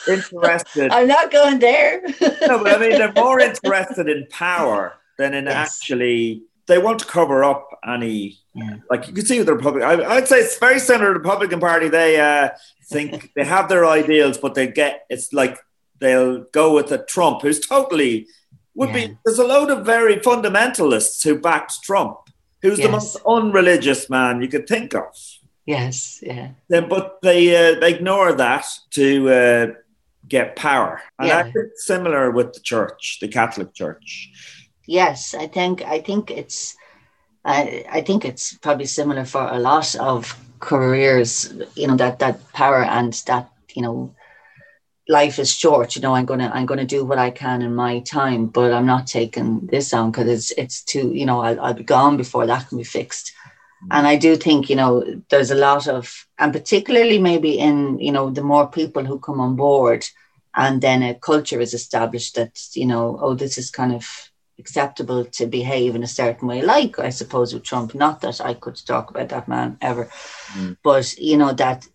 interested. 0.08 0.92
i'm 0.92 1.08
not 1.08 1.32
going 1.32 1.60
there 1.60 2.02
no, 2.22 2.64
but 2.64 2.74
I 2.76 2.78
mean, 2.80 2.92
they're 2.92 3.14
more 3.14 3.40
interested 3.40 4.10
in 4.10 4.26
power 4.30 4.94
than 5.18 5.34
in 5.34 5.46
Yes. 5.46 5.56
actually. 5.82 6.44
They 6.68 6.78
want 6.78 7.00
to 7.00 7.06
cover 7.06 7.44
up 7.44 7.68
any, 7.86 8.38
Yeah. 8.56 8.76
like 8.90 9.08
you 9.08 9.14
can 9.14 9.26
see 9.26 9.38
with 9.40 9.48
the 9.48 9.56
Republican. 9.56 9.90
I, 9.90 10.16
I'd 10.16 10.28
say 10.28 10.38
it's 10.40 10.58
very 10.58 10.80
similar 10.80 11.10
to 11.14 11.14
the 11.14 11.20
Republican 11.20 11.60
Party. 11.60 11.90
They 11.90 12.20
uh, 12.20 12.50
think 12.90 13.32
they 13.36 13.44
have 13.44 13.68
their 13.68 13.86
ideals, 13.86 14.38
but 14.38 14.54
they 14.56 14.68
get 14.68 15.06
it's 15.10 15.34
like 15.34 15.58
they'll 16.00 16.46
go 16.54 16.74
with 16.74 16.92
a 16.92 17.00
Trump 17.06 17.42
who's 17.42 17.60
totally 17.60 18.28
would 18.76 18.90
Yeah. 18.90 19.08
be. 19.08 19.18
There's 19.26 19.40
a 19.40 19.44
load 19.46 19.70
of 19.70 19.86
very 19.86 20.16
fundamentalists 20.18 21.24
who 21.24 21.38
backed 21.40 21.84
Trump, 21.84 22.18
who's 22.62 22.80
the 22.80 22.90
most 22.90 23.18
unreligious 23.26 24.10
man 24.10 24.42
you 24.42 24.48
could 24.48 24.68
think 24.68 24.94
of. 24.96 25.16
yes 25.66 26.20
yeah 26.22 26.48
Then, 26.70 26.90
but 26.90 27.06
they 27.22 27.42
uh, 27.56 27.80
they 27.80 27.94
ignore 27.96 28.34
that 28.34 28.66
to 28.92 29.06
uh, 29.30 29.66
get 30.28 30.56
power, 30.56 31.02
and 31.20 31.28
Yeah. 31.28 31.40
I 31.40 31.52
think 31.52 31.68
similar 31.76 32.32
with 32.32 32.54
the 32.54 32.60
church, 32.72 33.18
the 33.22 33.28
Catholic 33.28 33.74
Church. 33.74 34.32
yes 34.88 35.34
i 35.44 35.48
think 35.48 35.82
i 35.96 36.02
think 36.08 36.32
it's 36.32 36.76
I, 37.46 37.86
I 37.98 38.02
think 38.08 38.24
it's 38.26 38.46
probably 38.58 38.86
similar 38.86 39.26
for 39.26 39.42
a 39.42 39.60
lot 39.60 39.96
of 40.00 40.36
careers 40.60 41.54
you 41.76 41.88
know 41.88 41.98
that 41.98 42.20
that 42.20 42.38
power 42.54 42.84
and 42.84 43.14
that 43.26 43.46
you 43.76 43.82
know 43.86 43.98
life 45.20 45.38
is 45.44 45.52
short 45.64 45.96
you 45.96 46.02
know 46.02 46.14
i'm 46.16 46.26
gonna 46.26 46.50
i'm 46.54 46.66
gonna 46.66 46.86
do 46.96 47.04
what 47.06 47.18
i 47.18 47.30
can 47.30 47.62
in 47.62 47.76
my 47.76 48.00
time 48.00 48.46
but 48.48 48.72
i'm 48.74 48.86
not 48.86 49.08
taking 49.08 49.68
this 49.74 49.94
on 49.94 50.12
because 50.12 50.28
it's 50.36 50.52
it's 50.64 50.84
too 50.84 51.08
you 51.20 51.26
know 51.26 51.40
I'll, 51.42 51.60
I'll 51.62 51.74
be 51.74 51.84
gone 51.84 52.18
before 52.18 52.46
that 52.48 52.68
can 52.70 52.78
be 52.78 52.84
fixed. 53.00 53.34
And 53.96 54.08
i 54.08 54.16
do 54.16 54.36
think 54.36 54.70
you 54.70 54.76
know 54.76 54.92
there's 55.30 55.52
a 55.52 55.62
lot 55.70 55.88
of 55.88 56.04
and 56.42 56.54
particularly 56.54 57.20
maybe 57.20 57.58
in 57.68 58.00
you 58.00 58.12
know 58.16 58.30
the 58.30 58.44
more 58.54 58.68
people 58.80 59.04
who 59.06 59.20
come 59.20 59.40
on 59.42 59.56
board 59.56 60.06
and 60.56 60.82
then 60.82 61.02
a 61.04 61.16
culture 61.16 61.60
is 61.60 61.74
established 61.74 62.36
that 62.36 62.54
you 62.82 62.86
know 62.92 63.18
oh 63.24 63.34
this 63.34 63.58
is 63.58 63.72
kind 63.72 63.94
of 64.00 64.04
acceptable 64.60 65.26
to 65.26 65.48
behave 65.48 65.96
in 65.96 66.04
a 66.04 66.16
certain 66.22 66.48
way 66.48 66.62
like 66.62 67.00
i 67.00 67.10
suppose 67.10 67.54
with 67.54 67.64
trump. 67.64 67.96
Not 67.96 68.22
that 68.22 68.40
i 68.50 68.54
could 68.54 68.78
talk 68.86 69.10
about 69.10 69.30
that 69.30 69.48
man 69.48 69.78
ever 69.82 70.10
Mm. 70.58 70.78
but 70.84 71.18
you 71.18 71.38
know 71.38 71.54
that 71.54 71.88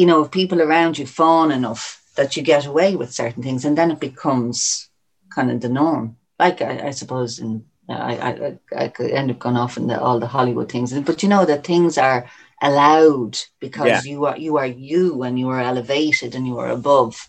you 0.00 0.06
know 0.06 0.24
if 0.24 0.30
people 0.30 0.60
around 0.60 0.98
you 0.98 1.06
fawn 1.06 1.50
enough 1.52 2.03
that 2.16 2.36
you 2.36 2.42
get 2.42 2.66
away 2.66 2.96
with 2.96 3.12
certain 3.12 3.42
things 3.42 3.64
and 3.64 3.76
then 3.78 3.90
it 3.90 4.00
becomes 4.00 4.88
kind 5.30 5.50
of 5.50 5.60
the 5.60 5.68
norm 5.68 6.16
like 6.38 6.62
i, 6.62 6.88
I 6.88 6.90
suppose 6.90 7.38
in 7.38 7.64
I, 7.86 8.16
I 8.30 8.84
I 8.84 8.88
could 8.88 9.10
end 9.10 9.30
up 9.30 9.38
going 9.38 9.56
off 9.56 9.76
in 9.76 9.88
the, 9.88 10.00
all 10.00 10.18
the 10.18 10.26
Hollywood 10.26 10.72
things, 10.72 10.98
but 11.00 11.22
you 11.22 11.28
know 11.28 11.44
that 11.44 11.66
things 11.66 11.98
are 11.98 12.24
allowed 12.62 13.38
because 13.60 13.86
Yeah. 13.86 14.00
you 14.10 14.24
are 14.24 14.38
you 14.38 14.56
are 14.56 14.66
you 14.66 15.22
and 15.22 15.38
you 15.38 15.50
are 15.50 15.60
elevated 15.60 16.34
and 16.34 16.46
you 16.46 16.58
are 16.58 16.70
above. 16.70 17.28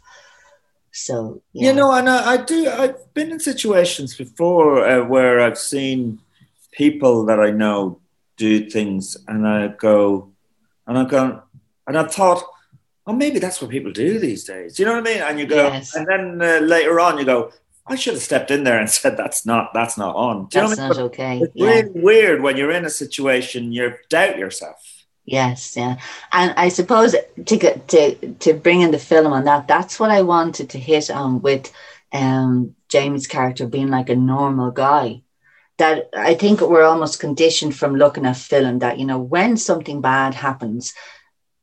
So 0.92 1.42
yeah. 1.52 1.68
You 1.70 1.74
know, 1.76 1.92
and 1.92 2.10
I, 2.10 2.34
I 2.34 2.38
do. 2.38 2.70
I've 2.70 3.14
been 3.14 3.32
in 3.32 3.40
situations 3.42 4.16
before 4.16 4.88
uh, 4.88 5.04
where 5.06 5.42
I've 5.42 5.58
seen 5.58 6.20
people 6.72 7.26
that 7.26 7.40
I 7.40 7.52
know 7.52 8.00
do 8.38 8.70
things, 8.70 9.18
and 9.28 9.46
I 9.46 9.68
go, 9.68 10.32
and 10.88 10.98
I've 10.98 11.10
gone, 11.10 11.42
and 11.86 11.98
I 11.98 12.04
thought, 12.04 12.44
oh, 13.08 13.14
maybe 13.14 13.40
that's 13.40 13.62
what 13.62 13.72
people 13.72 13.92
do 13.92 14.20
these 14.20 14.44
days. 14.46 14.80
You 14.80 14.86
know 14.86 14.94
what 14.94 15.08
I 15.08 15.14
mean? 15.14 15.22
And 15.22 15.40
you 15.40 15.46
go, 15.48 15.56
Yes. 15.68 15.96
and 15.96 16.08
then 16.08 16.42
uh, 16.42 16.60
later 16.66 17.00
on, 17.00 17.18
you 17.18 17.26
go, 17.26 17.52
I 17.88 17.96
should 17.96 18.14
have 18.14 18.24
stepped 18.24 18.52
in 18.52 18.64
there 18.64 18.80
and 18.80 18.90
said 19.00 19.18
that's 19.18 19.46
not 19.46 19.72
that's 19.74 19.98
not 19.98 20.16
on. 20.16 20.48
Do 20.48 20.60
you 20.60 20.64
know 20.64 20.70
That's 20.70 20.80
I 20.80 20.88
not 20.90 20.98
mean? 20.98 21.06
okay. 21.08 21.40
It's 21.40 21.54
Yeah. 21.54 21.68
really 21.68 21.90
weird 21.94 22.42
when 22.42 22.58
you're 22.58 22.72
in 22.72 22.86
a 22.86 22.90
situation 22.90 23.72
you 23.72 23.94
doubt 24.10 24.38
yourself. 24.38 24.78
Yes, 25.28 25.76
yeah, 25.76 25.98
and 26.32 26.54
I 26.56 26.70
suppose 26.70 27.16
to 27.46 27.58
get 27.58 27.88
to 27.90 28.16
to 28.42 28.54
bring 28.54 28.82
in 28.82 28.92
the 28.92 29.00
film 29.00 29.34
on 29.34 29.46
that, 29.46 29.68
that's 29.68 30.00
what 30.00 30.12
I 30.12 30.22
wanted 30.22 30.70
to 30.72 30.80
hit 30.80 31.10
on 31.10 31.42
with 31.42 31.72
um, 32.14 32.76
Jamie's 32.90 33.26
character 33.26 33.66
being 33.66 33.90
like 33.90 34.10
a 34.10 34.16
normal 34.16 34.70
guy. 34.72 35.24
That 35.80 36.10
I 36.16 36.36
think 36.36 36.62
we're 36.62 36.84
almost 36.84 37.20
conditioned 37.20 37.76
from 37.76 37.96
looking 37.96 38.26
at 38.28 38.38
film 38.38 38.80
that 38.80 39.00
you 39.00 39.06
know 39.06 39.20
when 39.20 39.58
something 39.58 40.00
bad 40.02 40.36
happens, 40.36 40.94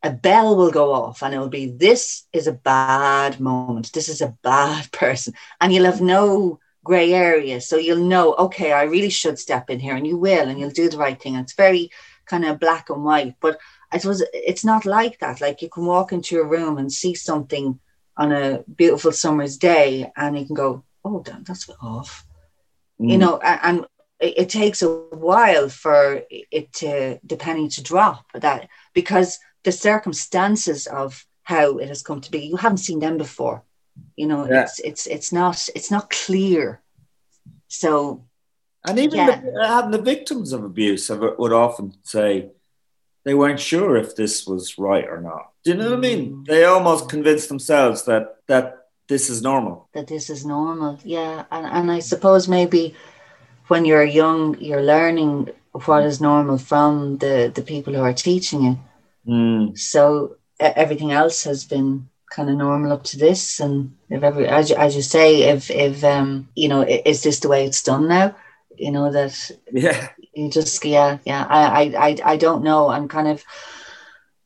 a 0.03 0.11
bell 0.11 0.57
will 0.57 0.70
go 0.70 0.92
off 0.92 1.22
and 1.22 1.34
it 1.34 1.38
will 1.38 1.48
be 1.48 1.66
this 1.70 2.26
is 2.32 2.46
a 2.46 2.53
bad 2.53 3.40
moment, 3.40 3.92
this 3.92 4.09
is 4.09 4.20
a 4.20 4.34
bad 4.42 4.90
person, 4.92 5.34
and 5.61 5.72
you'll 5.72 5.84
have 5.84 6.00
no 6.00 6.59
gray 6.84 7.12
area, 7.12 7.61
so 7.61 7.76
you'll 7.76 8.05
know 8.05 8.34
okay, 8.34 8.72
I 8.72 8.82
really 8.84 9.11
should 9.11 9.38
step 9.38 9.70
in 9.70 9.78
here, 9.80 9.94
and 9.94 10.07
you 10.07 10.16
will, 10.16 10.48
and 10.48 10.59
you'll 10.59 10.70
do 10.70 10.88
the 10.88 10.98
right 10.98 11.20
thing. 11.20 11.36
It's 11.36 11.55
very 11.55 11.90
kind 12.26 12.44
of 12.44 12.59
black 12.59 12.90
and 12.90 13.05
white. 13.05 13.34
But 13.40 13.59
I 13.92 13.98
suppose 13.98 14.22
it's 14.32 14.64
not 14.64 14.84
like 14.84 15.18
that. 15.20 15.40
Like 15.40 15.62
you 15.62 15.68
can 15.68 15.86
walk 15.86 16.12
into 16.12 16.40
a 16.40 16.44
room 16.44 16.78
and 16.78 16.90
see 16.92 17.14
something 17.14 17.78
on 18.16 18.32
a 18.32 18.64
beautiful 18.76 19.12
summer's 19.12 19.57
day, 19.57 20.11
and 20.16 20.38
you 20.38 20.46
can 20.46 20.57
go, 20.57 20.82
"Oh, 21.05 21.22
damn, 21.22 21.44
that's 21.44 21.68
off," 21.80 22.26
you 22.98 23.16
Mm. 23.16 23.20
know. 23.20 23.36
a- 23.42 23.66
And 23.66 23.86
it, 24.20 24.34
it 24.38 24.48
takes 24.48 24.82
a 24.82 24.88
while 24.88 25.68
for 25.68 26.22
it 26.28 26.72
to 26.74 27.18
the 27.22 27.36
penny 27.36 27.68
to 27.68 27.82
drop 27.82 28.24
that 28.34 28.68
because 28.94 29.38
the 29.64 29.72
circumstances 29.72 30.86
of 30.86 31.26
how 31.44 31.78
it 31.78 31.88
has 31.88 32.02
come 32.02 32.20
to 32.20 32.30
be, 32.30 32.38
you 32.46 32.56
haven't 32.56 32.78
seen 32.78 33.00
them 33.00 33.18
before. 33.18 33.62
You 34.16 34.26
know, 34.26 34.46
Yeah. 34.48 34.62
it's 34.62 34.78
it's 34.80 35.06
it's 35.06 35.32
not 35.32 35.68
it's 35.74 35.90
not 35.90 36.10
clear. 36.10 36.80
So 37.68 38.24
And 38.84 38.98
even 38.98 39.18
Yeah. 39.18 39.28
Uh, 39.28 39.40
the, 39.60 39.66
having 39.68 39.90
the 39.92 40.02
victims 40.14 40.52
of 40.52 40.64
abuse 40.64 41.08
have- 41.08 41.36
would 41.38 41.52
often 41.52 41.92
say 42.02 42.50
they 43.24 43.34
weren't 43.34 43.60
sure 43.60 43.96
if 43.96 44.16
this 44.16 44.46
was 44.46 44.76
right 44.78 45.06
or 45.08 45.20
not. 45.20 45.44
Do 45.62 45.70
you 45.70 45.76
know 45.76 45.90
what 45.90 45.98
I 45.98 46.08
mean? 46.10 46.22
Mm. 46.32 46.46
They 46.46 46.64
almost 46.64 47.08
convinced 47.08 47.48
themselves 47.48 48.02
that 48.04 48.24
that 48.48 48.64
this 49.08 49.28
is 49.30 49.40
normal. 49.42 49.88
that 49.94 50.06
this 50.06 50.30
is 50.30 50.44
normal. 50.44 50.98
Yeah, 51.04 51.44
and 51.50 51.66
and 51.66 51.90
I 51.98 52.00
suppose 52.00 52.48
maybe 52.48 52.94
when 53.68 53.84
you're 53.84 54.04
young, 54.22 54.56
you're 54.60 54.82
learning 54.94 55.50
what 55.86 56.04
is 56.04 56.20
normal 56.20 56.58
from 56.58 57.18
the 57.18 57.50
the 57.54 57.62
people 57.62 57.92
who 57.94 58.02
are 58.02 58.14
teaching 58.14 58.62
you. 58.66 58.76
Mm. 59.27 59.79
So 59.79 60.37
everything 60.59 61.12
else 61.12 61.45
has 61.45 61.64
been 61.64 62.09
kind 62.31 62.49
of 62.51 62.57
normal 62.57 62.93
up 62.93 63.05
to 63.05 63.18
this, 63.18 63.61
and 63.61 63.97
if 64.09 64.23
every 64.23 64.49
as 64.49 64.70
you, 64.70 64.77
as 64.77 64.97
you 64.97 65.03
say, 65.03 65.43
if 65.45 65.70
if 65.70 66.03
um 66.05 66.49
you 66.55 66.68
know 66.68 66.83
is 66.83 67.23
this 67.23 67.41
the 67.41 67.49
way 67.49 67.64
it's 67.64 67.83
done 67.83 68.09
now? 68.09 68.35
You 68.77 68.91
know 68.91 69.12
that 69.12 69.51
Yeah. 69.73 70.09
you 70.35 70.51
just 70.51 70.85
yeah 70.85 71.18
yeah 71.25 71.47
I 71.49 71.95
I 71.97 72.16
I, 72.33 72.37
don't 72.37 72.64
know. 72.64 72.89
I'm 72.89 73.09
kind 73.09 73.29
of 73.29 73.45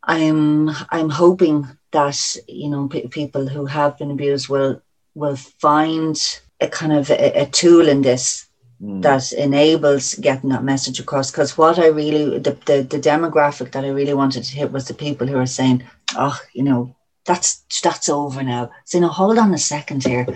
I'm 0.02 0.70
I'm 0.90 1.10
hoping 1.10 1.66
that 1.92 2.36
you 2.48 2.68
know 2.70 2.88
pe- 2.88 3.08
people 3.08 3.48
who 3.48 3.66
have 3.66 3.98
been 3.98 4.10
abused 4.10 4.48
will 4.48 4.82
will 5.14 5.36
find 5.36 6.16
a 6.60 6.68
kind 6.68 6.92
of 6.92 7.10
a, 7.10 7.42
a 7.42 7.46
tool 7.46 7.88
in 7.88 8.02
this 8.02 8.45
Mm. 8.82 9.00
that 9.02 9.32
enables 9.32 10.14
getting 10.16 10.50
that 10.50 10.62
message 10.64 11.00
across. 11.00 11.30
Because 11.30 11.56
what 11.56 11.78
I 11.78 11.86
really 11.86 12.38
the, 12.38 12.52
the 12.66 12.82
the 12.82 12.98
demographic 13.00 13.72
that 13.72 13.84
I 13.84 13.88
really 13.88 14.14
wanted 14.14 14.44
to 14.44 14.54
hit 14.56 14.70
was 14.72 14.84
the 14.86 14.94
people 14.94 15.26
who 15.26 15.38
are 15.38 15.46
saying, 15.46 15.82
oh, 16.16 16.38
you 16.52 16.62
know, 16.62 16.94
that's 17.24 17.64
that's 17.82 18.08
over 18.10 18.42
now. 18.42 18.70
So 18.84 18.98
no, 19.00 19.08
hold 19.08 19.38
on 19.38 19.54
a 19.54 19.58
second 19.58 20.04
here. 20.04 20.26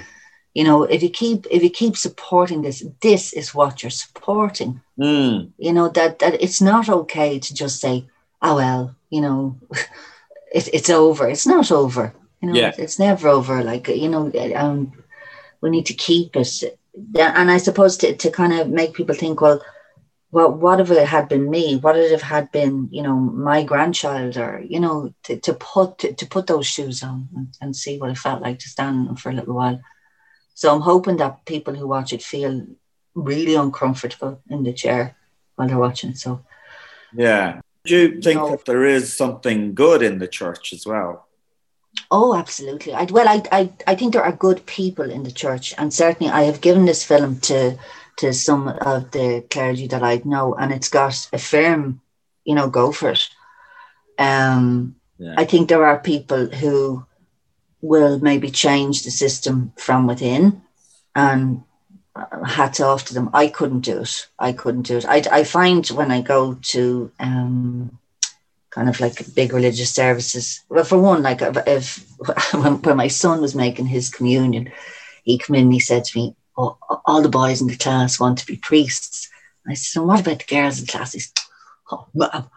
You 0.55 0.65
know, 0.65 0.85
if 0.85 1.03
you 1.03 1.11
keep 1.11 1.47
if 1.51 1.63
you 1.63 1.71
keep 1.71 1.97
supporting 1.97 2.63
this, 2.63 2.83
this 3.01 3.33
is 3.35 3.55
what 3.55 3.83
you're 3.83 3.91
supporting 3.91 4.81
Mm. 4.99 5.53
you 5.57 5.73
know 5.73 5.89
that 5.89 6.19
that 6.19 6.43
it's 6.43 6.61
not 6.61 6.89
okay 6.89 7.39
to 7.39 7.55
just 7.55 7.81
say 7.81 8.05
oh 8.43 8.57
well 8.57 8.95
you 9.09 9.23
know 9.23 9.57
it, 10.55 10.69
it's 10.75 10.91
over 10.91 11.27
it's 11.31 11.47
not 11.47 11.71
over 11.73 12.13
you 12.43 12.49
know 12.49 12.55
Yeah. 12.55 12.69
it's, 12.69 12.79
it's 12.79 12.99
never 12.99 13.29
over 13.29 13.63
like 13.65 13.89
you 13.89 14.09
know 14.11 14.31
um, 14.55 14.93
we 15.63 15.71
need 15.71 15.87
to 15.87 15.95
keep 15.95 16.37
it 16.37 16.80
and 17.19 17.51
i 17.51 17.57
suppose 17.59 17.97
to, 17.97 18.15
to 18.17 18.31
kind 18.31 18.53
of 18.53 18.69
make 18.69 18.95
people 18.95 19.15
think 19.15 19.41
well 19.41 19.63
well 20.33 20.51
what 20.53 20.81
if 20.81 20.91
it 20.91 21.07
had 21.07 21.29
been 21.29 21.49
me 21.51 21.77
what 21.77 21.97
if 21.99 22.13
it 22.13 22.23
had 22.23 22.51
been 22.53 22.89
you 22.91 23.03
know 23.03 23.17
my 23.17 23.63
grandchild 23.65 24.37
or 24.37 24.63
you 24.67 24.81
know 24.81 25.13
to, 25.23 25.39
to 25.39 25.55
put 25.55 25.99
to, 25.99 26.13
to 26.13 26.27
put 26.27 26.47
those 26.47 26.67
shoes 26.67 27.03
on 27.03 27.29
and, 27.37 27.49
and 27.61 27.77
see 27.77 27.99
what 27.99 28.11
it 28.11 28.19
felt 28.19 28.43
like 28.43 28.59
to 28.59 28.69
stand 28.69 28.97
in 28.97 29.05
them 29.07 29.17
for 29.17 29.31
a 29.31 29.35
little 29.35 29.55
while 29.55 29.81
so 30.55 30.75
i'm 30.75 30.81
hoping 30.81 31.17
that 31.17 31.45
people 31.47 31.75
who 31.75 31.87
watch 31.87 32.13
it 32.13 32.23
feel 32.23 32.67
really 33.15 33.55
uncomfortable 33.55 34.41
in 34.49 34.63
the 34.63 34.73
chair 34.73 35.17
while 35.57 35.69
they're 35.69 35.79
watching. 35.79 36.15
So 36.15 36.45
Yeah. 37.13 37.61
Do 37.85 37.97
you 37.97 38.21
think 38.21 38.41
No. 38.41 38.51
that 38.51 38.65
there 38.67 38.85
is 38.85 39.17
something 39.17 39.75
good 39.75 40.03
in 40.03 40.19
the 40.19 40.29
church 40.29 40.73
as 40.73 40.87
well? 40.87 41.27
Oh, 42.11 42.35
absolutely. 42.35 42.93
I, 42.95 43.05
well, 43.05 43.29
I, 43.29 43.43
I, 43.53 43.73
I 43.87 43.95
think 43.95 44.13
there 44.13 44.25
are 44.25 44.33
good 44.33 44.67
people 44.67 45.11
in 45.11 45.23
the 45.23 45.31
church, 45.31 45.75
and 45.79 45.93
certainly 45.93 46.33
I 46.33 46.43
have 46.43 46.61
given 46.61 46.85
this 46.87 47.05
film 47.05 47.41
to 47.41 47.79
to 48.17 48.33
some 48.35 48.69
of 48.69 49.11
the 49.13 49.45
clergy 49.51 49.87
that 49.89 50.03
I 50.03 50.21
know, 50.25 50.55
and 50.55 50.73
it's 50.73 50.89
got 50.91 51.29
a 51.33 51.39
firm, 51.39 52.01
you 52.45 52.55
know, 52.55 52.69
go 52.69 52.93
for 52.93 53.11
it. 53.11 53.29
Um, 54.19 54.97
Yeah. 55.19 55.35
I 55.37 55.45
think 55.45 55.69
there 55.69 55.85
are 55.87 55.99
people 55.99 56.47
who 56.47 57.05
will 57.83 58.19
maybe 58.21 58.51
change 58.51 59.03
the 59.03 59.11
system 59.11 59.73
from 59.77 60.07
within, 60.07 60.63
and 61.15 61.63
uh, 62.17 62.45
hats 62.45 62.81
off 62.81 63.05
to 63.07 63.15
them. 63.15 63.31
I 63.33 63.49
couldn't 63.49 63.81
do 63.81 64.01
it. 64.01 64.29
I 64.39 64.53
couldn't 64.53 64.89
do 64.89 64.97
it. 64.99 65.07
I, 65.07 65.23
I 65.41 65.45
find 65.45 65.87
when 65.89 66.11
I 66.11 66.21
go 66.23 66.55
to 66.73 67.11
um, 67.21 67.99
kind 68.71 68.89
of 68.89 69.01
like 69.01 69.35
big 69.35 69.53
religious 69.53 69.93
services. 69.93 70.61
Well, 70.69 70.85
for 70.85 70.99
one, 70.99 71.23
like 71.23 71.43
if, 71.43 71.57
if 71.67 72.55
when, 72.55 72.97
my 72.97 73.09
son 73.09 73.41
was 73.41 73.55
making 73.55 73.87
his 73.87 74.11
communion, 74.11 74.73
he 75.25 75.39
came 75.39 75.57
in 75.57 75.65
and 75.65 75.73
he 75.73 75.81
said 75.81 76.05
to 76.05 76.19
me, 76.19 76.37
oh, 76.57 76.79
all 77.05 77.23
the 77.23 77.29
boys 77.29 77.61
in 77.61 77.67
the 77.67 77.77
class 77.77 78.21
want 78.21 78.39
to 78.39 78.47
be 78.47 78.57
priests. 78.57 79.29
I 79.69 79.75
said, 79.75 80.01
and 80.01 80.09
what 80.09 80.21
about 80.21 80.39
the 80.39 80.45
girls 80.45 80.79
in 80.79 80.87
the 80.87 80.93
class? 80.93 81.13
He 81.13 81.21
said, 81.21 81.33
oh, 81.91 82.07
ma'am, 82.15 82.49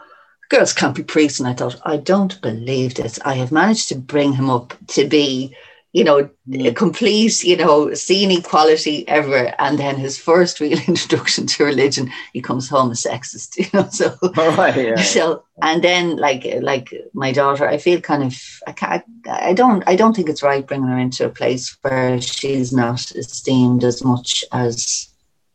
girls 0.50 0.74
can't 0.74 0.96
be 0.96 1.04
priests. 1.04 1.40
And 1.40 1.50
I 1.50 1.54
thought, 1.54 1.82
I 1.84 1.98
don't 1.98 2.42
believe 2.42 2.96
this. 2.96 3.20
I 3.26 3.36
have 3.36 3.52
managed 3.52 3.90
to 3.90 3.96
bring 3.96 4.34
him 4.34 4.50
up 4.50 4.74
to 4.90 5.08
be, 5.08 5.56
you 5.94 6.04
know, 6.04 6.28
a 6.54 6.72
complete, 6.74 7.44
you 7.44 7.56
know, 7.56 7.94
seeing 7.94 8.32
equality 8.32 9.08
ever. 9.08 9.54
And 9.60 9.78
then 9.78 9.96
his 9.96 10.18
first 10.18 10.60
real 10.60 10.80
introduction 10.88 11.46
to 11.48 11.66
religion, 11.66 12.12
he 12.34 12.42
comes 12.42 12.68
home 12.68 12.90
a 12.90 12.96
sexist, 12.96 13.58
you 13.58 13.68
know, 13.74 13.88
so. 13.90 14.18
Right. 14.58 14.76
Yeah. 14.76 14.96
So 15.02 15.44
and 15.62 15.84
then 15.84 16.18
like 16.18 16.46
like 16.62 16.92
my 17.14 17.32
daughter, 17.32 17.68
I 17.68 17.78
feel 17.78 18.02
kind 18.02 18.24
of 18.24 18.34
I 18.68 18.72
can't 18.72 19.04
I 19.30 19.54
don't 19.54 19.84
I 19.88 19.96
don't 19.96 20.16
think 20.16 20.30
it's 20.30 20.44
right 20.44 20.66
bringing 20.66 20.88
her 20.90 20.98
into 20.98 21.26
a 21.26 21.30
place 21.30 21.78
where 21.84 22.20
she's 22.20 22.74
not 22.74 23.12
esteemed 23.12 23.84
as 23.84 24.04
much 24.04 24.44
as 24.52 25.10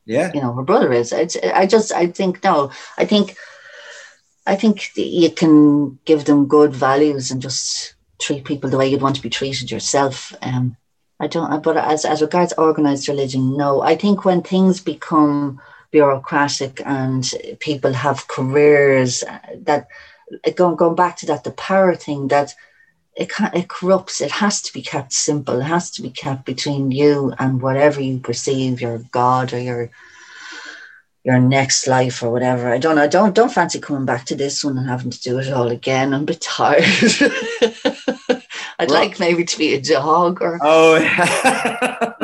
Yeah. 0.06 0.30
you 0.32 0.40
know 0.40 0.54
her 0.54 0.62
brother 0.62 0.92
is. 0.92 1.12
It's, 1.12 1.36
I 1.36 1.66
just 1.66 1.92
I 1.92 2.06
think 2.06 2.44
no. 2.44 2.70
I 2.96 3.04
think 3.04 3.36
I 4.46 4.54
think 4.56 4.96
you 4.96 5.30
can 5.30 5.98
give 6.04 6.24
them 6.24 6.46
good 6.46 6.72
values 6.72 7.30
and 7.32 7.42
just 7.42 7.94
treat 8.18 8.44
people 8.44 8.70
the 8.70 8.76
way 8.76 8.88
you'd 8.88 9.02
want 9.02 9.16
to 9.16 9.22
be 9.22 9.30
treated 9.30 9.70
yourself. 9.70 10.34
Um, 10.42 10.76
I 11.20 11.26
don't. 11.26 11.62
But 11.62 11.76
as 11.76 12.04
as 12.04 12.22
regards 12.22 12.52
organized 12.54 13.08
religion, 13.08 13.56
no. 13.56 13.82
I 13.82 13.96
think 13.96 14.24
when 14.24 14.42
things 14.42 14.80
become 14.80 15.60
bureaucratic 15.90 16.80
and 16.84 17.30
people 17.60 17.92
have 17.92 18.28
careers 18.28 19.22
uh, 19.22 19.38
that 19.62 19.88
going 20.54 20.76
going 20.76 20.94
back 20.94 21.16
to 21.16 21.26
that 21.26 21.44
the 21.44 21.52
power 21.52 21.94
thing 21.94 22.28
that 22.28 22.54
it 23.16 23.28
ca- 23.30 23.50
it 23.52 23.68
corrupts. 23.68 24.20
It 24.20 24.30
has 24.30 24.62
to 24.62 24.72
be 24.72 24.82
kept 24.82 25.12
simple. 25.12 25.60
It 25.60 25.64
has 25.64 25.90
to 25.92 26.02
be 26.02 26.10
kept 26.10 26.44
between 26.44 26.92
you 26.92 27.34
and 27.38 27.60
whatever 27.60 28.00
you 28.00 28.18
perceive 28.18 28.80
your 28.80 28.98
God 29.10 29.52
or 29.52 29.58
your 29.58 29.90
your 31.28 31.38
next 31.38 31.86
life 31.86 32.22
or 32.22 32.30
whatever. 32.30 32.70
I 32.72 32.78
don't 32.78 32.96
know. 32.96 33.02
I 33.02 33.06
don't 33.06 33.34
don't 33.34 33.52
fancy 33.52 33.78
coming 33.78 34.06
back 34.06 34.24
to 34.26 34.34
this 34.34 34.64
one 34.64 34.78
and 34.78 34.88
having 34.88 35.10
to 35.10 35.20
do 35.20 35.38
it 35.38 35.52
all 35.52 35.68
again. 35.68 36.14
I'm 36.14 36.22
a 36.22 36.24
bit 36.24 36.40
tired. 36.40 36.84
I'd 38.78 38.88
Well- 38.88 38.98
like 39.00 39.20
maybe 39.20 39.44
to 39.44 39.58
be 39.58 39.74
a 39.74 39.80
dog 39.80 40.40
or 40.40 40.58
Oh, 40.62 40.96
yeah. 40.96 42.14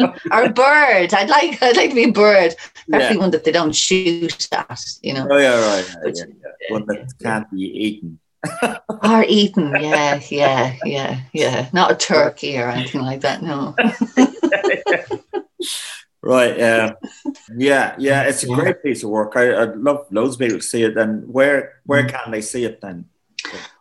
or 0.32 0.42
a 0.42 0.50
bird. 0.50 1.14
I'd 1.14 1.28
like 1.30 1.62
I'd 1.62 1.76
like 1.76 1.90
to 1.90 1.94
be 1.94 2.08
a 2.08 2.10
bird. 2.12 2.56
Preferably 2.88 3.14
yeah. 3.16 3.20
one 3.20 3.30
that 3.30 3.44
they 3.44 3.52
don't 3.52 3.74
shoot 3.76 4.48
at, 4.50 4.80
you 5.02 5.14
know. 5.14 5.28
Oh, 5.30 5.38
yeah, 5.38 5.60
right. 5.76 5.86
Yeah, 5.88 6.00
Which- 6.02 6.18
yeah, 6.18 6.24
yeah. 6.68 6.72
One 6.72 6.86
that 6.86 7.12
can't 7.22 7.48
be 7.52 7.60
eaten. 7.62 8.18
Or 9.04 9.24
eaten, 9.28 9.70
yeah, 9.80 10.20
yeah, 10.30 10.74
yeah, 10.84 11.20
yeah. 11.32 11.68
Not 11.72 11.92
a 11.92 11.94
turkey 11.94 12.58
or 12.58 12.68
anything 12.68 13.02
like 13.02 13.20
that, 13.20 13.40
no. 13.42 13.74
Right. 16.22 16.56
Yeah. 16.56 16.92
Yeah. 17.56 17.94
Yeah. 17.98 18.22
It's 18.28 18.44
a 18.44 18.46
great 18.48 18.82
piece 18.82 19.02
of 19.02 19.10
work. 19.10 19.32
I, 19.36 19.62
I'd 19.62 19.76
love 19.76 20.06
loads 20.10 20.34
of 20.34 20.40
people 20.40 20.58
to 20.58 20.62
see 20.62 20.82
it. 20.84 20.94
Then 20.94 21.24
where 21.26 21.80
where 21.86 22.06
can 22.06 22.30
they 22.30 22.40
see 22.40 22.64
it 22.64 22.80
then? 22.80 23.06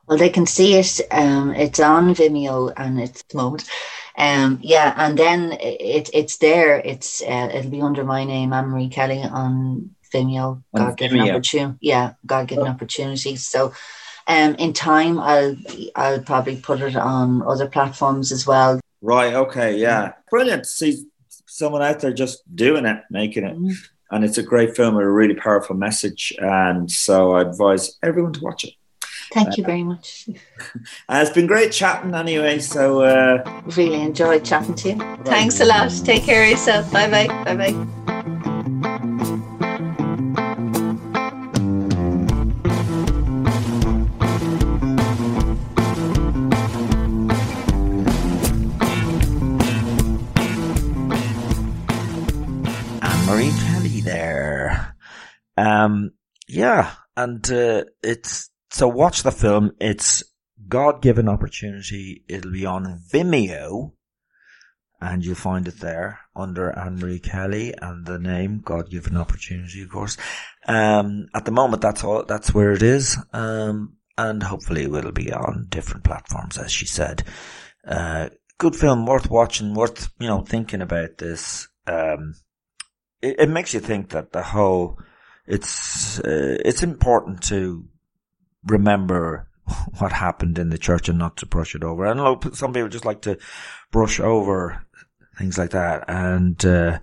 Well, 0.07 0.17
they 0.17 0.29
can 0.29 0.45
see 0.45 0.75
it. 0.75 0.99
Um, 1.11 1.53
it's 1.53 1.79
on 1.79 2.13
Vimeo 2.13 2.73
and 2.75 2.99
it's 2.99 3.23
the 3.23 3.37
moment. 3.37 3.69
Um, 4.17 4.59
yeah, 4.61 4.93
and 4.97 5.17
then 5.17 5.53
it 5.53 6.09
it's 6.13 6.37
there. 6.37 6.79
It's 6.79 7.21
uh, 7.21 7.49
it'll 7.53 7.71
be 7.71 7.81
under 7.81 8.03
my 8.03 8.25
name, 8.25 8.51
Anne 8.51 8.67
Marie 8.67 8.89
Kelly, 8.89 9.21
on 9.21 9.95
Vimeo. 10.13 10.61
God 10.75 10.97
given 10.97 11.21
opportunity. 11.21 11.77
Yeah, 11.81 12.13
God 12.25 12.47
given 12.47 12.67
opportunity. 12.67 13.37
So, 13.37 13.73
um, 14.27 14.55
in 14.55 14.73
time, 14.73 15.17
I'll 15.17 15.55
I'll 15.95 16.19
probably 16.19 16.57
put 16.57 16.81
it 16.81 16.95
on 16.97 17.41
other 17.43 17.67
platforms 17.67 18.31
as 18.31 18.45
well. 18.45 18.79
Right. 19.01 19.33
Okay. 19.33 19.77
Yeah. 19.77 20.13
Brilliant. 20.29 20.65
See 20.65 21.05
someone 21.51 21.81
out 21.81 21.99
there 21.99 22.13
just 22.13 22.43
doing 22.55 22.85
it, 22.85 23.03
making 23.09 23.43
it. 23.43 23.57
Mm-hmm. 23.57 24.15
And 24.15 24.25
it's 24.25 24.37
a 24.37 24.43
great 24.43 24.75
film 24.75 24.95
with 24.95 25.05
a 25.05 25.09
really 25.09 25.35
powerful 25.35 25.75
message. 25.75 26.33
And 26.39 26.91
so 26.91 27.33
I 27.33 27.41
advise 27.41 27.97
everyone 28.03 28.33
to 28.33 28.41
watch 28.41 28.63
it. 28.63 28.73
Thank 29.33 29.57
you 29.57 29.63
very 29.63 29.83
much. 29.83 30.27
It's 31.09 31.29
been 31.29 31.47
great 31.47 31.71
chatting 31.71 32.13
anyway. 32.13 32.59
So 32.59 33.01
uh, 33.01 33.61
Really 33.77 34.01
enjoyed 34.01 34.43
chatting 34.43 34.75
to 34.75 34.89
you. 34.89 34.97
Thanks 35.23 35.59
a 35.59 35.65
lot. 35.65 35.91
Take 36.03 36.23
care 36.23 36.43
of 36.43 36.51
yourself. 36.51 36.91
Bye 36.91 37.09
bye. 37.09 37.27
Bye 37.45 37.55
bye. 37.55 38.17
Um, 55.81 56.11
yeah, 56.47 56.93
and 57.15 57.49
uh, 57.51 57.85
it's 58.03 58.49
so 58.69 58.87
watch 58.87 59.23
the 59.23 59.31
film. 59.31 59.71
It's 59.79 60.23
God 60.67 61.01
given 61.01 61.29
opportunity. 61.29 62.23
It'll 62.27 62.51
be 62.51 62.65
on 62.65 63.01
Vimeo, 63.11 63.93
and 64.99 65.25
you'll 65.25 65.35
find 65.35 65.67
it 65.67 65.79
there 65.79 66.19
under 66.35 66.77
Anne 66.77 66.97
Marie 66.97 67.19
Kelly 67.19 67.73
and 67.81 68.05
the 68.05 68.19
name 68.19 68.61
God 68.63 68.89
given 68.89 69.17
opportunity, 69.17 69.81
of 69.83 69.89
course. 69.89 70.17
Um, 70.67 71.27
at 71.33 71.45
the 71.45 71.51
moment, 71.51 71.81
that's 71.81 72.03
all. 72.03 72.23
That's 72.23 72.53
where 72.53 72.71
it 72.71 72.83
is. 72.83 73.17
Um, 73.33 73.97
and 74.17 74.43
hopefully, 74.43 74.83
it 74.83 74.91
will 74.91 75.11
be 75.11 75.31
on 75.31 75.67
different 75.69 76.03
platforms, 76.03 76.57
as 76.57 76.71
she 76.71 76.85
said. 76.85 77.23
Uh, 77.87 78.29
good 78.57 78.75
film, 78.75 79.05
worth 79.05 79.29
watching, 79.29 79.73
worth 79.73 80.09
you 80.19 80.27
know 80.27 80.41
thinking 80.41 80.81
about 80.81 81.17
this. 81.17 81.67
Um, 81.87 82.35
it, 83.21 83.39
it 83.39 83.49
makes 83.49 83.73
you 83.73 83.79
think 83.79 84.09
that 84.09 84.31
the 84.31 84.43
whole 84.43 84.99
it's 85.51 86.19
uh, 86.19 86.57
it's 86.63 86.81
important 86.81 87.43
to 87.43 87.85
remember 88.63 89.49
what 89.99 90.13
happened 90.13 90.57
in 90.57 90.69
the 90.69 90.77
church 90.77 91.09
and 91.09 91.19
not 91.19 91.37
to 91.37 91.45
brush 91.45 91.75
it 91.75 91.83
over. 91.83 92.07
I 92.07 92.13
know 92.13 92.39
some 92.53 92.71
people 92.71 92.87
just 92.87 93.05
like 93.05 93.21
to 93.23 93.37
brush 93.91 94.21
over 94.21 94.85
things 95.37 95.57
like 95.57 95.71
that, 95.71 96.05
and 96.07 96.63
uh, 96.65 96.99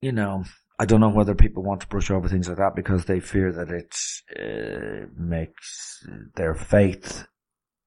you 0.00 0.12
know. 0.12 0.44
I 0.78 0.84
don't 0.84 1.00
know 1.00 1.08
whether 1.08 1.34
people 1.34 1.62
want 1.62 1.80
to 1.80 1.86
brush 1.86 2.10
over 2.10 2.28
things 2.28 2.50
like 2.50 2.58
that 2.58 2.76
because 2.76 3.06
they 3.06 3.18
fear 3.18 3.50
that 3.50 3.70
it 3.70 3.96
uh, 4.38 5.06
makes 5.16 6.06
their 6.34 6.54
faith 6.54 7.26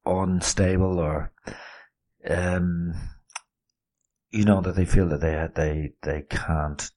unstable 0.08 0.98
or 0.98 1.32
um 2.28 2.96
you 4.32 4.44
know 4.44 4.60
that 4.62 4.76
they 4.76 4.86
feel 4.86 5.08
that 5.10 5.22
they 5.22 5.48
they 5.54 5.94
they 6.02 6.24
can't 6.24 6.90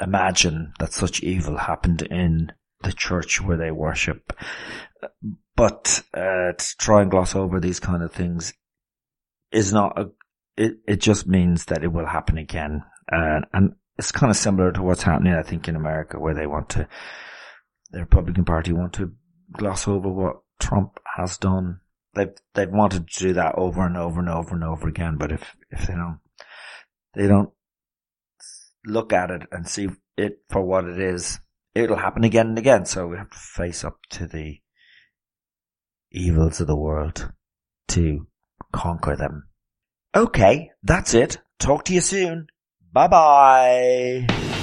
imagine 0.00 0.72
that 0.78 0.92
such 0.92 1.22
evil 1.22 1.56
happened 1.56 2.02
in 2.02 2.52
the 2.82 2.92
church 2.92 3.40
where 3.40 3.56
they 3.56 3.70
worship 3.70 4.32
but 5.56 6.02
uh 6.14 6.52
to 6.52 6.76
try 6.78 7.00
and 7.02 7.10
gloss 7.10 7.34
over 7.34 7.60
these 7.60 7.80
kind 7.80 8.02
of 8.02 8.12
things 8.12 8.52
is 9.52 9.72
not 9.72 9.98
a 9.98 10.10
it 10.56 10.78
it 10.86 11.00
just 11.00 11.26
means 11.26 11.66
that 11.66 11.82
it 11.82 11.92
will 11.92 12.06
happen 12.06 12.36
again 12.36 12.82
and 13.08 13.46
and 13.52 13.74
it's 13.96 14.12
kind 14.12 14.30
of 14.30 14.36
similar 14.36 14.72
to 14.72 14.82
what's 14.82 15.02
happening 15.02 15.32
i 15.32 15.42
think 15.42 15.68
in 15.68 15.76
america 15.76 16.18
where 16.18 16.34
they 16.34 16.46
want 16.46 16.68
to 16.68 16.86
the 17.90 18.00
republican 18.00 18.44
party 18.44 18.72
want 18.72 18.92
to 18.92 19.12
gloss 19.52 19.88
over 19.88 20.08
what 20.08 20.40
trump 20.58 20.98
has 21.16 21.38
done 21.38 21.80
they've 22.14 22.32
they've 22.54 22.70
wanted 22.70 23.08
to 23.08 23.18
do 23.18 23.32
that 23.34 23.54
over 23.56 23.84
and 23.84 23.96
over 23.96 24.20
and 24.20 24.28
over 24.28 24.54
and 24.54 24.64
over 24.64 24.88
again. 24.88 25.16
But 25.18 25.32
if 25.32 25.56
if 25.70 25.86
they 25.86 25.94
don't 25.94 26.20
they 27.14 27.26
don't 27.26 27.50
look 28.86 29.12
at 29.12 29.30
it 29.30 29.42
and 29.52 29.68
see 29.68 29.88
it 30.16 30.38
for 30.48 30.62
what 30.62 30.84
it 30.84 30.98
is, 30.98 31.40
it'll 31.74 31.96
happen 31.96 32.24
again 32.24 32.48
and 32.48 32.58
again. 32.58 32.86
So 32.86 33.06
we 33.06 33.16
have 33.16 33.30
to 33.30 33.38
face 33.38 33.84
up 33.84 33.98
to 34.10 34.26
the 34.26 34.58
evils 36.10 36.60
of 36.60 36.66
the 36.66 36.76
world 36.76 37.32
to 37.88 38.26
conquer 38.72 39.16
them. 39.16 39.48
Okay, 40.14 40.70
that's 40.82 41.14
it. 41.14 41.38
Talk 41.58 41.84
to 41.86 41.94
you 41.94 42.00
soon. 42.00 42.46
Bye 42.92 43.08
bye. 43.08 44.62